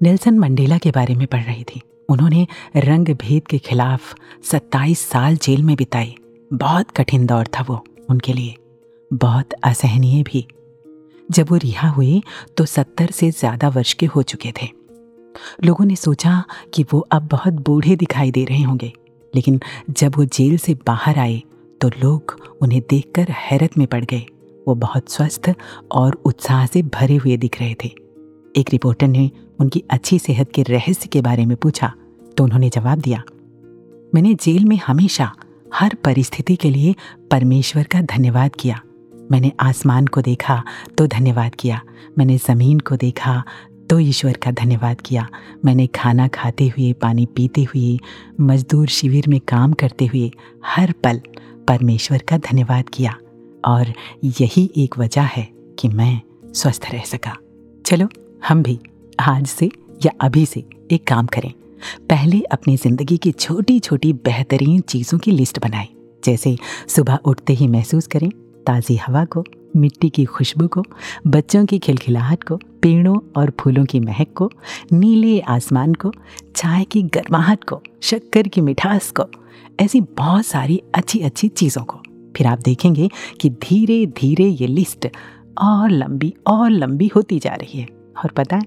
नेल्सन 0.01 0.39
मंडेला 0.39 0.78
के 0.78 0.91
बारे 0.91 1.14
में 1.14 1.26
पढ़ 1.26 1.43
रही 1.43 1.64
थी। 1.64 1.81
उन्होंने 2.09 2.47
रंग 2.76 3.09
भेद 3.16 3.47
के 3.47 3.59
खिलाफ 3.59 4.14
27 4.45 5.01
साल 5.01 5.37
जेल 5.37 5.62
में 5.62 5.74
बिताए 5.76 6.14
बहुत 6.51 6.91
कठिन 6.91 7.26
दौर 7.26 7.47
था 7.49 7.64
वो 7.68 7.85
उनके 8.11 8.33
लिए। 8.33 8.55
बहुत 9.11 9.53
असहनीय 9.64 10.22
भी। 10.22 10.47
जब 11.28 11.51
वो 11.51 11.57
रिहा 11.57 11.89
हुए 11.89 12.20
तो 12.57 12.64
सत्तर 12.66 13.11
से 13.11 13.31
ज़्यादा 13.31 13.68
वर्ष 13.68 13.93
के 13.93 14.07
हो 14.07 14.22
चुके 14.22 14.53
थे। 14.53 14.68
लोगों 15.64 15.85
ने 15.85 15.97
सोचा 15.97 16.43
कि 16.74 16.85
वो 16.93 17.01
अब 17.12 17.28
बहुत 17.28 17.55
बूढ़े 17.66 17.97
दिखाई 17.97 18.31
दे 18.31 18.45
रहे 18.45 18.62
होंगे, 18.62 18.93
लेकिन 19.35 19.61
जब 19.91 20.16
वो 20.16 20.24
जेल 20.26 20.57
से 20.59 20.74
बाहर 20.87 21.18
आए 21.18 21.41
तो 21.81 21.89
लोग 22.03 22.37
उन्हें 22.62 22.81
देखकर 22.91 23.31
हैरत 23.41 23.78
में 23.78 23.87
पड़ 23.87 24.05
गए। 24.05 24.24
वो 24.66 24.74
बहुत 24.76 25.11
स्वस्थ 25.11 25.53
और 25.93 26.20
उत्साह 26.24 26.64
से 26.66 26.83
भरे 26.85 27.16
हुए 27.16 27.37
दिख 27.37 27.61
रहे 27.61 27.74
थे। 27.85 27.89
एक 28.55 28.70
रिपोर्टर 28.72 29.09
ने 29.09 29.31
उनकी 29.61 29.83
अच्छी 29.91 30.18
सेहत 30.18 30.51
के 30.55 30.62
रहस्य 30.62 31.09
के 31.09 31.20
बारे 31.22 31.47
में 31.47 31.57
पूछा 31.57 31.93
तो 32.37 32.45
उन्होंने 32.45 32.68
जवाब 32.70 32.99
दिया, 32.99 33.22
मैंने 34.14 34.35
जेल 34.35 34.64
में 34.64 34.76
हमेशा 34.87 35.31
हर 35.74 35.95
परिस्थिति 36.05 36.57
के 36.57 36.70
लिए 36.70 36.95
परमेश्वर 37.31 37.85
का 37.85 38.01
धन्यवाद 38.03 38.57
किया। 38.57 38.81
मैंने 39.31 39.51
आसमान 39.61 40.07
को 40.07 40.20
देखा 40.22 40.62
तो 40.99 41.07
धन्यवाद 41.07 41.55
किया। 41.55 41.81
मैंने 42.18 42.37
ज़मीन 42.39 42.78
को 42.81 42.97
देखा 42.97 43.43
तो 43.91 43.99
ईश्वर 43.99 44.37
का 44.37 44.51
धन्यवाद 44.53 45.01
किया। 45.01 45.26
मैंने 45.64 45.87
खाना 45.87 46.26
खाते 46.28 46.66
हुए, 46.68 46.93
पानी 46.93 47.26
पीते 47.26 47.62
हुए, 47.64 47.99
मजदूर 48.41 48.89
शिविर 48.89 49.28
में 49.28 49.41
काम 49.49 49.72
करते 49.72 50.07
हुए, 50.07 50.31
हर 50.66 50.93
पल 51.05 51.20
परमेश्वर 51.70 52.22
का 52.28 52.36
धन्यवाद 52.38 52.88
किया 52.88 53.10
और 53.64 53.92
यही 54.24 54.70
एक 54.76 54.98
वजह 54.98 55.22
है 55.22 55.46
कि 55.78 55.88
मैं 55.88 56.20
स्वस्थ 56.54 56.86
रह 56.92 57.02
सका। 57.04 57.36
चलो, 57.86 58.08
हम 58.48 58.62
भी 58.62 58.78
आज 59.20 59.46
से 59.46 59.70
या 60.04 60.12
अभी 60.20 60.44
से 60.46 60.64
एक 60.92 61.06
काम 61.06 61.26
करें। 61.26 61.52
पहले 62.08 62.40
अपनी 62.42 62.76
ज़िंदगी 62.76 63.16
की 63.16 63.32
छोटी 63.32 63.78
छोटी 63.80 64.12
बेहतरीन 64.12 64.80
चीज़ों 64.80 65.18
की 65.18 65.30
लिस्ट 65.30 65.58
बनाएँ, 65.58 65.88
जैसे 66.24 66.56
सुबह 66.88 67.18
उठते 67.24 67.52
ही 67.52 67.68
महसूस 67.68 68.06
करें 68.06 68.30
ताज़ी 68.70 68.96
हवा 68.96 69.24
को, 69.24 69.44
मिट्टी 69.76 70.08
की 70.08 70.24
खुशबू 70.24 70.66
को, 70.66 70.84
बच्चों 71.26 71.66
की 71.66 71.78
खिलखिलाहट 71.78 72.44
को, 72.44 72.56
पेड़ों 72.56 73.18
और 73.36 73.52
फूलों 73.60 73.84
की 73.84 74.00
महक 74.00 74.26
को, 74.34 74.50
नीले 74.92 75.40
आसमान 75.40 75.94
को, 75.94 76.12
चाय 76.56 76.84
की 76.84 77.02
गर्माहट 77.02 77.64
को, 77.64 77.82
शक्कर 78.00 78.48
की 78.48 78.60
मिठास 78.60 79.10
को, 79.10 79.24
ऐसी 79.80 80.00
बहुत 80.00 80.46
सारी 80.46 80.82
अच्छी 80.94 81.20
अच्छी 81.20 81.48
चीज़ों 81.48 81.84
को। 81.84 82.00
फिर 82.36 82.46
आप 82.46 82.58
देखेंगे 82.58 83.08
कि 83.40 83.50
धीरे 83.50 84.06
धीरे 84.06 84.44
ये 84.44 84.66
लिस्ट 84.66 85.08
और 85.58 85.90
लंबी 85.90 86.34
और 86.46 86.70
लंबी 86.70 87.06
होती 87.06 87.38
जा 87.38 87.54
रही 87.54 87.80
है। 87.80 87.86
और 88.24 88.30
पता 88.30 88.56
है, 88.56 88.62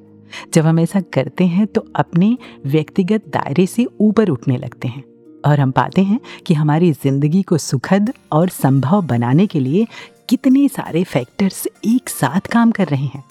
जब 0.53 0.65
हम 0.65 0.79
ऐसा 0.79 1.01
करते 1.01 1.43
हैं 1.43 1.67
तो 1.67 1.87
अपने 1.95 2.37
व्यक्तिगत 2.65 3.23
दायरे 3.27 3.65
से 3.65 3.87
ऊपर 3.99 4.29
उठने 4.29 4.57
लगते 4.57 4.87
हैं। 4.87 5.03
और 5.45 5.59
हम 5.59 5.71
पाते 5.71 6.01
हैं 6.01 6.19
कि 6.45 6.53
हमारी 6.53 6.91
ज़िंदगी 6.91 7.41
को 7.41 7.57
सुखद 7.57 8.13
और 8.31 8.49
संभव 8.49 9.01
बनाने 9.01 9.47
के 9.47 9.59
लिए 9.59 9.87
कितने 10.29 10.67
सारे 10.67 11.03
फैक्टर्स 11.03 11.67
एक 11.85 12.09
साथ 12.09 12.47
काम 12.51 12.71
कर 12.71 12.87
रहे 12.87 13.05
हैं। 13.05 13.23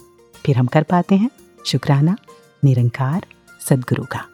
फिर 0.47 0.57
हम 0.57 0.67
कर 0.67 0.83
पाते 0.83 1.15
हैं। 1.15 1.31
शुक्राना, 1.67 2.17
निरंकार, 2.65 3.25
सदगुरु 3.69 4.05
का। 4.05 4.25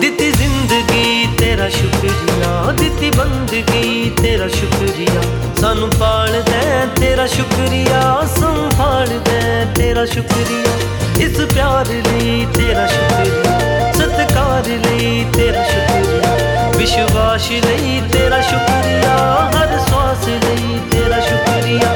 दिति 0.00 0.30
ज़िंदगी, 0.32 1.36
तेरा 1.36 1.68
शुक्रिया। 1.68 2.72
दिति 2.72 3.10
बंदगी, 3.10 4.10
तेरा 4.10 4.48
शुक्रिया। 4.48 5.22
सानू 5.54 5.86
पाल 5.86 6.32
दे, 6.42 6.86
तेरा 7.00 7.26
शुक्रिया। 7.26 8.00
संभाल 8.26 9.06
दे, 9.06 9.40
तेरा 9.74 10.04
शुक्रिया। 10.06 10.72
इस 11.24 11.36
प्यार 11.54 11.86
ली, 11.86 12.46
तेरा 12.46 12.86
शुक्रिया। 12.86 13.92
सत्कार 13.92 14.66
ली, 14.66 15.24
तेरा 15.24 15.64
शुक्रिया। 15.64 15.93
ਵਿਸ਼ਵਾਸ 16.83 17.49
ਲਈ 17.51 18.01
ਤੇਰਾ 18.13 18.41
ਸ਼ੁਕਰੀਆ 18.41 19.15
ਹਰ 19.55 19.77
ਸਵਾਸ 19.79 20.27
ਲਈ 20.27 20.79
ਤੇਰਾ 20.91 21.19
ਸ਼ੁਕਰੀਆ 21.19 21.95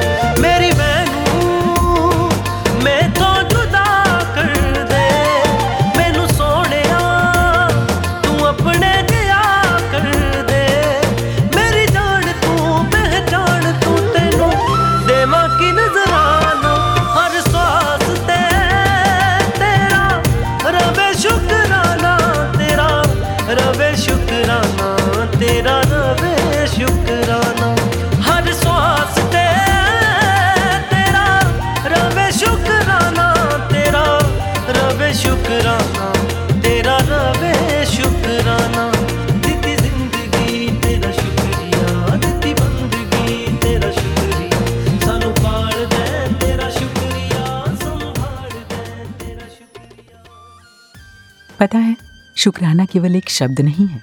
पता 51.59 51.77
है, 51.77 51.95
शुक्राना 52.37 52.85
केवल 52.85 53.15
एक 53.15 53.29
शब्द 53.29 53.61
नहीं 53.61 53.85
है। 53.87 54.01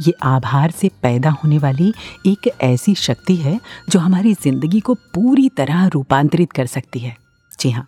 ये 0.00 0.12
आभार 0.22 0.70
से 0.70 0.90
पैदा 1.02 1.30
होने 1.32 1.58
वाली 1.58 1.92
एक 2.26 2.50
ऐसी 2.62 2.94
शक्ति 2.94 3.36
है, 3.36 3.58
जो 3.88 3.98
हमारी 3.98 4.32
ज़िंदगी 4.34 4.80
को 4.80 4.94
पूरी 5.14 5.48
तरह 5.48 5.86
रूपांतरित 5.86 6.52
कर 6.52 6.66
सकती 6.66 6.98
है। 6.98 7.16
जी 7.52 7.70
हाँ 7.70 7.86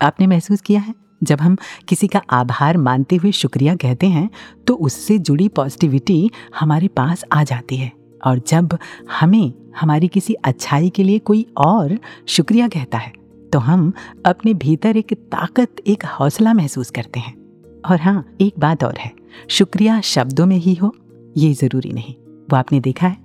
आपने 0.00 0.26
महसूस 0.26 0.60
किया 0.60 0.80
है? 0.80 0.94
जब 1.22 1.40
हम 1.40 1.56
किसी 1.88 2.08
का 2.08 2.22
आभार 2.30 2.76
मानते 2.78 3.16
हुए 3.16 3.32
शुक्रिया 3.34 3.76
कहते 3.76 4.06
हैं 4.06 4.28
तो 4.66 4.74
उससे 4.76 5.18
जुड़ी 5.20 5.48
पॉजिटिविटी 5.50 6.30
हमारे 6.58 6.88
पास 6.88 7.24
आ 7.32 7.44
जाती 7.44 7.76
है। 7.76 7.92
और 8.20 8.40
जब 8.48 8.78
हमें, 9.10 9.52
हमारी 9.80 10.08
किसी 10.08 10.34
अच्छाई 10.34 10.90
के 10.90 11.04
लिए 11.04 11.18
कोई 11.20 11.46
और 11.58 11.98
शुक्रिया 12.28 12.68
कहता 12.68 12.98
है 12.98 13.12
तो 13.52 13.58
हम 13.60 13.92
अपने 14.26 14.54
भीतर 14.54 14.96
एक 14.96 15.12
ताकत, 15.12 15.76
एक 15.86 16.04
हौसला 16.10 16.54
महसूस 16.54 16.90
करते 16.90 17.20
हैं। 17.20 17.45
और 17.86 18.00
हाँ 18.00 18.24
एक 18.40 18.58
बात 18.58 18.84
और 18.84 18.98
है। 18.98 19.10
शुक्रिया 19.50 20.00
शब्दों 20.00 20.46
में 20.46 20.56
ही 20.56 20.74
हो, 20.74 20.94
ये 21.36 21.52
ज़रूरी 21.54 21.92
नहीं। 21.92 22.14
वो 22.50 22.56
आपने 22.56 22.80
देखा 22.80 23.06
है, 23.06 23.16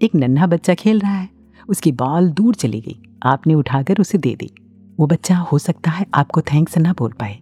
एक 0.00 0.14
नन्हा 0.14 0.46
बच्चा 0.46 0.74
खेल 0.74 1.00
रहा 1.00 1.12
है, 1.12 1.28
उसकी 1.68 1.92
बॉल 1.94 2.28
दूर 2.30 2.54
चली 2.54 2.80
गई, 2.80 2.96
आपने 3.22 3.54
उठाकर 3.54 4.00
उसे 4.00 4.18
दे 4.18 4.34
दी। 4.34 4.50
वो 4.98 5.06
बच्चा 5.06 5.36
हो 5.42 5.58
सकता 5.58 5.90
है 5.90 6.06
आपको 6.14 6.40
थैंक्स 6.42 6.78
ना 6.78 6.92
बोल 6.92 7.12
पाए, 7.12 7.38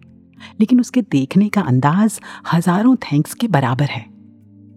लेकिन 0.59 0.79
उसके 0.79 1.01
देखने 1.01 1.49
का 1.49 1.61
अंदाज 1.63 2.19
हज़ारों 2.53 2.95
थैंक्स 3.03 3.33
के 3.33 3.47
बराबर 3.47 3.85
है। 3.85 4.05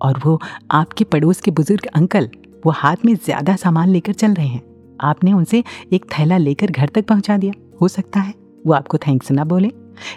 और 0.03 0.21
वो 0.25 0.39
आपके 0.71 1.05
पड़ोस 1.05 1.41
के 1.41 1.51
बुज़ुर्ग 1.51 1.87
अंकल, 1.87 2.29
वो 2.67 2.73
हाथ 2.73 3.05
में 3.05 3.15
ज़्यादा 3.15 3.57
सामान 3.57 3.89
लेकर 3.89 4.13
चल 4.15 4.35
रहे 4.35 4.47
हैं। 4.47 4.63
आपने 5.01 5.33
उनसे 5.33 5.63
एक 5.93 6.05
थैला 6.13 6.37
लेकर 6.37 6.71
घर 6.71 6.89
तक 6.89 7.07
पहुँचा 7.07 7.37
दिया, 7.37 7.53
हो 7.81 7.89
सकता 7.89 8.21
है 8.21 8.35
वो 8.67 8.73
आपको 8.73 8.99
थैंक्स 8.99 9.31
ना 9.33 9.45
बोले। 9.45 9.71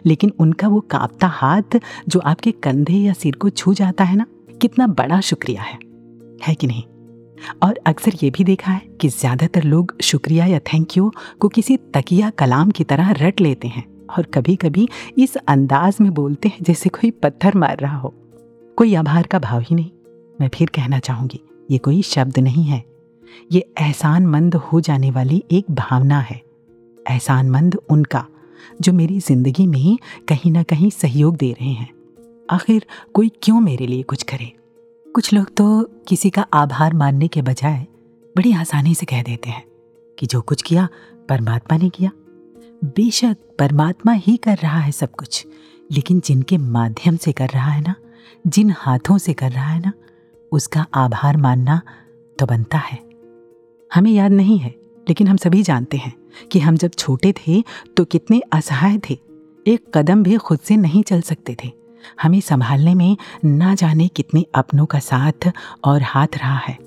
लेकिन 0.05 0.31
उनका 0.39 0.67
वो 0.67 0.79
कांपता 0.81 1.27
हाथ 1.27 1.79
जो 2.07 2.19
आपके 2.19 2.51
कंधे 2.63 2.93
या 2.93 3.13
सिर 3.13 3.35
को 3.35 3.49
छू 3.49 3.73
जाता 3.73 4.03
है 4.03 4.15
ना, 4.15 4.25
कितना 4.61 4.87
बड़ा 4.87 5.19
शुक्रिया 5.21 5.61
है। 5.61 5.77
है 6.43 6.55
कि 6.55 6.67
नहीं? 6.67 6.83
और 7.63 7.79
अक्सर 7.85 8.13
ये 8.23 8.29
भी 8.29 8.43
देखा 8.43 8.71
है 8.71 8.81
कि 9.01 9.09
ज़्यादातर 9.09 9.63
लोग 9.63 9.95
शुक्रिया 10.01 10.45
या 10.45 10.59
थैंक 10.73 10.97
यू 10.97 11.11
को 11.39 11.47
किसी 11.47 11.77
तकिया 11.93 12.29
कलाम 12.29 12.71
की 12.71 12.83
तरह 12.83 13.11
रट 13.11 13.41
लेते 13.41 13.67
हैं 13.67 13.85
और 14.07 14.23
कभी 14.25 14.55
कभी 14.55 14.87
इस 15.17 15.35
अंदाज 15.37 15.97
में 16.01 16.13
बोलते 16.13 16.49
हैं 16.49 16.63
जैसे 16.63 16.89
कोई 16.89 17.11
पत्थर 17.13 17.57
मार 17.57 17.77
रहा 17.77 17.97
हो। 17.97 18.13
कोई 18.77 18.93
आभार 18.95 19.27
का 19.27 19.39
भाव 19.39 19.61
ही 19.61 19.75
नहीं। 19.75 19.89
मैं 20.41 20.49
फिर 20.49 20.69
कहना 20.75 20.99
चाहूँगी, 20.99 21.39
ये 21.71 21.77
कोई 21.77 22.01
शब्द 22.01 22.39
नहीं 22.39 22.63
है। 22.63 22.83
ये 23.51 23.59
एहसानमंद 23.79 24.55
हो 24.55 24.79
जाने 24.81 25.11
वाली 25.11 25.43
एक 25.51 25.71
भावना 25.71 26.19
है। 26.19 26.41
एहसानमंद 27.05 27.77
उनका। 27.89 28.25
जो 28.81 28.93
मेरी 28.93 29.19
ज़िंदगी 29.19 29.67
में 29.67 29.97
कहीं 30.27 30.51
ना 30.51 30.63
कहीं 30.63 30.89
सहयोग 30.89 31.37
दे 31.37 31.51
रहे 31.51 31.69
हैं। 31.69 31.89
आखिर 32.49 32.85
कोई 33.13 33.31
क्यों 33.43 33.59
मेरे 33.59 33.87
लिए 33.87 34.03
कुछ 34.03 34.23
करे? 34.23 34.51
कुछ 35.15 35.33
लोग 35.33 35.55
तो 35.55 35.83
किसी 36.07 36.29
का 36.29 36.41
आभार 36.53 36.93
मानने 36.93 37.27
के 37.27 37.41
बजाय 37.41 37.87
बड़ी 38.35 38.53
आसानी 38.53 38.95
से 38.95 39.05
कह 39.05 39.23
देते 39.23 39.49
हैं 39.49 39.63
कि 40.17 40.25
जो 40.25 40.41
कुछ 40.41 40.61
किया, 40.61 40.87
परमात्मा 41.29 41.77
ने 41.77 41.89
किया। 41.89 42.11
बेशक 42.83 43.37
परमात्मा 43.59 44.11
ही 44.11 44.37
कर 44.37 44.57
रहा 44.57 44.79
है 44.79 44.91
सब 44.91 45.11
कुछ, 45.11 45.45
लेकिन 45.91 46.19
जिनके 46.19 46.57
माध्यम 46.57 47.17
से 47.17 47.31
कर 47.31 47.49
रहा 47.49 47.71
है 47.71 47.81
ना, 47.81 47.95
जिन 48.47 48.73
हाथों 48.77 49.17
से 49.17 49.33
कर 49.33 49.51
रहा 49.51 49.67
है 49.67 49.79
ना, 49.79 49.93
उसका 50.51 50.85
आभार 50.93 51.37
मानना 51.37 51.81
तो 52.39 52.45
बनता 52.45 52.77
है। 52.77 52.99
हमें 53.93 54.11
याद 54.11 54.31
नहीं 54.31 54.57
है, 54.59 54.75
लेकिन 55.09 55.27
हम 55.27 55.37
सभी 55.37 55.63
जानते 55.63 55.97
हैं। 55.97 56.20
कि 56.51 56.59
हम 56.59 56.77
जब 56.77 56.91
छोटे 56.97 57.33
थे 57.33 57.63
तो 57.97 58.05
कितने 58.05 58.41
असहाय 58.53 58.97
थे। 59.09 59.19
एक 59.67 59.85
कदम 59.95 60.23
भी 60.23 60.37
खुद 60.37 60.59
से 60.59 60.77
नहीं 60.77 61.03
चल 61.03 61.21
सकते 61.21 61.55
थे। 61.63 61.71
हमें 62.21 62.39
संभालने 62.41 62.95
में 62.95 63.17
ना 63.45 63.75
जाने 63.75 64.07
कितने 64.07 64.45
अपनों 64.55 64.85
का 64.85 64.99
साथ 64.99 65.51
और 65.83 66.01
हाथ 66.01 66.27
रहा 66.37 66.57
है। 66.57 66.77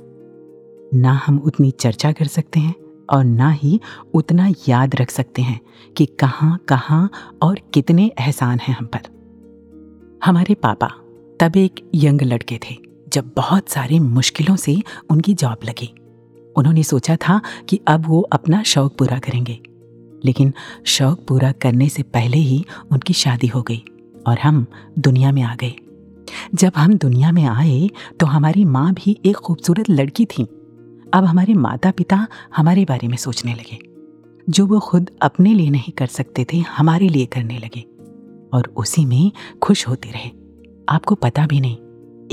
ना 0.94 1.12
हम 1.26 1.38
उतनी 1.38 1.70
चर्चा 1.70 2.12
कर 2.12 2.24
सकते 2.24 2.60
हैं 2.60 2.74
और 3.10 3.24
ना 3.24 3.50
ही 3.50 3.80
उतना 4.14 4.48
याद 4.68 4.94
रख 4.94 5.10
सकते 5.10 5.42
हैं 5.42 5.60
कि 5.96 6.06
कहाँ 6.06 6.58
कहाँ 6.68 7.10
और 7.42 7.60
कितने 7.74 8.10
एहसान 8.20 8.58
हैं 8.58 8.74
हम 8.74 8.86
पर। 8.86 9.00
हमारे 10.24 10.54
पापा 10.54 10.88
तब 11.40 11.56
एक 11.56 11.90
यंग 11.94 12.22
लड़के 12.22 12.58
थे 12.58 12.76
जब 13.08 13.30
बहुत 13.36 13.68
सारी 13.68 14.00
मुश्किलों 14.00 14.56
से 14.56 14.82
उनकी 15.10 15.34
जॉब 15.34 15.58
लगी। 15.64 15.94
उन्होंने 16.56 16.82
सोचा 16.82 17.16
था 17.16 17.40
कि 17.68 17.80
अब 17.86 18.06
वो 18.06 18.20
अपना 18.22 18.62
शौक 18.62 18.96
पूरा 18.96 19.18
करेंगे। 19.18 19.58
लेकिन 20.24 20.52
शौक 20.86 21.24
पूरा 21.28 21.52
करने 21.52 21.88
से 21.88 22.02
पहले 22.02 22.36
ही 22.36 22.64
उनकी 22.92 23.12
शादी 23.12 23.46
हो 23.46 23.62
गई 23.62 23.84
और 24.26 24.38
हम 24.38 24.66
दुनिया 24.98 25.32
में 25.32 25.42
आ 25.42 25.54
गए। 25.54 25.72
जब 26.54 26.72
हम 26.76 26.94
दुनिया 26.94 27.32
में 27.32 27.44
आए 27.44 27.90
तो 28.20 28.26
हमारी 28.26 28.64
माँ 28.64 28.92
भी 28.94 29.20
एक 29.24 29.36
खूबसूरत 29.36 29.90
लड़की 29.90 30.24
थी। 30.24 30.42
अब 31.14 31.24
हमारे 31.24 31.54
माता 31.54 31.90
पिता 31.90 32.26
हमारे 32.56 32.84
बारे 32.84 33.08
में 33.08 33.16
सोचने 33.16 33.54
लगे। 33.54 33.78
जो 34.50 34.66
वो 34.66 34.80
खुद 34.80 35.10
अपने 35.22 35.54
लिए 35.54 35.70
नहीं 35.70 35.92
कर 35.92 36.06
सकते 36.06 36.46
थे, 36.52 36.58
हमारे 36.58 37.08
लिए 37.08 37.26
करने 37.26 37.58
लगे 37.58 37.80
और 38.52 38.72
उसी 38.76 39.04
में 39.04 39.32
खुश 39.62 39.88
होते 39.88 40.08
रहे। 40.08 40.30
आपको 40.88 41.14
पता 41.14 41.46
भी 41.46 41.60
नहीं, 41.60 41.76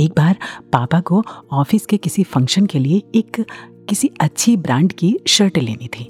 एक 0.05 0.13
बार 0.17 0.37
पापा 0.73 0.99
को 0.99 1.23
ऑफ़िस 1.51 1.85
के 1.85 1.97
किसी 1.97 2.23
फ़ंक्शन 2.23 2.65
के 2.65 2.79
लिए 2.79 3.01
एक 3.15 3.45
किसी 3.91 4.09
अच्छी 4.21 4.55
ब्रांड 4.57 4.91
की 4.91 5.17
शर्ट 5.27 5.57
लेनी 5.57 5.87
थी। 5.87 6.03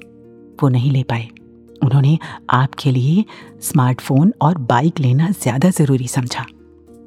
वो 0.62 0.68
नहीं 0.68 0.90
ले 0.90 1.02
पाए। 1.02 1.28
उन्होंने 1.82 2.18
आपके 2.50 2.90
लिए 2.90 3.24
स्मार्टफ़ोन 3.60 4.32
और 4.42 4.58
बाइक 4.58 5.00
लेना 5.00 5.30
ज़्यादा 5.32 5.70
ज़रूरी 5.70 6.06
समझा। 6.08 6.44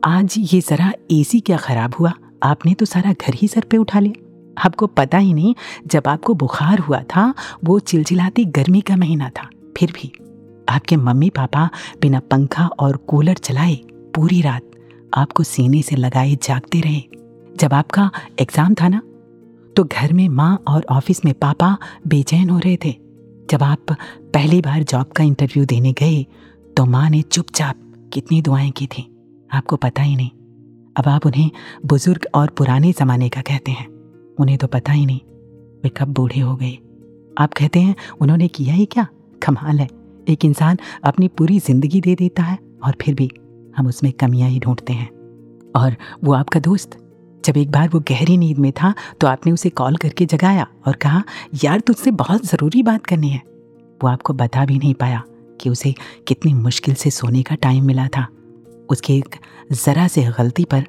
आज 0.05 0.35
ये 0.53 0.59
ज़रा 0.61 0.91
एसी 1.11 1.39
क्या 1.39 1.57
ख़राब 1.57 1.93
हुआ? 1.99 2.13
आपने 2.43 2.73
तो 2.73 2.85
सारा 2.85 3.13
घर 3.13 3.33
ही 3.33 3.47
सर 3.47 3.65
पे 3.71 3.77
उठा 3.77 3.99
लिया। 3.99 4.61
आपको 4.65 4.87
पता 4.87 5.17
ही 5.17 5.33
नहीं, 5.33 5.53
जब 5.87 6.07
आपको 6.07 6.33
बुखार 6.33 6.79
हुआ 6.79 7.01
था, 7.05 7.33
वो 7.63 7.79
चिलचिलाती 7.79 8.45
गर्मी 8.51 8.81
का 8.81 8.95
महीना 8.95 9.29
था। 9.29 9.49
फिर 9.77 9.91
भी 9.91 10.11
आपके 10.69 10.95
मम्मी 10.97 11.29
पापा 11.29 11.69
बिना 12.01 12.19
पंखा 12.31 12.67
और 12.67 12.97
कूलर 13.07 13.37
चलाए 13.39 13.75
पूरी 14.15 14.41
रात 14.41 14.71
आपको 15.13 15.43
सीने 15.45 15.81
से 15.81 15.95
लगाए 15.95 16.35
जागते 16.43 16.81
रहे। 16.81 17.01
जब 17.55 17.73
आपका 17.73 18.11
एग्ज़ाम 18.39 18.73
था 18.73 18.87
ना 18.87 19.01
तो 19.77 19.83
घर 19.83 20.13
में 20.13 20.27
माँ 20.29 20.63
और 20.67 20.85
ऑफ़िस 20.89 21.23
में 21.25 21.33
पापा 21.33 21.77
बेचैन 22.07 22.49
हो 22.49 22.59
रहे 22.59 22.77
थे। 22.85 22.91
जब 23.49 23.63
आप 23.63 23.91
पहली 24.33 24.61
बार 24.61 24.83
जॉब 24.83 25.07
का 25.07 25.23
इंटरव्यू 25.23 25.65
देने 25.65 25.91
गए 25.93 26.23
तो 26.77 26.85
माँ 26.85 27.09
ने 27.09 27.21
चुपचाप 27.21 27.81
कितनी 28.13 28.41
दुआएँ 28.41 28.71
की 28.71 28.87
थी, 28.87 29.03
आपको 29.49 29.75
पता 29.75 30.01
ही 30.01 30.15
नहीं। 30.15 30.29
अब 30.95 31.07
आप 31.07 31.25
उन्हें 31.25 31.49
बुज़ुर्ग 31.85 32.25
और 32.35 32.49
पुराने 32.49 32.91
ज़माने 32.91 33.29
का 33.29 33.41
कहते 33.41 33.71
हैं। 33.71 33.87
उन्हें 34.39 34.57
तो 34.57 34.67
पता 34.67 34.91
ही 34.91 35.05
नहीं, 35.05 35.19
वे 35.83 35.89
कब 35.89 36.13
बूढ़े 36.13 36.39
हो 36.39 36.55
गए। 36.55 36.77
आप 37.37 37.53
कहते 37.53 37.79
हैं, 37.79 37.95
उन्होंने 38.21 38.47
किया 38.47 38.73
ही 38.73 38.85
क्या? 38.85 39.07
कमाल 39.41 39.79
है। 39.79 39.87
एक 40.29 40.45
इंसान 40.45 40.77
अपनी 41.03 41.27
पूरी 41.27 41.59
ज़िंदगी 41.59 42.01
दे 42.01 42.15
देता 42.15 42.43
है 42.43 42.57
और 42.83 42.95
फिर 43.01 43.15
भी 43.15 43.29
हम 43.77 43.87
उसमें 43.87 44.11
कमियाँ 44.13 44.49
ही 44.49 44.59
ढूंढते 44.59 44.93
हैं। 44.93 45.09
और 45.75 45.95
वो 46.23 46.33
आपका 46.33 46.59
दोस्त 46.59 46.97
जब 47.45 47.57
एक 47.57 47.71
बार 47.71 47.89
वो 47.89 47.99
गहरी 47.99 48.37
नींद 48.37 48.57
में 48.57 48.71
था 48.71 48.93
तो 49.21 49.27
आपने 49.27 49.51
उसे 49.51 49.69
कॉल 49.69 49.95
करके 49.95 50.25
जगाया 50.25 50.67
और 50.87 50.95
कहा, 50.95 51.23
यार, 51.63 51.79
तुझसे 51.79 52.11
बहुत 52.11 52.45
ज़रूरी 52.45 52.83
बात 52.83 53.05
करनी 53.05 53.29
है। 53.29 53.41
वो 54.03 54.07
आपको 54.07 54.33
बता 54.33 54.65
भी 54.65 54.77
नहीं 54.77 54.93
पाया 54.93 55.23
कि 55.61 55.69
उसे 55.69 55.93
कितनी 56.27 56.53
मुश्किल 56.53 56.95
से 56.95 57.09
सोने 57.11 57.43
का 57.43 57.55
टाइम 57.55 57.85
मिला 57.85 58.07
था। 58.07 58.27
उसके 58.89 59.13
एक 59.13 59.35
ज़रा 59.73 60.07
से 60.07 60.23
गलती 60.39 60.63
पर 60.63 60.85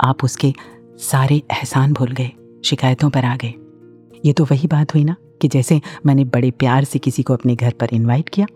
आप 0.00 0.24
उसके 0.24 0.52
सारे 1.00 1.36
एहसान 1.52 1.92
भूल 1.92 2.12
गए, 2.12 2.30
शिकायतों 2.64 3.10
पर 3.10 3.24
आ 3.24 3.36
गए। 3.36 3.54
ये 4.24 4.32
तो 4.32 4.44
वही 4.44 4.68
बात 4.68 4.94
हुई 4.94 5.04
ना 5.04 5.16
कि 5.42 5.48
जैसे 5.48 5.80
मैंने 6.06 6.24
बड़े 6.24 6.50
प्यार 6.50 6.84
से 6.84 6.98
किसी 6.98 7.22
को 7.22 7.34
अपने 7.34 7.54
घर 7.56 7.72
पर 7.80 7.88
इनवाइट 7.92 8.28
किया 8.28 8.46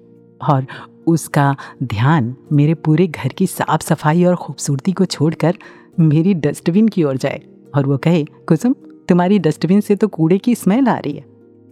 और 0.41 0.67
उसका 1.07 1.55
ध्यान 1.83 2.35
मेरे 2.53 2.75
पूरे 2.75 3.07
घर 3.07 3.29
की 3.29 3.47
साफ़ 3.47 3.83
सफ़ाई 3.83 4.25
और 4.25 4.37
खूबसूरती 4.37 4.93
को 4.93 5.05
छोड़कर 5.05 5.59
मेरी 5.97 6.35
डस्टबिन 6.35 6.89
की 6.89 7.05
ओर 7.05 7.17
जाए 7.17 7.43
और 7.75 7.87
वो 7.87 7.97
कहे, 7.99 8.25
कुसुम, 8.49 8.75
तुम्हारी 9.09 9.39
डस्टबिन 9.39 9.81
से 9.81 9.97
तो 9.97 10.09
कूड़े 10.09 10.39
की 10.39 10.55
स्मेल 10.55 10.89
आ 10.89 10.99
रही 10.99 11.13
है। 11.13 11.25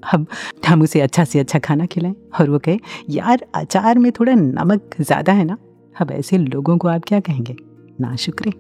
अब 0.02 0.26
हम 0.68 0.82
उसे 0.82 1.00
अच्छा 1.00 1.24
से 1.24 1.38
अच्छा 1.38 1.58
खाना 1.58 1.86
खिलाएँ। 1.86 2.14
और 2.40 2.50
वो 2.50 2.58
कहे, 2.58 2.78
यार, 3.10 3.44
अचार 3.54 3.98
में 3.98 4.10
थोड़ा 4.12 4.34
नमक 4.34 4.96
ज़्यादा 5.00 5.32
है 5.32 5.44
ना? 5.44 5.56
अब 5.94 6.10
ऐसे 6.10 6.38
लोगों 6.38 6.76
को 6.78 6.88
आप 6.88 7.04
क्या 7.06 7.20
कहेंगे? 7.20 7.56
ना 8.00 8.14
शुक्रे। 8.16 8.52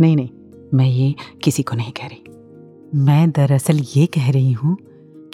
नहीं 0.00 0.16
नहीं, 0.16 0.28
मैं 0.74 0.86
ये 0.86 1.14
किसी 1.42 1.62
को 1.62 1.76
नहीं 1.76 1.92
कह 1.92 2.06
रही। 2.06 3.00
मैं 3.04 3.30
दरअसल 3.30 3.80
ये 3.96 4.06
कह 4.06 4.30
रही 4.30 4.52
हूँ 4.52 4.76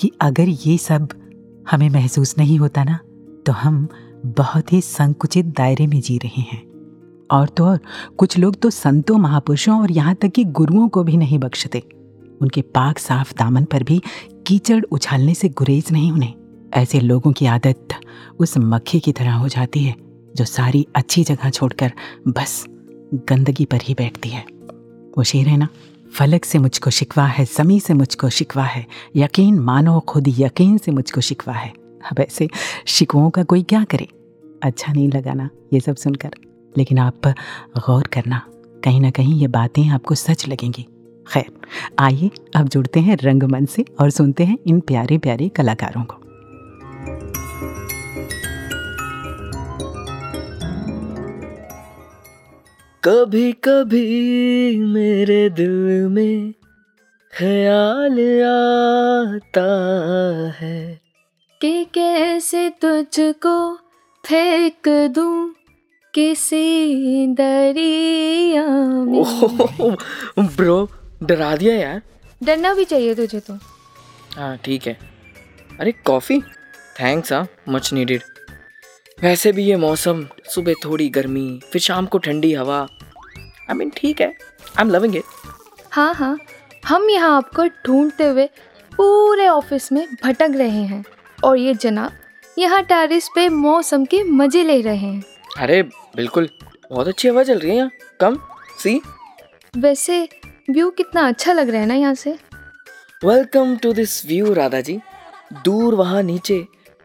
कि 0.01 0.11
अगर 0.21 0.49
ये 0.49 0.77
सब 0.79 1.09
हमें 1.71 1.89
महसूस 1.91 2.35
नहीं 2.39 2.59
होता 2.59 2.85
ना 2.85 2.99
तो 3.47 3.53
हम 3.53 3.87
बहुत 4.27 4.73
ही 4.73 4.81
संकुचित 4.81 5.47
दायरे 5.47 5.87
में 5.87 6.01
जी 6.01 6.17
रहे 6.19 6.43
हैं। 6.43 6.63
और 7.31 7.49
तो 7.49 7.65
और, 7.65 7.79
कुछ 8.19 8.39
लोग 8.39 8.57
तो 8.57 8.71
संतों, 8.71 9.19
महापुरुषों 9.19 9.81
और 9.81 9.91
यहाँ 9.93 10.15
तक 10.15 10.29
कि 10.29 10.45
गुरुओं 10.45 10.89
को 10.89 11.03
भी 11.05 11.17
नहीं 11.17 11.39
बख्शते। 11.39 11.83
उनके 12.41 12.63
पाक 12.63 12.99
साफ़ 12.99 13.35
दामन 13.35 13.65
पर 13.65 13.83
भी 13.83 14.01
कीचड़ 14.47 14.85
उछालने 14.85 15.35
से 15.35 15.49
गुरेज 15.49 15.93
नहीं 15.93 16.13
उन्हें। 16.13 16.35
ऐसे 16.75 17.01
लोगों 17.01 17.33
की 17.33 17.47
आदत 17.47 17.89
उस 18.39 18.59
मक्खी 18.59 19.01
की 19.01 19.13
तरह 19.13 19.35
हो 19.35 19.49
जाती 19.49 19.85
है, 19.85 19.95
जो 20.37 20.45
सारी 20.45 20.87
अच्छी 20.97 21.25
जगह 21.25 21.51
छोड़कर 21.51 21.93
बस 22.29 22.67
गंदगी 23.15 23.65
पर 23.65 23.79
ही 23.83 23.95
बैठती 23.95 24.29
है। 24.29 24.45
वो 25.19 25.23
शेर 25.23 25.49
है 25.49 25.57
ना, 25.57 25.69
फलक 26.15 26.45
से 26.45 26.59
मुझको 26.59 26.91
शिकवा 26.91 27.25
है 27.27 27.45
जमी 27.45 27.81
से 27.81 27.95
मुझको 27.95 28.29
शिकवा 28.29 28.65
है, 28.65 28.87
यकीन 29.17 29.59
मानो 29.59 30.01
खुद 30.01 30.25
यकीन 30.29 30.79
से 30.79 30.91
मुझको 30.91 31.21
शिकवा 31.21 31.55
है। 31.55 31.73
अब 32.13 32.21
ऐसे 32.21 32.49
शिकवों 32.87 33.31
का 33.31 33.43
कोई 33.43 33.63
क्या 33.63 33.85
करे? 33.85 34.09
अच्छा 34.63 34.93
नहीं 34.93 35.09
लगा 35.09 35.33
ना 35.33 35.51
ये 35.73 35.81
सब 35.81 35.97
सुनकर। 35.97 36.31
लेकिन 36.79 36.99
आप 36.99 37.27
गौर 37.79 38.07
करना, 38.07 38.43
कहीं 38.85 39.01
ना 39.01 39.11
कहीं 39.11 39.41
ये 39.41 39.49
बातें 39.49 39.89
आपको 39.89 40.15
सच 40.15 40.49
लगेंगी। 40.49 40.87
खैर, 41.29 41.51
आइए, 41.99 42.31
अब 42.57 42.69
जुड़ते 42.69 43.01
हैं 43.01 43.17
रंगमंच 43.17 43.69
से 43.69 43.85
और 44.01 44.11
सुनते 44.11 44.45
हैं 44.45 44.59
इन 44.67 44.81
प्यारे 44.81 45.19
प्यारे 45.19 45.49
कलाकारों 45.49 46.05
को। 46.05 46.17
कभी 53.05 53.53
कभी 53.53 54.79
मेरे 54.79 55.49
दिल 55.51 56.09
में 56.09 56.53
ख्याल 57.33 58.19
आता 58.45 59.69
है 60.59 61.01
कि 61.61 61.85
कैसे 61.85 62.69
तुझको 62.71 63.75
फेंक 64.25 64.89
दूँ 64.89 65.55
किसी 66.15 67.27
दरिया 67.35 68.67
में। 68.67 69.97
ब्रो 70.57 70.89
डरा 71.23 71.55
दिया 71.57 71.75
यार। 71.75 72.01
डरना 72.41 72.73
भी 72.75 72.85
चाहिए 72.85 73.15
तुझे 73.15 73.41
तो। 73.41 73.59
हाँ 74.37 74.57
ठीक 74.65 74.87
है। 74.87 74.97
अरे 75.81 75.93
कॉफ़ी? 76.07 76.41
थैंक्स 77.01 77.33
हाँ 77.33 77.47
मच 77.69 77.93
नीडेड 77.93 78.23
वैसे 79.19 79.53
भी 79.53 79.65
ये 79.65 79.77
मौसम 79.77 80.27
सुबह 80.51 80.75
थोड़ी 80.85 81.09
गर्मी 81.11 81.61
फिर 81.73 81.83
शाम 81.83 82.07
को 82.07 82.19
ठंडी 82.19 82.53
हवा। 82.55 82.81
आई 82.81 83.75
मीन 83.75 83.91
ठीक 83.97 84.21
है। 84.21 84.29
आई 84.29 84.81
एम 84.81 84.91
लविंग 84.91 85.17
इट 85.17 85.25
हाँ 85.93 86.13
हाँ। 86.15 86.37
हम 86.87 87.09
यहाँ 87.11 87.37
आपको 87.37 87.67
ढूंढते 87.87 88.25
हुए 88.25 88.47
पूरे 88.93 89.49
ऑफ़िस 89.49 89.91
में 89.93 90.07
भटक 90.25 90.53
रहे 90.57 90.83
हैं। 90.85 91.05
और 91.39 91.59
ये 91.59 91.75
जनाब 91.75 92.13
यहाँ 92.59 92.83
टेरिस 92.85 93.29
पे 93.35 93.49
मौसम 93.49 94.05
के 94.05 94.23
मज़े 94.25 94.63
ले 94.65 94.81
रहे 94.83 94.97
हैं। 94.97 95.23
अरे 95.59 95.83
बिल्कुल। 96.17 96.49
बहुत 96.91 97.09
अच्छी 97.09 97.29
हवा 97.29 97.43
चल 97.43 97.59
रही 97.59 97.71
है 97.71 97.77
यहाँ। 97.77 97.91
कम। 98.21 98.39
सी। 98.83 99.01
वैसे 99.77 100.23
व्यू 100.71 100.91
कितना 100.91 101.27
अच्छा 101.29 101.53
लग 101.53 101.69
रहा 101.71 101.81
है 101.81 101.87
ना 101.87 101.95
यहाँ 101.95 102.15
से? 102.15 102.31
Welcome 103.25 103.77
to 103.77 103.93
this 103.93 104.25
view 104.27 104.53
Radha 104.55 104.81
ji 104.81 104.99
दूर 105.65 105.95
वहाँ 105.95 106.23
नीचे 106.23 106.59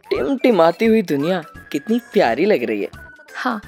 टिमटिमाती 0.09 0.85
हुई 0.85 1.01
दुनिया 1.01 1.41
कितनी 1.71 1.99
प्यारी 2.13 2.45
लग 2.45 2.63
रही 2.63 2.81
है। 2.81 2.89
हाँ 3.35 3.59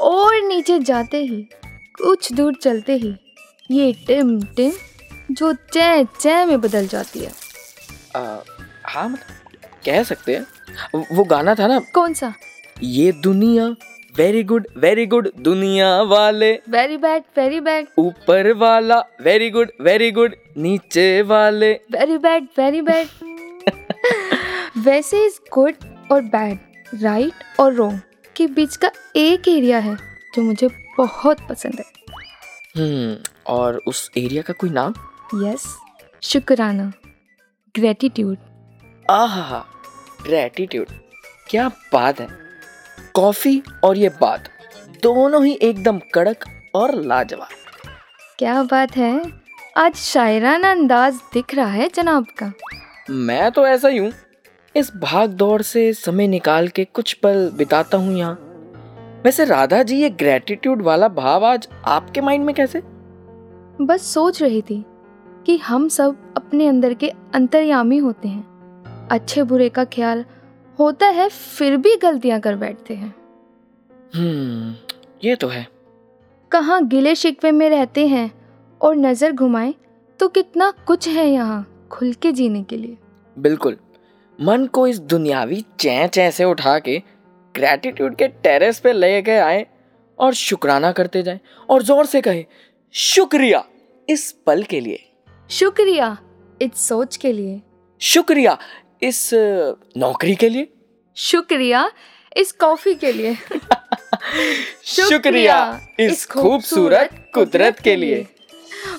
और 0.00 0.40
नीचे 0.42 0.78
जाते 0.78 1.22
ही 1.24 1.42
कुछ 2.02 2.32
दूर 2.32 2.54
चलते 2.54 2.96
ही 2.96 3.14
ये 3.70 3.92
टिम 4.06 4.40
टिम 4.56 4.72
जो 5.30 5.52
चे 5.72 6.04
चे 6.20 6.44
में 6.44 6.60
बदल 6.60 6.86
जाती 6.86 7.20
है। 7.20 7.32
आ, 8.16 8.38
हाँ 8.84 9.08
मतलब 9.08 9.70
कह 9.86 10.02
सकते 10.02 10.36
हैं। 10.36 11.04
वो 11.12 11.24
गाना 11.24 11.54
था 11.54 11.66
ना? 11.66 11.78
कौन 11.94 12.14
सा? 12.14 12.32
ये 12.82 13.12
दुनिया 13.12 13.74
वेरी 14.18 14.42
गुड 14.42 14.66
वेरी 14.76 15.04
गुड 15.06 15.28
दुनिया 15.38 15.88
वाले। 16.02 16.52
वेरी 16.68 16.96
बैड 16.96 17.22
वेरी 17.36 17.60
बैड 17.60 17.86
ऊपर 17.98 18.52
वाला 18.52 18.98
वेरी 19.22 19.48
गुड 19.50 19.70
वेरी 19.80 20.10
गुड 20.10 20.34
नीचे 20.56 21.22
वाले। 21.22 21.72
वेरी 21.92 22.16
बैड 22.18 22.46
वेरी 22.58 22.80
बैड 22.82 23.08
वैसे 24.76 25.24
इस 25.26 25.40
गुड 25.52 25.74
और 26.12 26.22
बैड 26.22 27.02
राइट 27.02 27.60
और 27.60 27.74
रॉन्ग 27.74 28.00
के 28.36 28.46
बीच 28.46 28.76
का 28.76 28.90
एक 29.16 29.48
एरिया 29.48 29.78
है 29.78 29.96
जो 30.34 30.42
मुझे 30.42 30.68
बहुत 30.98 31.40
पसंद 31.48 31.74
है। 31.74 31.84
हम्म 32.76 33.16
और 33.46 33.80
उस 33.86 34.10
एरिया 34.16 34.42
का 34.42 34.52
कोई 34.52 34.70
नाम? 34.70 34.94
यस 35.44 35.66
शुक्राना 36.22 36.92
ग्रेटिट्यूड 37.74 38.38
आहा 39.10 39.64
ग्रेटिट्यूड 40.22 40.86
क्या 41.48 41.68
बात 41.92 42.20
है। 42.20 42.45
कॉफ़ी 43.16 43.62
और 43.84 43.98
ये 43.98 44.08
बात 44.08 44.48
दोनों 45.02 45.44
ही 45.44 45.52
एकदम 45.62 45.98
कड़क 46.14 46.44
और 46.74 46.94
लाजवाब। 46.94 47.48
क्या 48.38 48.62
बात 48.62 48.96
है? 48.96 49.32
आज 49.76 49.94
शायराना 49.94 50.70
अंदाज 50.70 51.14
दिख 51.14 51.54
रहा 51.54 51.66
है 51.66 51.90
जनाब 51.94 52.26
का। 52.42 52.52
मैं 53.10 53.50
तो 53.52 53.66
ऐसा 53.66 53.88
ही 53.88 53.98
हूँ। 53.98 54.12
इस 54.76 54.92
भाग 54.96 55.30
दौड़ 55.30 55.62
से 55.62 55.92
समय 55.92 56.28
निकाल 56.28 56.68
के 56.68 56.84
कुछ 56.84 57.12
पल 57.12 57.50
बिताता 57.54 57.98
हूँ 57.98 58.18
यहाँ। 58.18 58.34
वैसे 59.24 59.44
राधा 59.44 59.82
जी 59.82 59.96
ये 59.96 60.10
ग्रेटिट्यूड 60.10 60.82
वाला 60.82 61.08
भाव 61.08 61.44
आज 61.44 61.68
आपके 61.84 62.20
माइंड 62.20 62.44
में 62.44 62.54
कैसे? 62.54 62.82
बस 63.80 64.14
सोच 64.14 64.42
रही 64.42 64.62
थी 64.62 64.84
कि 65.46 65.56
हम 65.56 65.88
सब 65.88 66.34
अपने 66.36 66.68
अंदर 66.68 66.94
के 66.94 67.12
अंतर्यामी 67.34 67.98
होते 67.98 68.28
हैं। 68.28 69.08
अच्छे 69.10 69.42
बुरे 69.42 69.68
का 69.68 69.84
ख्याल 69.84 70.24
होता 70.78 71.06
है 71.08 71.28
फिर 71.28 71.76
भी 71.76 71.94
गलतियाँ 71.96 72.40
कर 72.40 72.56
बैठते 72.56 72.94
हैं। 72.94 73.14
हम्म 74.14 74.74
ये 75.24 75.34
तो 75.36 75.48
है। 75.48 75.66
कहाँ 76.52 76.84
गिले 76.86 77.14
शिकवे 77.14 77.50
में 77.50 77.68
रहते 77.70 78.06
हैं 78.08 78.30
और 78.80 78.96
नज़र 78.96 79.32
घुमाएँ 79.32 79.74
तो 80.20 80.28
कितना 80.28 80.70
कुछ 80.86 81.08
है 81.08 81.26
यहाँ 81.26 81.88
खुल 81.92 82.12
के 82.12 82.32
जीने 82.32 82.62
के 82.62 82.76
लिए। 82.76 82.96
बिल्कुल। 83.36 83.76
मन 84.38 84.66
को 84.66 84.86
इस 84.86 84.98
दुनियावी 85.00 85.64
चै 85.80 86.06
चै 86.08 86.30
से 86.30 86.44
उठा 86.44 86.78
के 86.78 86.98
ग्रेटिट्यूड 87.54 88.16
के 88.16 88.28
टेरेस 88.28 88.78
पे 88.80 88.92
ले 88.92 89.20
के 89.22 89.36
आए 89.38 89.66
और 90.18 90.34
शुक्राना 90.34 90.92
करते 90.92 91.22
जाएँ 91.22 91.40
और 91.68 91.82
ज़ोर 91.82 92.06
से 92.06 92.20
कहे 92.20 92.44
शुक्रिया 92.94 93.64
इस 94.08 94.30
पल 94.46 94.62
के 94.62 94.80
लिए। 94.80 95.02
शुक्रिया 95.50 96.16
इस 96.60 96.86
सोच 96.88 97.16
के 97.16 97.32
लिए। 97.32 97.60
शुक्रिया 98.00 98.56
इस 99.02 99.30
नौकरी 99.96 100.34
के 100.34 100.48
लिए? 100.48 100.68
शुक्रिया 101.16 101.90
इस 102.36 102.52
कॉफ़ी 102.52 102.94
के 102.94 103.12
लिए। 103.12 103.34
शुक्रिया 104.86 105.58
इस 106.00 106.24
खूबसूरत 106.26 107.10
कुदरत 107.34 107.78
के 107.84 107.96
लिए। 107.96 108.26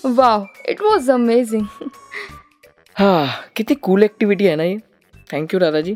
वाह 0.06 0.70
इट 0.70 0.82
वाज 0.82 1.10
अमेजिंग 1.10 1.89
हाँ 2.95 3.50
कितनी 3.56 3.76
कूल 3.76 4.04
एक्टिविटी 4.04 4.45
है 4.45 4.56
ना 4.56 4.64
ये। 4.64 4.78
Thank 5.34 5.54
you 5.54 5.60
Radha 5.60 5.82
ji. 5.82 5.93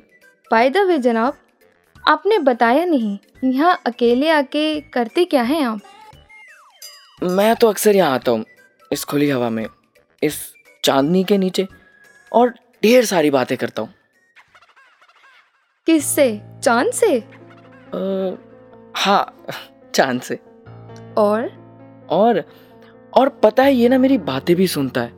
By 0.52 0.70
the 0.70 0.78
way 0.88 0.98
जनाब 0.98 1.38
आपने 2.10 2.38
बताया 2.40 2.86
नहीं 2.86 3.18
यहाँ 3.44 3.80
अकेले 3.86 4.30
आके 4.30 4.80
करते 4.94 5.26
क्या 5.26 5.42
हैं 5.44 5.64
आप? 5.66 5.80
मैं 7.24 7.56
तो 7.56 7.68
अक्सर 7.70 7.96
यहाँ 7.96 8.14
आता 8.16 8.32
हूँ 8.32 8.46
इस 8.92 9.04
खुली 9.04 9.30
हवा 9.30 9.50
में 9.50 9.66
इस 10.22 10.40
चांदनी 10.84 11.24
के 11.24 11.38
नीचे 11.38 11.68
और 12.32 12.54
ढेर 12.84 13.06
सारी 13.06 13.30
बातें 13.32 13.58
करता 13.58 13.82
हूँ। 13.82 13.94
किससे? 15.88 16.42
चाँद 16.64 16.92
से? 16.92 17.18
हाँ 18.98 19.46
चाँद 19.96 20.22
से। 20.22 20.40
और? 21.18 21.50
और 22.10 22.44
और 23.14 23.30
पता 23.44 23.64
है 23.64 23.74
ये 23.74 23.90
ना 23.90 23.98
मेरी 23.98 24.18
बातें 24.18 24.56
भी 24.56 24.68
सुनता 24.68 25.02
है। 25.02 25.14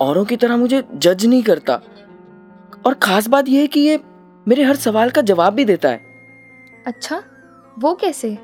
औरों 0.00 0.24
की 0.24 0.36
तरह 0.36 0.56
मुझे 0.56 0.82
जज 0.94 1.26
नहीं 1.26 1.42
करता। 1.42 1.80
और 2.86 2.94
खास 2.94 3.26
बात 3.28 3.48
यह 3.48 3.60
है 3.60 3.66
कि 3.66 3.80
ये 3.80 4.00
मेरे 4.48 4.64
हर 4.64 4.76
सवाल 4.76 5.10
का 5.10 5.22
जवाब 5.22 5.52
भी 5.52 5.64
देता 5.64 5.88
है। 5.88 6.00
अच्छा 6.86 7.22
वो 7.78 7.94
कैसे? 7.94 8.34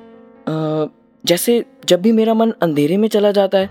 अ, 0.49 0.87
जैसे 1.25 1.65
जब 1.85 2.03
भी 2.03 2.13
मेरा 2.13 2.35
मन 2.35 2.51
अंधेरे 2.63 2.97
में 2.97 3.09
चला 3.09 3.31
जाता 3.33 3.59
है 3.59 3.71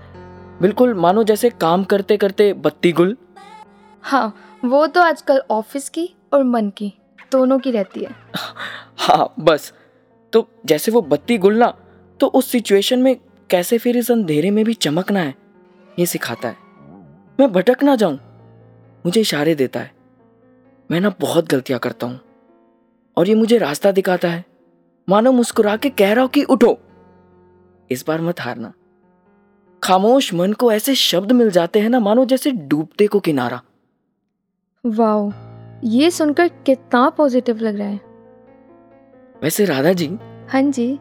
बिल्कुल 0.62 0.94
मानो 0.94 1.22
जैसे 1.24 1.50
काम 1.50 1.84
करते 1.84 2.16
करते 2.16 2.52
बत्ती 2.52 2.92
गुल। 2.92 3.16
हाँ 4.02 4.49
वो 4.64 4.86
तो 4.86 5.00
आजकल 5.00 5.42
ऑफ़िस 5.50 5.88
की 5.88 6.14
और 6.32 6.44
मन 6.44 6.70
की, 6.70 6.92
दोनों 7.32 7.58
की 7.58 7.70
रहती 7.70 8.00
है। 8.00 8.16
हाँ 8.98 9.34
बस। 9.38 9.72
तो 10.32 10.48
जैसे 10.66 10.92
वो 10.92 11.02
बत्ती 11.02 11.38
गुलना 11.38 11.74
तो 12.20 12.26
उस 12.26 12.46
सिचुएशन 12.46 12.98
में 12.98 13.16
कैसे 13.50 13.78
फिर 13.78 13.96
इस 13.96 14.10
अंधेरे 14.10 14.50
में 14.50 14.64
भी 14.64 14.74
चमकना 14.74 15.20
है? 15.20 15.34
ये 15.98 16.06
सिखाता 16.06 16.48
है। 16.48 16.56
मैं 17.40 17.52
भटक 17.52 17.82
ना 17.82 17.96
जाऊँ। 17.96 18.18
मुझे 19.06 19.20
इशारे 19.20 19.54
देता 19.54 19.80
है। 19.80 19.92
मैं 20.90 21.00
ना 21.00 21.14
बहुत 21.20 21.48
गलतियाँ 21.48 21.80
करता 21.80 22.06
हूँ। 22.06 22.20
और 23.16 23.28
ये 23.28 23.34
मुझे 23.34 23.58
रास्ता 23.58 23.92
दिखाता 23.92 24.28
है। 24.28 24.44
मानो 25.08 25.32
मुस्कुरा 25.32 25.76
के 25.76 25.90
कह 25.90 26.12
रहा 26.12 26.22
हो 26.22 26.28
कि 26.28 26.42
उठो। 26.42 26.78
इस 27.90 28.04
बार 28.08 28.20
मत 28.20 28.40
हारना। 28.40 28.72
खामोश 29.82 30.34
मन 30.34 30.52
को 30.52 30.72
ऐसे 30.72 30.94
शब्द 30.94 31.32
मिल 31.32 31.50
जाते 31.50 31.80
हैं 31.80 31.88
ना, 31.88 32.00
मानो 32.00 32.24
जैसे 32.24 32.50
डूबते 32.50 33.06
को 33.06 33.20
किनारा। 33.20 33.60
वाओ 34.84 35.30
ये 35.84 36.10
सुनकर 36.10 36.48
कितना 36.66 37.08
पॉजिटिव 37.08 37.58
लग 37.58 37.76
रहा 37.78 37.88
है। 37.88 38.00
वैसे 39.42 39.64
राधा 39.64 39.92
जी 39.92 40.06
हाँ 40.50 40.62
जी। 40.62 40.98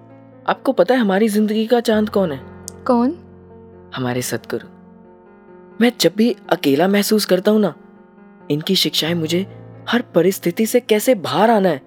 आपको 0.47 0.71
पता 0.71 0.93
है 0.93 0.99
हमारी 0.99 1.27
ज़िंदगी 1.27 1.65
का 1.67 1.79
चाँद 1.79 2.09
कौन 2.09 2.31
है? 2.31 2.39
कौन? 2.87 3.11
हमारे 3.95 4.21
सतगुरु। 4.21 4.67
मैं 5.81 5.91
जब 6.01 6.15
भी 6.15 6.35
अकेला 6.49 6.87
महसूस 6.87 7.25
करता 7.25 7.51
हूँ 7.51 7.61
ना 7.61 7.73
इनकी 8.51 8.75
शिक्षाएँ 8.75 9.13
मुझे 9.13 9.45
हर 9.89 10.01
परिस्थिति 10.15 10.65
से 10.65 10.79
कैसे 10.79 11.15
बाहर 11.17 11.49
आना 11.49 11.69
है 11.69 11.81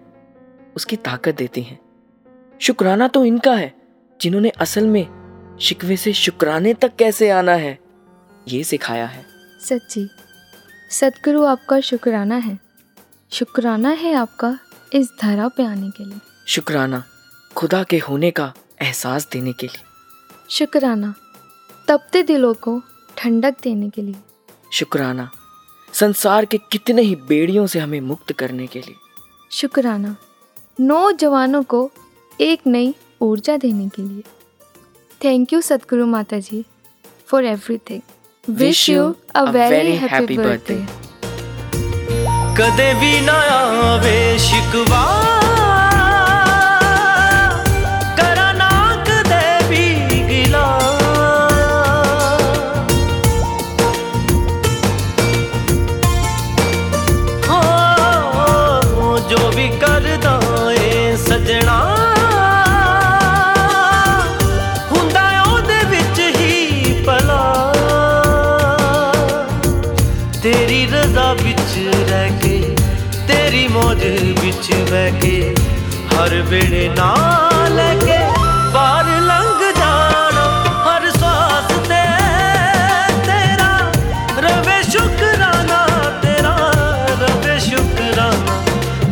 उसकी 0.77 0.97
ताकत 0.97 1.37
देती 1.37 1.63
हैं। 1.63 1.79
शुक्राना 2.61 3.09
तो 3.09 3.25
इनका 3.25 3.55
है 3.55 3.73
जिन्होंने 4.21 4.49
असल 4.61 4.87
में 4.87 5.07
शिकवे 5.61 5.97
से 5.97 6.13
शुक्राने 6.15 6.75
तक 6.75 6.97
कैसे 6.99 7.31
आना 7.31 7.55
है 7.57 7.79
ये 8.49 8.65
सिखाया 8.65 9.07
है। 9.07 9.25
सच्ची। 9.61 10.09
सतगुरु 10.93 11.45
आपका 11.45 11.81
शुक्राना 11.81 12.37
है। 12.37 12.59
शुक्राना 13.31 13.91
है 13.91 14.15
आपका 14.15 14.59
इस 14.93 15.09
धरा 15.21 15.49
पे 15.49 15.65
आने 15.65 15.91
के 15.91 16.05
लिए। 16.05 16.19
शुक्राना 16.47 17.05
खुदा 17.57 17.83
के 17.83 17.99
होने 17.99 18.31
का 18.31 18.53
एहसास 18.83 19.29
देने 19.33 19.53
के 19.53 19.67
लिए। 19.67 19.83
शुक्राना 20.51 21.15
तपते 21.89 22.23
दिलों 22.23 22.55
को 22.55 22.83
ठंडक 23.17 23.55
देने 23.63 23.91
के 23.91 24.03
लिए। 24.03 24.15
शुक्राना 24.73 25.31
संसार 25.93 26.45
के 26.45 26.59
कितने 26.59 27.03
ही 27.03 27.17
बेड़ियों 27.17 27.67
से 27.67 27.79
हमें 27.79 28.01
मुक्त 28.01 28.33
करने 28.33 28.67
के 28.67 28.81
लिए। 28.81 28.95
शुक्राना 29.51 30.17
नौजवानों 30.81 31.63
को 31.63 31.91
एक 32.41 32.67
नई 32.67 32.95
ऊर्जा 33.21 33.57
देने 33.57 33.89
के 33.89 34.03
लिए। 34.03 34.23
Thank 35.25 35.53
you 35.53 35.61
Satguru 35.61 36.07
Mata 36.07 36.39
ji 36.39 36.65
for 37.27 37.45
everything 37.45 38.01
wish 38.45 38.89
you 38.89 39.03
a 39.37 39.43
very 39.53 39.95
happy 39.97 40.37
birthday 40.39 40.75
कदे 42.59 42.93
भी 43.01 43.21
ना 43.27 43.37
आवे 43.51 44.17
शिकवा 44.47 45.03
बिड़ 76.51 76.91
ना 76.95 77.11
लगे 77.69 78.19
बार 78.75 79.07
लंग 79.29 79.61
जाना, 79.79 80.45
हर 80.87 81.05
सांस 81.11 81.71
ते, 81.89 82.03
तेरा। 83.27 83.71
रवे 84.45 84.77
शुक्राना, 84.85 85.81
तेरा 86.23 86.55
रवे 87.23 87.59
शुक्राना, 87.61 88.27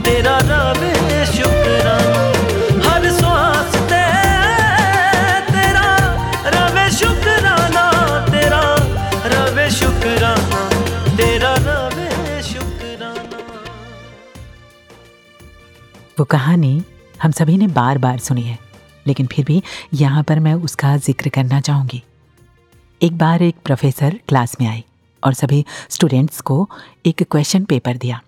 तेरा 0.05 0.37
रवे 0.51 0.93
शुक्राना। 1.33 1.97
हर 2.89 3.09
सांस 3.21 3.75
ते, 3.93 4.05
तेरा 5.51 5.89
रवे 6.57 6.87
शुक्राना, 6.99 7.85
तेरा 8.31 8.63
रवे 9.35 9.71
शुक्राना, 9.81 10.35
तेरा 11.17 11.55
रवे 11.67 12.43
शुक्राना। 12.53 13.13
वो 16.19 16.25
कहानी 16.37 16.75
हम 17.21 17.31
सभी 17.31 17.57
ने 17.59 17.67
बार 17.69 17.99
बार 17.99 18.19
सुनी 18.19 18.43
है, 18.43 18.59
लेकिन 19.07 19.27
फिर 19.27 19.45
भी 19.45 19.63
यहाँ 19.95 20.23
पर 20.23 20.39
मैं 20.41 20.55
उसका 20.55 20.97
ज़िक्र 20.99 21.29
करना 21.29 21.61
चाहूँगी। 21.61 22.03
एक 23.01 23.19
बार 23.19 23.43
एक 23.43 23.57
प्रोफेसर 23.65 24.19
क्लास 24.29 24.57
में 24.61 24.67
आई 24.69 24.85
और 25.23 25.35
सभी 25.35 25.65
स्टूडेंट्स 25.91 26.41
को 26.41 26.69
एक 27.07 27.23
क्वेश्चन 27.23 27.65
पेपर 27.65 27.97
दिया। 27.97 28.21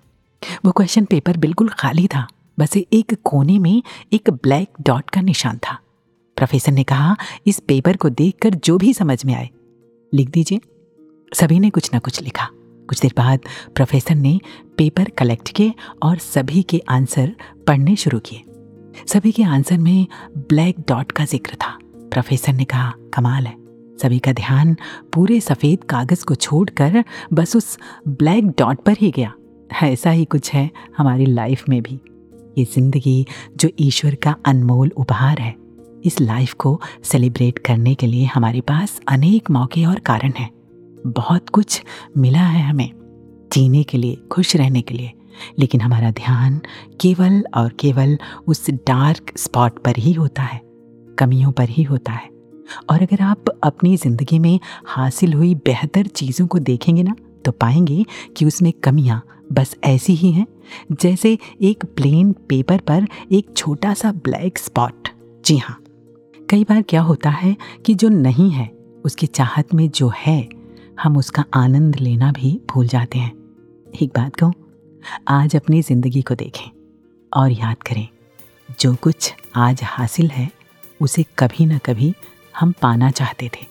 वो 0.64 0.72
क्वेश्चन 0.72 1.04
पेपर 1.04 1.36
बिल्कुल 1.36 1.68
खाली 1.70 2.06
था, 2.06 2.26
बस 2.58 2.76
एक 2.76 3.14
कोने 3.24 3.58
में 3.58 3.82
एक 4.12 4.30
ब्लैक 4.32 4.68
डॉट 4.80 5.10
का 5.10 5.20
निशान 5.20 5.58
था। 5.58 5.78
प्रोफेसर 6.36 6.72
ने 6.72 6.84
कहा, 6.84 7.16
इस 7.46 7.58
पेपर 7.58 7.96
को 7.96 8.08
देखकर 8.10 8.54
जो 8.56 8.76
भी 8.78 8.92
समझ 8.94 9.24
में 9.24 9.34
आए, 9.34 9.48
लिख 10.12 10.30
दीजिए। 10.30 10.60
सभी 11.32 11.58
ने 11.60 11.70
कुछ 11.70 11.92
ना 11.92 11.98
कुछ 11.98 12.22
लिखा। 12.22 12.48
कुछ 12.88 13.00
देर 13.00 13.12
बाद 13.16 13.40
प्रोफेसर 13.74 14.14
ने 14.14 14.38
पेपर 14.78 15.08
कलेक्ट 15.18 15.48
किए 15.48 15.74
और 16.02 16.18
सभी 16.20 16.62
के 16.62 16.82
आंसर 16.90 17.34
पढ़ने 17.66 17.96
शुरू 17.96 18.18
किए। 18.20 18.44
सभी 19.06 19.32
के 19.32 19.42
आंसर 19.42 19.78
में 19.78 20.06
ब्लैक 20.38 20.80
डॉट 20.88 21.12
का 21.12 21.24
ज़िक्र 21.24 21.54
था। 21.54 21.78
प्रोफेसर 22.12 22.52
ने 22.52 22.64
कहा, 22.64 22.92
कमाल 23.14 23.46
है। 23.46 23.56
सभी 23.98 24.18
का 24.18 24.32
ध्यान 24.32 24.76
पूरे 25.12 25.40
सफ़ेद 25.40 25.84
कागज़ 25.84 26.24
को 26.24 26.34
छोड़कर 26.34 27.04
बस 27.32 27.56
उस 27.56 27.78
ब्लैक 28.08 28.46
डॉट 28.58 28.82
पर 28.82 28.96
ही 29.00 29.10
गया। 29.10 29.32
ऐसा 29.82 30.10
ही 30.10 30.24
कुछ 30.24 30.52
है 30.52 30.70
हमारी 30.98 31.26
लाइफ 31.26 31.68
में 31.68 31.80
भी। 31.82 32.00
ये 32.58 32.64
ज़िंदगी 32.64 33.24
जो 33.56 33.68
ईश्वर 33.78 34.14
का 34.14 34.34
अनमोल 34.46 34.90
उपहार 34.96 35.40
है, 35.40 35.54
इस 36.04 36.20
लाइफ 36.20 36.52
को 36.52 36.80
सेलिब्रेट 37.04 37.58
करने 37.58 37.94
के 37.94 38.06
लिए 38.06 38.24
हमारे 38.24 38.60
पास 38.60 39.00
अनेक 39.08 39.50
मौके 39.50 39.84
और 39.84 39.98
कारण 39.98 40.32
हैं। 40.38 40.50
बहुत 41.06 41.48
कुछ 41.48 41.82
मिला 42.18 42.40
है 42.40 42.62
हमें, 42.62 42.90
जीने 43.52 43.82
के 43.82 43.98
लिए, 43.98 44.16
खुश 44.32 44.54
रहने 44.56 44.82
के 44.82 44.94
लिए। 44.94 45.12
लेकिन 45.58 45.80
हमारा 45.80 46.10
ध्यान 46.10 46.60
केवल 47.00 47.42
और 47.56 47.72
केवल 47.80 48.16
उस 48.46 48.70
डार्क 48.70 49.32
स्पॉट 49.38 49.82
पर 49.84 49.96
ही 49.98 50.12
होता 50.12 50.42
है, 50.42 50.60
कमियों 51.18 51.52
पर 51.52 51.68
ही 51.68 51.82
होता 51.82 52.12
है। 52.12 52.30
और 52.90 53.02
अगर 53.02 53.22
आप 53.22 53.48
अपनी 53.62 53.96
ज़िंदगी 53.96 54.38
में 54.38 54.58
हासिल 54.86 55.32
हुई 55.32 55.54
बेहतर 55.56 56.06
चीज़ों 56.06 56.46
को 56.46 56.58
देखेंगे 56.60 57.02
ना 57.02 57.14
तो 57.44 57.52
पाएँगे 57.52 58.04
कि 58.36 58.44
उसमें 58.44 58.72
कमियाँ 58.74 59.22
बस 59.52 59.76
ऐसी 59.84 60.14
ही 60.14 60.30
हैं, 60.32 60.46
जैसे 60.92 61.36
एक 61.62 61.84
प्लेन 61.86 62.32
पेपर 62.48 62.80
पर 62.80 63.06
एक 63.32 63.52
छोटा 63.56 63.94
सा 63.94 64.12
ब्लैक 64.14 64.58
स्पॉट 64.58 65.08
जी 65.44 65.56
हाँ 65.56 65.76
कई 66.48 66.64
बार 66.64 66.82
क्या 66.82 67.00
होता 67.00 67.30
है 67.30 67.56
कि 67.86 67.94
जो 67.94 68.08
नहीं 68.08 68.50
है, 68.50 68.66
उसकी 69.04 69.26
चाहत 69.26 69.74
में 69.74 69.88
जो 69.90 70.10
है, 70.16 70.48
हम 71.02 71.16
उसका 71.16 71.44
आनंद 71.54 71.96
लेना 71.96 72.32
भी 72.32 72.60
भूल 72.70 72.86
जाते 72.86 73.18
हैं। 73.18 73.32
एक 73.94 74.10
बात 74.16 74.36
कहूँ 74.36 74.52
आज 75.28 75.56
अपनी 75.56 75.82
ज़िंदगी 75.82 76.22
को 76.22 76.34
देखें 76.34 76.70
और 77.32 77.52
याद 77.52 77.82
करें, 77.82 78.08
जो 78.80 78.94
कुछ 78.94 79.32
आज 79.56 79.80
हासिल 79.82 80.30
है, 80.30 80.50
उसे 81.00 81.24
कभी 81.38 81.66
ना 81.66 81.78
कभी 81.78 82.14
हम 82.58 82.72
पाना 82.72 83.10
चाहते 83.10 83.50
थे। 83.54 83.66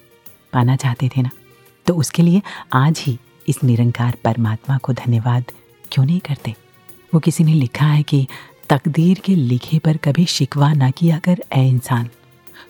पाना 0.53 0.75
चाहते 0.75 1.09
थे 1.09 1.21
ना? 1.21 1.29
तो 1.85 1.95
उसके 1.95 2.23
लिए 2.23 2.41
आज 2.73 2.99
ही 2.99 3.17
इस 3.49 3.63
निरंकार 3.63 4.17
परमात्मा 4.23 4.77
को 4.77 4.93
धन्यवाद 4.93 5.51
क्यों 5.91 6.05
नहीं 6.05 6.19
करते? 6.19 6.55
वो 7.13 7.19
किसी 7.19 7.43
ने 7.43 7.53
लिखा 7.53 7.85
है 7.85 8.03
कि 8.03 8.27
तकदीर 8.69 9.19
के 9.19 9.35
लिखे 9.35 9.79
पर 9.79 9.97
कभी 9.97 10.25
शिकवा 10.25 10.73
ना 10.73 10.89
किया 10.91 11.19
कर 11.19 11.43
ए 11.53 11.67
इंसान। 11.67 12.09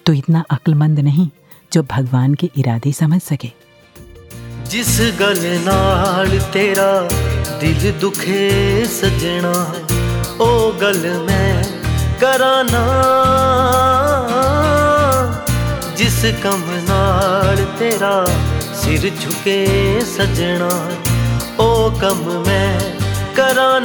तो 0.06 0.14
इतना 0.14 0.44
अक्लमंद 0.50 1.00
नहीं, 1.00 1.30
जो 1.74 1.84
भगवान 1.84 2.34
के 2.34 2.50
इरादे 2.58 2.92
समझ 2.92 3.22
सके। 3.22 3.52
ਜਿਸ 4.71 5.01
ਗੱਲ 5.21 5.39
ਨਾਲ 5.65 6.39
ਤੇਰਾ 6.53 7.09
ਦਿਲ 7.61 7.93
ਦੁਖੇ 7.93 8.85
ਸਜਣਾ 8.91 9.53
ਉਹ 10.41 10.73
ਗੱਲ 10.73 11.07
ਮੈਂ 11.29 11.65
ਕਰਾਂ 12.21 12.65
ਨਾ 12.65 12.85
ਜਿਸ 15.97 16.25
ਕੰਮ 16.43 16.63
ਨਾਲ 16.89 17.65
ਤੇਰਾ 17.79 18.27
ਸਿਰ 18.75 19.11
ਝੁਕੇ 19.21 19.67
ਸਜਣਾ 20.17 20.71
ਉਹ 21.59 21.91
ਕੰਮ 22.01 22.45
ਮੈਂ 22.47 22.81
ਕਰਾਂ 23.37 23.81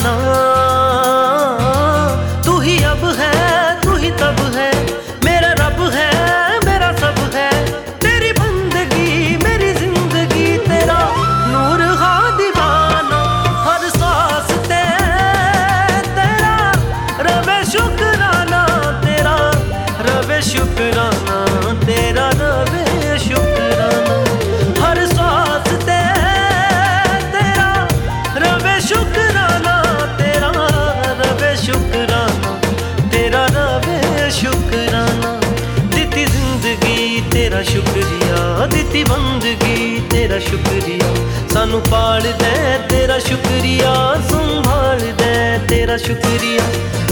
ਦਿੱਤੀ 38.96 39.04
ਬੰਦਗੀ 39.04 40.00
ਤੇਰਾ 40.10 40.38
ਸ਼ੁਕਰੀਆ 40.38 41.14
ਸਾਨੂੰ 41.52 41.80
ਪਾਲਦਾ 41.90 42.78
ਤੇਰਾ 42.88 43.18
ਸ਼ੁਕਰੀਆ 43.18 43.92
ਸੰਭਾਲਦਾ 44.28 45.58
ਤੇਰਾ 45.68 45.96
ਸ਼ੁਕਰੀਆ 45.96 46.62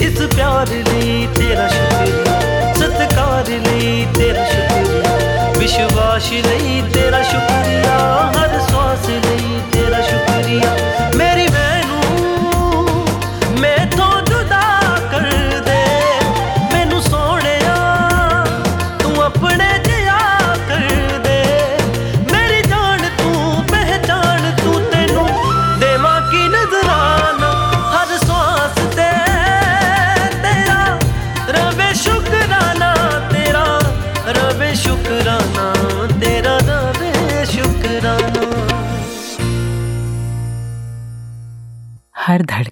ਇਸ 0.03 0.21
ਪਿਆਰ 0.35 0.69
ਲਈ 0.69 1.27
ਤੇਰਾ 1.37 1.69
ਸ਼ੁਕਰੀਆ 1.69 2.73
ਸਤਿਕਾਰ 2.75 3.51
ਲਈ 3.51 4.07
ਤੇਰਾ 4.15 4.45
ਸ਼ੁਕਰੀਆ 4.47 5.53
ਵਿਸ਼ਵਾਸ 5.59 6.31
ਲਈ 6.47 6.83
ਤੇਰਾ 6.95 7.23
ਸ਼ੁਕਰੀਆ 7.23 7.99
ਹਰ 8.37 8.59
ਸਵਾਸ 8.61 9.09
ਲਈ 9.09 9.61
ਤੇਰਾ 9.73 10.01
ਸ਼ੁਕਰੀਆ 10.01 10.77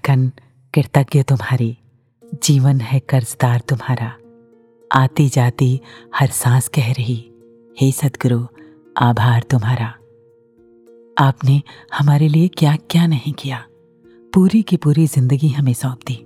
धड़कन 0.07 0.31
कृतज्ञ 0.75 1.23
तुम्हारी, 1.23 1.77
जीवन 2.45 2.81
है 2.81 3.01
कर्जदार 3.01 3.61
तुम्हारा। 3.61 4.13
आती 4.91 5.29
जाती 5.29 5.81
हर 6.17 6.29
सांस 6.29 6.69
कह 6.69 6.91
रही, 6.93 7.31
हे 7.81 7.93
सतगुरु 7.93 8.47
आभार 8.97 9.43
तुम्हारा। 9.51 9.87
आपने 11.19 11.63
हमारे 11.99 12.29
लिए 12.29 12.49
क्या 12.49 12.77
क्या 12.91 13.07
नहीं 13.07 13.33
किया? 13.33 13.65
पूरी 14.35 14.63
की 14.63 14.77
पूरी 14.77 15.07
ज़िंदगी 15.07 15.49
हमें 15.49 15.73
सौंप 15.73 15.99
दी। 16.07 16.19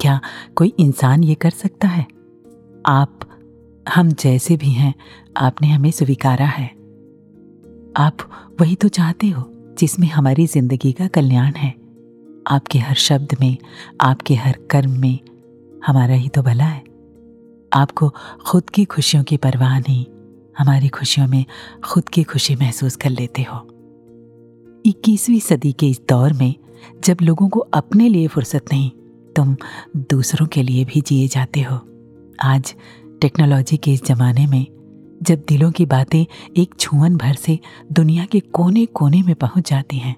क्या 0.00 0.20
कोई 0.56 0.72
इंसान 0.78 1.24
ये 1.24 1.34
कर 1.34 1.50
सकता 1.50 1.88
है? 1.88 2.06
आप, 2.86 3.20
हम 3.88 4.12
जैसे 4.12 4.56
भी 4.56 4.70
हैं, 4.70 4.94
आपने 5.36 5.68
हमें 5.68 5.90
स्वीकारा 5.90 6.46
है। 6.46 6.66
आप 7.96 8.28
वही 8.60 8.74
तो 8.74 8.88
चाहते 8.88 9.28
हो 9.28 9.50
जिसमें 9.78 10.08
हमारी 10.08 10.46
ज़िंदगी 10.46 10.92
का 10.92 11.06
कल्याण 11.06 11.52
है। 11.52 11.83
आपके 12.46 12.78
हर 12.78 12.94
शब्द 12.94 13.36
में, 13.40 13.56
आपके 14.00 14.34
हर 14.34 14.58
कर्म 14.70 14.90
में 14.90 15.18
हमारा 15.86 16.14
ही 16.14 16.28
तो 16.28 16.42
भला 16.42 16.64
है। 16.64 16.82
आपको 17.72 18.08
खुद 18.46 18.70
की 18.70 18.84
खुशियों 18.84 19.24
की 19.24 19.36
परवाह 19.36 19.78
नहीं, 19.78 20.06
हमारी 20.58 20.88
खुशियों 20.88 21.26
में 21.28 21.44
खुद 21.84 22.08
की 22.08 22.22
खुशी 22.22 22.56
महसूस 22.56 22.96
कर 22.96 23.10
लेते 23.10 23.42
हो। 23.42 23.56
इक्कीसवीं 24.86 25.40
सदी 25.40 25.72
के 25.72 25.88
इस 25.88 26.00
दौर 26.08 26.32
में 26.32 26.54
जब 27.04 27.16
लोगों 27.22 27.48
को 27.48 27.60
अपने 27.60 28.08
लिए 28.08 28.26
फुर्सत 28.26 28.64
नहीं, 28.72 28.90
तुम 29.36 29.56
दूसरों 29.96 30.46
के 30.46 30.62
लिए 30.62 30.84
भी 30.84 31.00
जिए 31.00 31.28
जाते 31.28 31.62
हो। 31.62 31.80
आज 32.42 32.74
टेक्नोलॉजी 33.20 33.76
के 33.76 33.92
इस 33.92 34.04
जमाने 34.04 34.46
में 34.46 34.66
जब 35.22 35.44
दिलों 35.48 35.70
की 35.72 35.86
बातें 35.86 36.26
एक 36.56 36.74
छुअन 36.78 37.16
भर 37.16 37.34
से 37.34 37.58
दुनिया 37.92 38.24
के 38.24 38.40
कोने 38.40 38.86
कोने 38.86 39.22
में 39.22 39.34
पहुँच 39.34 39.70
जाती 39.70 39.96
हैं 39.96 40.16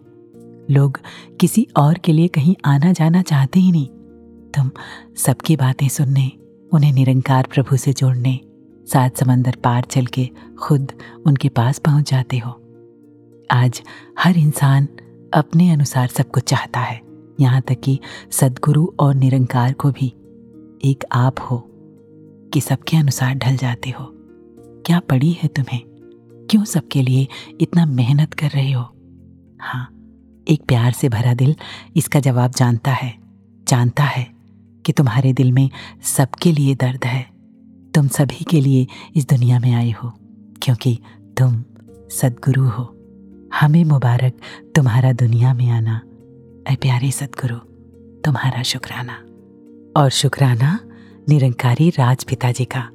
लोग 0.71 0.99
किसी 1.41 1.67
और 1.77 1.99
के 1.99 2.12
लिए 2.12 2.29
कहीं 2.29 2.55
आना 2.64 2.93
जाना 2.93 3.23
चाहते 3.23 3.61
ही 3.61 3.73
नहीं। 3.73 3.87
तुम 4.55 4.71
सबकी 5.17 5.57
बातें 5.57 5.89
सुनने, 5.89 6.31
उन्हें 6.73 6.93
निरंकार 6.93 7.49
प्रभु 7.55 7.77
से 7.77 7.93
जोड़ने, 7.93 8.41
सात 8.93 9.17
समंदर 9.17 9.57
पार 9.64 9.83
चल 9.83 10.07
के 10.07 10.31
खुद 10.62 10.93
उनके 11.27 11.49
पास 11.49 11.79
पहुँच 11.79 12.11
जाते 12.11 12.39
हो। 12.39 12.51
आज 13.51 13.83
हर 14.19 14.37
इंसान 14.39 14.89
अपने 15.35 15.71
अनुसार 15.71 16.09
सब 16.09 16.31
कुछ 16.31 16.43
चाहता 16.43 16.81
है, 16.81 17.01
यहाँ 17.41 17.61
तक 17.61 17.81
कि 17.81 17.99
सदगुरु 18.31 18.87
और 19.01 19.14
निरंकार 19.14 19.73
को 19.73 19.91
भी। 19.91 20.07
एक 20.85 21.05
आप 21.12 21.35
हो 21.41 21.71
कि 22.53 22.61
सबके 22.61 22.97
अनुसार 22.97 23.35
ढल 23.35 23.57
जाते 23.57 23.91
हो। 23.91 24.12
क्या 24.87 25.01
पड़ी 25.01 25.33
है 25.33 25.49
तुम्हें? 25.49 25.81
क्यों 26.51 26.64
सबके 26.64 27.03
लिए 27.03 27.27
इतना 27.61 27.87
मेहनत 27.87 28.35
कर 28.35 28.49
रहे 28.49 28.73
हो? 28.73 28.83
हाँ 29.61 29.95
एक 30.49 30.62
प्यार 30.68 30.92
से 30.92 31.09
भरा 31.09 31.34
दिल 31.34 31.57
इसका 31.97 32.20
जवाब 32.20 32.51
जानता 32.51 32.92
है 32.92 33.18
जानता 33.68 34.05
है 34.05 34.30
कि 34.86 34.92
तुम्हारे 34.92 35.32
दिल 35.32 35.53
में 35.53 35.70
सबके 36.03 36.53
लिए 36.53 36.74
दर्द 36.74 37.05
है। 37.05 37.26
तुम 37.94 38.09
सभी 38.09 38.44
के 38.44 38.61
लिए 38.61 38.86
इस 39.16 39.28
दुनिया 39.28 39.59
में 39.59 39.72
आए 39.72 39.90
हो, 39.90 40.12
क्योंकि 40.62 40.99
तुम 41.38 41.64
सदगुरु 42.11 42.64
हो। 42.64 42.97
हमें 43.61 43.84
मुबारक 43.84 44.32
तुम्हारा 44.74 45.12
दुनिया 45.12 45.55
में 45.55 45.70
आना। 45.70 46.01
ऐ 46.72 46.76
प्यारे 46.76 47.11
सदगुरु, 47.11 47.57
तुम्हारा 48.20 48.62
शुक्राना। 48.62 49.12
और 50.01 50.11
शुक्राना 50.11 50.80
निरंकारी 51.28 51.90
राज 51.90 52.24
पिताजी 52.24 52.64
का, 52.64 52.90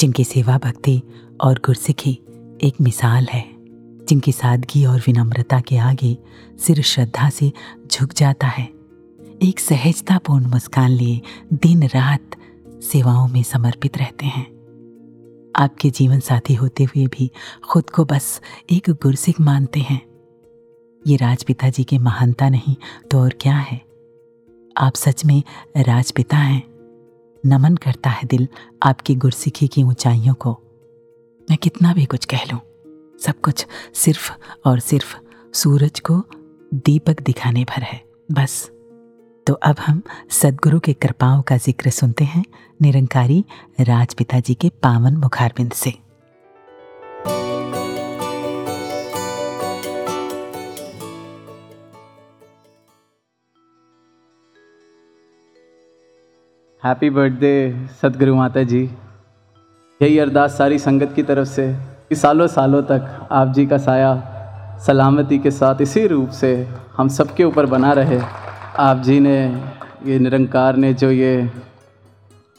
जिनकी 0.00 0.24
सेवा 0.24 0.58
भक्ति 0.58 1.02
और 1.40 1.60
गुरसिखी 1.64 2.20
एक 2.62 2.80
मिसाल 2.80 3.24
है। 3.24 3.59
जिनकी 4.10 4.32
सादगी 4.32 4.84
और 4.86 5.00
विनम्रता 5.00 5.60
के 5.60 5.76
आगे 5.76 6.18
सिर 6.58 6.82
श्रद्धा 6.82 7.30
से 7.30 7.52
झुक 7.86 8.12
जाता 8.12 8.46
है, 8.46 8.64
एक 9.42 9.60
सहजतापूर्ण 9.60 10.46
मुस्कान 10.46 10.90
लिए 10.90 11.20
दिन 11.52 11.82
रात 11.86 12.30
सेवाओं 12.82 13.28
में 13.28 13.42
समर्पित 13.42 13.98
रहते 13.98 14.26
हैं। 14.26 14.46
आपके 15.56 15.90
जीवन 15.90 16.20
साथी 16.20 16.54
होते 16.54 16.84
हुए 16.84 17.06
भी 17.06 17.30
खुद 17.70 17.90
को 17.90 18.04
बस 18.04 18.40
एक 18.70 18.90
गुरसिक 18.90 19.40
मानते 19.40 19.80
हैं। 19.80 20.00
ये 21.06 21.16
राजपिता 21.16 21.68
जी 21.68 21.84
के 21.84 21.98
महानता 21.98 22.48
नहीं 22.48 22.76
तो 23.10 23.20
और 23.20 23.34
क्या 23.40 23.56
है? 23.56 23.80
आप 24.76 24.94
सच 24.94 25.24
में 25.24 25.42
राजपिता 25.76 26.36
हैं। 26.36 26.62
नमन 27.46 27.76
करता 27.76 28.10
है 28.10 28.28
दिल 28.28 28.48
आपकी 28.82 29.14
गुरसिखी 29.14 29.68
की 29.68 29.82
ऊंचाइयों 29.82 30.34
को। 30.34 30.58
मैं 31.50 31.58
कितना 31.58 31.92
भी 31.94 32.04
कुछ 32.04 32.24
कह 32.24 32.44
लूँ 32.52 32.60
सब 33.20 33.40
कुछ 33.40 33.66
सिर्फ़ 33.94 34.30
और 34.66 34.78
सिर्फ़ 34.80 35.16
सूरज 35.54 36.00
को 36.00 36.24
दीपक 36.74 37.20
दिखाने 37.20 37.64
भर 37.64 37.82
है। 37.82 38.00
बस। 38.32 38.70
तो 39.46 39.54
अब 39.54 39.76
हम 39.78 40.02
सदगुरु 40.30 40.80
के 40.80 40.92
कृपाओं 40.92 41.42
का 41.42 41.56
ज़िक्र 41.56 41.90
सुनते 41.90 42.24
हैं 42.24 42.44
निरंकारी 42.82 43.44
राजपिता 43.80 44.40
जी 44.40 44.54
के 44.54 44.68
पावन 44.68 45.16
मुखारबिंद 45.16 45.72
से। 45.72 45.90
हैप्पी 56.82 57.10
बर्थडे 57.10 57.86
सतगुरु 58.02 58.34
माता 58.34 58.62
जी। 58.62 58.82
यही 60.00 60.18
अरदास 60.18 60.58
सारी 60.58 60.78
संगत 60.78 61.12
की 61.16 61.22
तरफ़ 61.22 61.48
से 61.48 61.89
सालों 62.10 62.46
सालों 62.46 62.82
तक 62.82 63.28
आप 63.32 63.48
जी 63.48 63.66
का 63.66 63.78
साया 63.78 64.12
सलामती 64.86 65.38
के 65.38 65.50
साथ 65.50 65.80
इसी 65.80 66.06
रूप 66.06 66.28
से 66.30 66.68
हम 66.96 67.08
सबके 67.08 67.44
ऊपर 67.44 67.66
बना 67.66 67.92
रहे। 67.92 68.20
आप 68.78 68.96
जी 68.96 69.18
ने 69.20 69.36
ये 70.06 70.18
निरंकार 70.18 70.76
ने 70.76 70.92
जो 70.94 71.10
ये, 71.10 71.50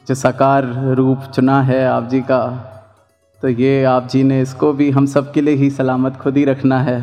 जो 0.07 0.15
साकार 0.15 0.65
रूप 0.95 1.23
चुना 1.35 1.61
है 1.61 1.85
आप 1.87 2.07
जी 2.09 2.21
का 2.21 2.43
तो 3.43 3.49
ये 3.49 3.83
आप 3.83 4.07
जी 4.07 4.23
ने 4.23 4.41
इसको 4.41 4.71
भी 4.73 4.89
हम 4.91 5.05
सब 5.05 5.31
के 5.33 5.41
लिए 5.41 5.55
ही 5.55 5.69
सलामत 5.69 6.15
खुद 6.15 6.37
ही 6.37 6.45
रखना 6.45 6.79
है। 6.79 6.99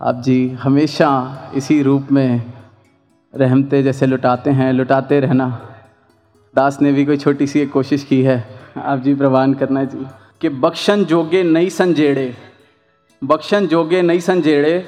आप 0.00 0.20
जी 0.20 0.48
हमेशा 0.62 1.10
इसी 1.54 1.82
रूप 1.82 2.08
में 2.12 2.42
रहमते 3.34 3.82
जैसे 3.82 4.06
लुटाते 4.06 4.50
हैं, 4.50 4.72
लुटाते 4.72 5.20
रहना। 5.20 5.46
दास 6.54 6.80
ने 6.82 6.92
भी 6.92 7.04
कोई 7.04 7.16
छोटी 7.16 7.46
सी 7.46 7.60
एक 7.60 7.72
कोशिश 7.72 8.04
की 8.04 8.22
है। 8.22 8.44
आप 8.76 8.98
जी 8.98 9.14
प्रवान 9.14 9.54
करना 9.54 9.84
जी। 9.84 10.06
ਕਿ 10.44 10.48
ਬਖਸ਼ਣ 10.48 11.04
ਜੋਗੇ 11.04 11.42
ਨਹੀਂ 11.42 11.70
ਸਨ 11.70 11.94
ਜਿਹੜੇ। 11.94 12.34
ਬਖਸ਼ਣ 13.24 13.66
ਜੋਗੇ 13.66 14.02
ਨਹੀਂ 14.02 14.20
ਸਨ 14.20 14.40
ਜਿਹੜੇ, 14.40 14.84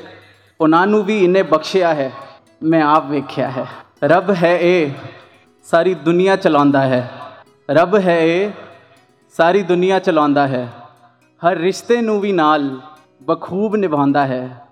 ਉਹਨਾਂ 0.61 0.87
ਨੂੰ 0.87 1.05
ਵੀ 1.05 1.25
ਇਹਨੇ 1.25 1.43
ਬਖਸ਼ਿਆ 1.43 1.95
ਹੈ। 1.95 2.13
ਮੈਂ 2.63 2.83
ਆਪ 2.83 3.11
ਵੇਖਿਆ 3.11 3.51
ਹੈ। 3.51 3.67
ਰੱਬ 4.05 4.31
ਹੈ 4.43 4.59
ਇਹ, 4.59 4.91
ਸਾਰੀ 5.65 5.95
ਦੁਨੀਆ 5.95 6.37
ਚਲਾਉਂਦਾ 6.37 6.83
ਹੈ। 6.83 7.11
ਰੱਬ 7.71 7.99
ਹੈ 7.99 8.21
ਇਹ, 8.21 8.51
ਸਾਰੀ 9.37 9.63
ਦੁਨੀਆ 9.63 9.99
ਚਲਾਉਂਦਾ 9.99 10.49
ਹੈ। 10.49 10.69
ਹਰ 11.15 11.57
ਰਿਸ਼ਤੇ 11.57 12.01
ਨੂੰ 12.01 12.21
ਵੀ 12.21 12.33
ਨਾਲ 12.33 12.81
ਬਖੂਬ 13.23 13.77
ਨਿਭਾਉਂਦਾ 13.77 14.27
ਹੈ। 14.27 14.67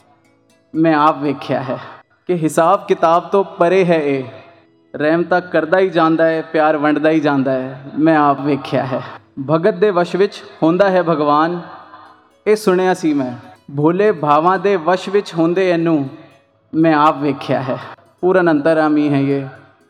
ਮੈਂ 0.74 0.95
ਆਪ 0.95 1.22
ਵੇਖਿਆ 1.22 1.62
ਹੈ 1.62 1.78
ਕਿ 2.26 2.35
ਹਿਸਾਬ 2.35 2.87
ਕਿਤਾਬ 2.87 3.22
ਤੋਂ 3.22 3.45
ਪਰੇ 3.45 3.85
ਹੈ 3.85 3.99
ਇਹ। 3.99 4.24
ਰਹਿਮਤਾ 4.97 5.41
ਕਰਦਾ 5.41 5.78
ਹੀ 5.78 5.89
ਜਾਂਦਾ 5.89 6.26
ਹੈ, 6.26 6.43
ਪਿਆਰ 6.43 6.76
ਵੰਡਦਾ 6.76 7.11
ਹੀ 7.11 7.20
ਜਾਂਦਾ 7.20 7.53
ਹੈ। 7.53 7.82
ਮੈਂ 7.99 8.18
ਆਪ 8.18 8.41
ਵੇਖਿਆ 8.41 8.85
ਹੈ। 8.87 9.01
ਭਗਤ 9.51 9.74
ਦੇ 9.74 9.91
ਵਸ਼ 9.91 10.16
ਵਿੱਚ 10.16 10.45
ਹੁੰਦਾ 10.62 10.91
ਹੈ 10.91 11.03
ਭਗਵਾਨ। 11.03 11.61
ਇਹ 12.47 12.57
ਸੁਣਿਆ 12.57 12.95
ਸੀ 12.95 13.14
ਮੈਂ। 13.14 13.32
ਭੋਲੇ 13.76 14.12
ਭਾਵਾਂ 14.12 14.59
ਦੇ 14.59 14.76
ਵਸ਼ 14.76 15.09
ਵਿੱਚ 15.09 15.35
ਹੁੰਦੇ 15.35 15.70
ਇਹਨੂੰ 15.70 16.09
ਮੈਂ 16.74 16.95
ਆਪ 16.95 17.20
ਵੇਖਿਆ 17.20 17.62
ਹੈ। 17.62 17.78
ਪੂਰਨ 18.20 18.51
ਅੰਤਰਾਮੀ 18.51 19.14
ਹੈ 19.14 19.18
ਇਹ। 19.18 19.47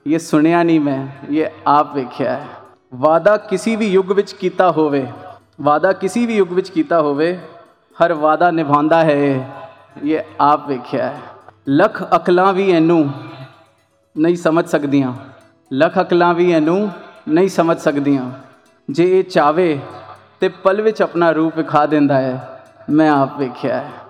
ਇਹ 0.06 0.18
ਸੁਣਿਆ 0.18 0.62
ਨਹੀਂ 0.62 0.80
ਮੈਂ, 0.80 1.06
ਇਹ 1.30 1.46
ਆਪ 1.66 1.94
ਵੇਖਿਆ 1.94 2.30
ਹੈ। 2.32 2.46
ਵਾਦਾ 2.94 3.36
ਕਿਸੇ 3.36 3.76
ਵੀ 3.76 3.86
ਯੁੱਗ 3.86 4.12
ਵਿੱਚ 4.12 4.32
ਕੀਤਾ 4.32 4.70
ਹੋਵੇ 4.70 5.06
ਵਾਦਾ 5.60 5.92
ਕਿਸੇ 5.92 6.26
ਵੀ 6.26 6.36
ਯੁੱਗ 6.36 6.52
ਵਿੱਚ 6.52 6.68
ਕੀਤਾ 6.68 7.00
ਹੋਵੇ, 7.02 7.38
ਹਰ 8.04 8.12
ਵਾਦਾ 8.12 8.50
ਨਿਭਾਉਂਦਾ 8.50 9.04
ਹੈ 9.04 9.50
ਇਹ 10.04 10.20
ਆਪ 10.40 10.68
ਵੇਖਿਆ 10.68 11.06
ਹੈ। 11.06 11.20
ਲੱਖ 11.68 12.16
ਅਕਲਾਂ 12.16 12.52
ਵੀ 12.52 12.70
ਇਹਨੂੰ 12.70 13.10
ਨਹੀਂ 14.18 14.36
ਸਮਝ 14.36 14.66
ਸਕਦੀਆਂ। 14.66 15.12
ਲੱਖ 15.72 16.00
ਅਕਲਾਂ 16.00 16.34
ਵੀ 16.34 16.52
ਇਹਨੂੰ 16.52 16.90
ਨਹੀਂ 17.28 17.48
ਸਮਝ 17.48 17.78
ਸਕਦੀਆਂ। 17.78 18.30
ਜੇ 18.89 19.19
ਇਹ 19.19 19.23
ਚਾਵੇ 19.23 19.79
ਤੇ 20.39 20.49
ਪਲ 20.63 20.81
ਵਿੱਚ 20.81 21.01
ਆਪਣਾ 21.01 21.31
ਰੂਪ 21.31 21.57
ਵਿਖਾ 21.57 21.85
ਦਿੰਦਾ 21.85 22.21
ਹੈ 22.21 22.37
ਮੈਂ 22.89 23.11
ਆਪ 23.11 23.37
ਵੇਖਿਆ 23.39 23.75
ਹੈ 23.75 24.09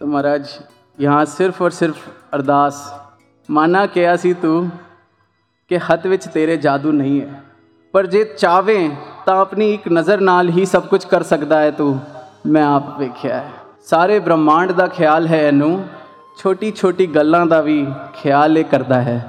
तो 0.00 0.06
महाराज 0.06 0.50
यहाँ 0.98 1.24
सिर्फ 1.26 1.60
और 1.62 1.70
सिर्फ 1.70 2.02
अरदास 2.32 2.76
माना 3.48 3.86
किया 3.88 4.16
सी 4.16 4.34
तू 4.44 4.52
ਕਿ 5.70 5.78
ਹੱਥ 5.78 6.06
ਵਿੱਚ 6.06 6.26
ਤੇਰੇ 6.28 6.56
ਜਾਦੂ 6.56 6.92
ਨਹੀਂ 6.92 7.20
ਹੈ 7.20 7.40
ਪਰ 7.94 8.06
ਜੇ 8.06 8.22
ਚਾਵੇਂ 8.38 8.88
ਤਾਂ 9.26 9.34
ਆਪਣੀ 9.36 9.72
ਇੱਕ 9.74 9.88
ਨਜ਼ਰ 9.88 10.20
ਨਾਲ 10.20 10.48
ਹੀ 10.48 10.64
ਸਭ 10.64 10.86
ਕੁਝ 10.86 11.04
ਕਰ 11.04 11.22
ਸਕਦਾ 11.22 11.58
ਹੈ 11.60 11.70
ਤੂੰ 11.70 11.98
ਮੈਂ 12.46 12.64
ਆਪ 12.66 12.98
ਵੇਖਿਆ 12.98 13.34
ਹੈ 13.34 13.50
ਸਾਰੇ 13.86 14.18
ਬ੍ਰਹਮਾਂਡ 14.18 14.72
ਦਾ 14.72 14.86
ਖਿਆਲ 14.86 15.26
ਹੈ 15.26 15.42
ਇਹਨੂੰ 15.48 15.84
ਛੋਟੀ 16.38 16.70
ਛੋਟੀ 16.72 17.06
ਗੱਲਾਂ 17.06 17.44
ਦਾ 17.46 17.60
ਵੀ 17.60 17.84
ਖਿਆਲ 18.14 18.58
ਇਹ 18.58 18.64
ਕਰਦਾ 18.64 19.00
ਹੈ 19.02 19.20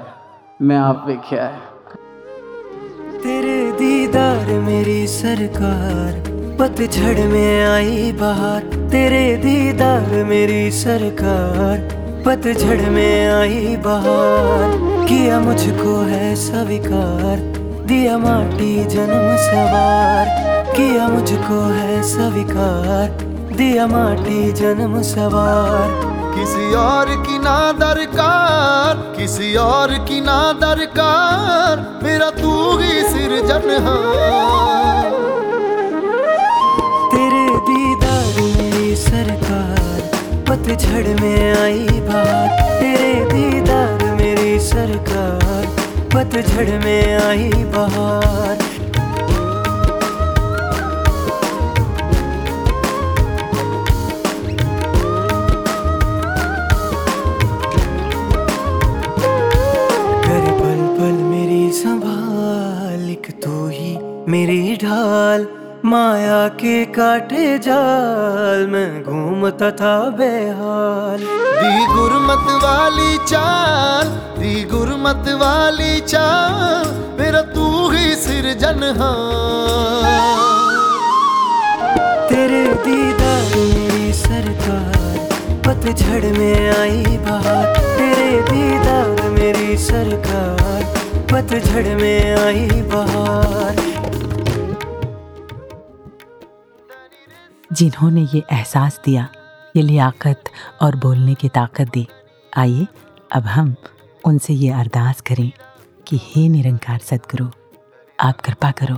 ਮੈਂ 0.61 0.79
ਆਪ 0.81 1.05
ਵੇਖਿਆ 1.07 1.43
ਹੈ 1.43 1.59
तेरे 3.23 3.57
दीदार 4.14 4.46
मेरी 4.60 5.06
सरकार 5.06 6.12
पतझड़ 6.58 7.20
में 7.20 7.64
आई 7.66 8.12
बहार। 8.12 8.60
तेरे 8.90 9.22
दीदार 9.36 10.12
मेरी 10.24 10.70
सरकार 10.70 11.80
पतझड़ 12.26 12.90
में 12.90 13.28
आई 13.28 13.76
बहार। 13.76 14.76
किया 15.08 15.40
मुझको 15.40 15.96
है 16.04 16.34
स्वीकार, 16.36 17.42
दिया 17.86 18.18
माटी 18.18 18.72
जन्म 18.84 19.26
सवार। 19.40 20.30
किया 20.76 21.08
मुझको 21.08 21.60
है 21.72 22.02
स्वीकार, 22.02 23.10
दिया 23.56 23.86
माटी 23.86 24.52
जन्म 24.52 25.00
सवार। 25.02 26.23
किसी 26.34 26.74
और 26.74 27.08
की 27.26 27.38
ना 27.38 27.72
दरकार, 27.72 28.96
किसी 29.16 29.54
और 29.56 29.92
की 30.08 30.20
ना 30.20 30.52
दरकार, 30.60 32.00
मेरा 32.02 32.30
तू 32.30 32.52
ही 32.78 33.02
सिरजनहार 33.10 35.10
तेरे 37.12 37.46
दीदार 37.68 38.40
मेरी 38.56 38.96
सरकार, 38.96 40.00
पतझड़ 40.48 41.20
में 41.20 41.54
आई 41.54 41.86
बात। 42.08 42.50
तेरे 42.80 43.14
दीदार 43.24 44.04
मेरी 44.16 44.58
सरकार, 44.60 45.66
पतझड़ 46.14 46.70
में 46.84 47.04
आई 47.20 47.50
बहार 47.74 48.56
माया 65.94 66.46
के 66.60 66.74
काटे 66.94 67.42
जाल 67.58 68.66
में 68.66 69.02
घूमता 69.02 69.70
था 69.70 69.92
बेहाल। 70.18 71.20
दी 71.58 71.84
गुरमत 71.86 72.48
वाली 72.62 73.18
चाल 73.26 74.08
दी 74.38 74.54
गुरमत 74.72 75.28
वाली 75.42 76.00
चाल 76.00 76.90
मेरा 77.20 77.42
तू 77.54 77.66
ही 77.90 78.14
सिरजनहार 78.14 79.12
तेरे 82.28 82.64
दीदार 82.86 83.54
मेरी 83.54 84.12
सरकार 84.14 85.16
पतझड़ 85.66 86.24
में 86.38 86.70
आई 86.72 87.18
बहार। 87.28 87.74
तेरे 87.98 88.30
दीदार 88.50 89.28
मेरी 89.30 89.76
सरकार 89.86 90.82
पतझड़ 91.32 91.86
में 92.02 92.36
आई 92.36 92.82
बहार। 92.94 93.93
जिन्होंने 97.74 98.22
ये 98.34 98.42
एहसास 98.52 99.00
दिया, 99.04 99.28
ये 99.76 99.82
लियाकत 99.82 100.50
और 100.82 100.96
बोलने 100.96 101.34
की 101.34 101.48
ताकत 101.48 101.90
दी। 101.92 102.06
आइए, 102.52 102.86
अब 103.32 103.46
हम 103.46 103.74
उनसे 104.24 104.54
ये 104.54 104.70
अरदास 104.72 105.20
करें 105.20 105.50
कि 106.06 106.20
हे 106.22 106.48
निरंकार 106.48 106.98
सदगुरु, 107.00 107.48
आप 108.18 108.40
कृपा 108.40 108.70
करो 108.70 108.96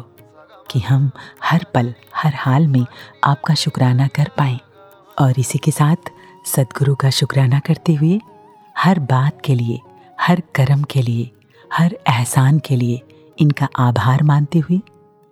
कि 0.70 0.80
हम 0.80 1.10
हर 1.44 1.64
पल, 1.74 1.94
हर 2.16 2.34
हाल 2.34 2.66
में 2.66 2.84
आपका 3.24 3.54
शुक्राना 3.54 4.06
कर 4.08 4.30
पाएँ 4.38 4.58
और 5.16 5.40
इसी 5.40 5.58
के 5.58 5.70
साथ 5.70 6.10
सदगुरु 6.46 6.94
का 6.94 7.10
शुक्राना 7.10 7.58
करते 7.58 7.94
हुए 7.94 8.20
हर 8.76 8.98
बात 9.00 9.40
के 9.44 9.54
लिए, 9.54 9.80
हर 10.20 10.42
कर्म 10.54 10.82
के 10.82 11.02
लिए, 11.02 11.30
हर 11.70 11.96
एहसान 12.08 12.58
के 12.58 12.76
लिए 12.76 13.00
इनका 13.38 13.68
आभार 13.78 14.22
मानते 14.22 14.58
हुए 14.58 14.80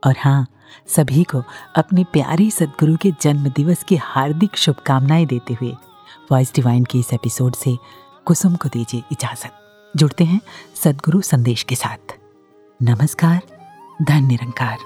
और 0.03 0.15
हाँ 0.19 0.47
सभी 0.87 1.25
को 1.25 1.43
अपने 1.77 2.05
प्यारे 2.05 2.51
सदगुरु 2.51 2.97
के 2.97 3.13
जन्म 3.21 3.49
दिवस 3.49 3.83
की 3.85 3.97
हार्दिक 3.97 4.57
शुभकामनाएँ 4.57 5.27
देते 5.27 5.55
हुए 5.55 5.73
वॉइस 6.33 6.55
डिवाइन 6.55 6.85
के 6.85 6.99
इस 6.99 7.13
एपिसोड 7.13 7.55
से 7.55 7.77
कुसुम 8.25 8.57
को 8.57 8.69
दीजिए 8.69 9.03
इजाज़त। 9.13 9.51
जुड़ते 9.97 10.25
हैं 10.25 10.41
सदगुरु 10.75 11.21
संदेश 11.21 11.63
के 11.63 11.75
साथ। 11.75 12.17
नमस्कार, 12.83 13.41
धन 14.03 14.25
निरंकार। 14.25 14.79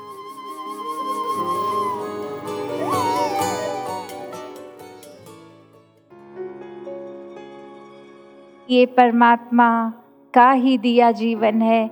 ये 8.71 8.87
परमात्मा 8.87 9.93
का 10.35 10.51
ही 10.51 10.79
दिया 10.79 11.13
जीवन 11.13 11.63
है, 11.63 11.91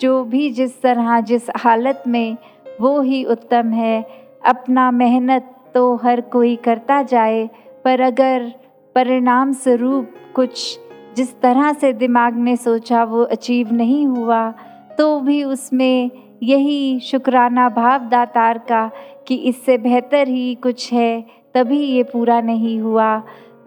जो 0.00 0.24
भी 0.24 0.50
जिस 0.50 0.82
तरह 0.82 1.20
जिस 1.20 1.42
हालत 1.56 2.04
में 2.06 2.36
वो 2.80 3.00
ही 3.00 3.24
उत्तम 3.26 3.70
है। 3.72 4.02
अपना 4.44 4.90
मेहनत 4.90 5.54
तो 5.74 5.94
हर 5.96 6.20
कोई 6.32 6.54
करता 6.56 7.02
जाए, 7.04 7.46
पर 7.84 8.00
अगर 8.00 8.52
परिणाम 8.96 9.52
स्वरूप 9.54 10.14
कुछ 10.36 10.78
जिस 11.16 11.40
तरह 11.40 11.72
से 11.72 11.92
दिमाग 11.92 12.36
ने 12.36 12.56
सोचा 12.56 13.02
वो 13.04 13.22
अचीव 13.26 13.72
नहीं 13.72 14.06
हुआ 14.06 14.50
तो 14.98 15.18
भी 15.20 15.42
उसमें 15.44 16.10
यही 16.42 17.00
शुक्राना 17.00 17.68
भाव 17.68 18.08
दातार 18.08 18.58
का 18.68 18.90
कि 19.26 19.34
इससे 19.34 19.76
बेहतर 19.78 20.28
ही 20.28 20.54
कुछ 20.54 20.92
है, 20.92 21.24
तभी 21.54 21.78
ये 21.78 22.02
पूरा 22.02 22.40
नहीं 22.40 22.78
हुआ। 22.80 23.16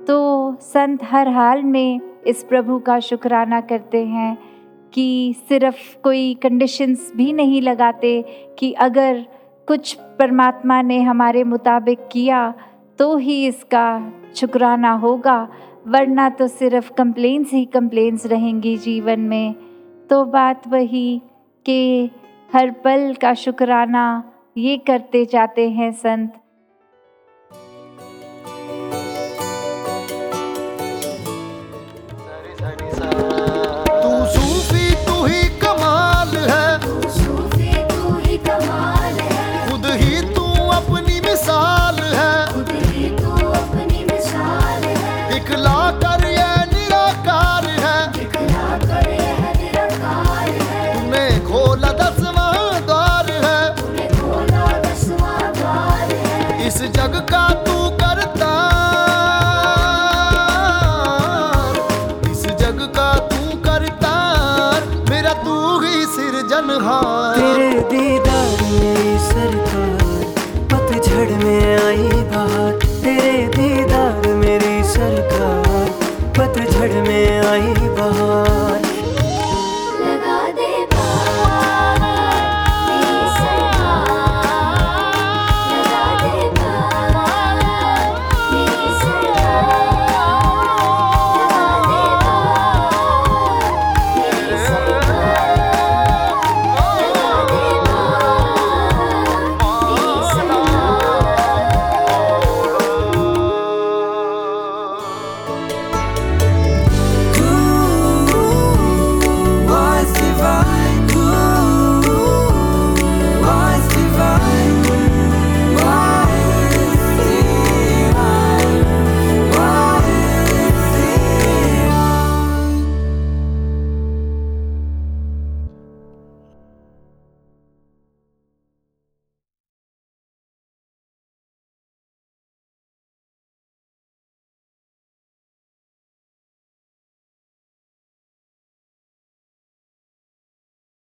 तो 0.07 0.55
संत 0.61 1.03
हर 1.03 1.27
हाल 1.27 1.63
में 1.63 1.99
इस 2.27 2.43
प्रभु 2.43 2.77
का 2.79 2.99
शुक्राना 2.99 3.61
करते 3.61 4.05
हैं। 4.05 4.37
कि 4.95 5.35
सिर्फ़ 5.49 6.01
कोई 6.03 6.33
कंडीशंस 6.33 7.11
भी 7.15 7.31
नहीं 7.33 7.61
लगाते 7.61 8.21
कि 8.59 8.71
अगर 8.73 9.25
कुछ 9.67 9.93
परमात्मा 10.19 10.81
ने 10.81 11.01
हमारे 11.01 11.43
मुताबिक 11.43 12.07
किया 12.11 12.53
तो 12.99 13.15
ही 13.17 13.45
इसका 13.47 14.13
शुक्राना 14.35 14.91
होगा, 14.91 15.47
वरना 15.87 16.29
तो 16.29 16.47
सिर्फ़ 16.47 16.91
कंप्लेंट्स 16.93 17.53
ही 17.53 17.65
कंप्लेंट्स 17.65 18.25
रहेंगी 18.25 18.75
जीवन 18.77 19.19
में। 19.19 19.55
तो 20.09 20.23
बात 20.25 20.67
वही 20.67 21.21
कि 21.65 22.09
हर 22.53 22.71
पल 22.83 23.13
का 23.21 23.33
शुक्राना 23.33 24.31
ये 24.57 24.77
करते 24.77 25.25
जाते 25.25 25.69
हैं 25.69 25.91
संत 25.91 26.33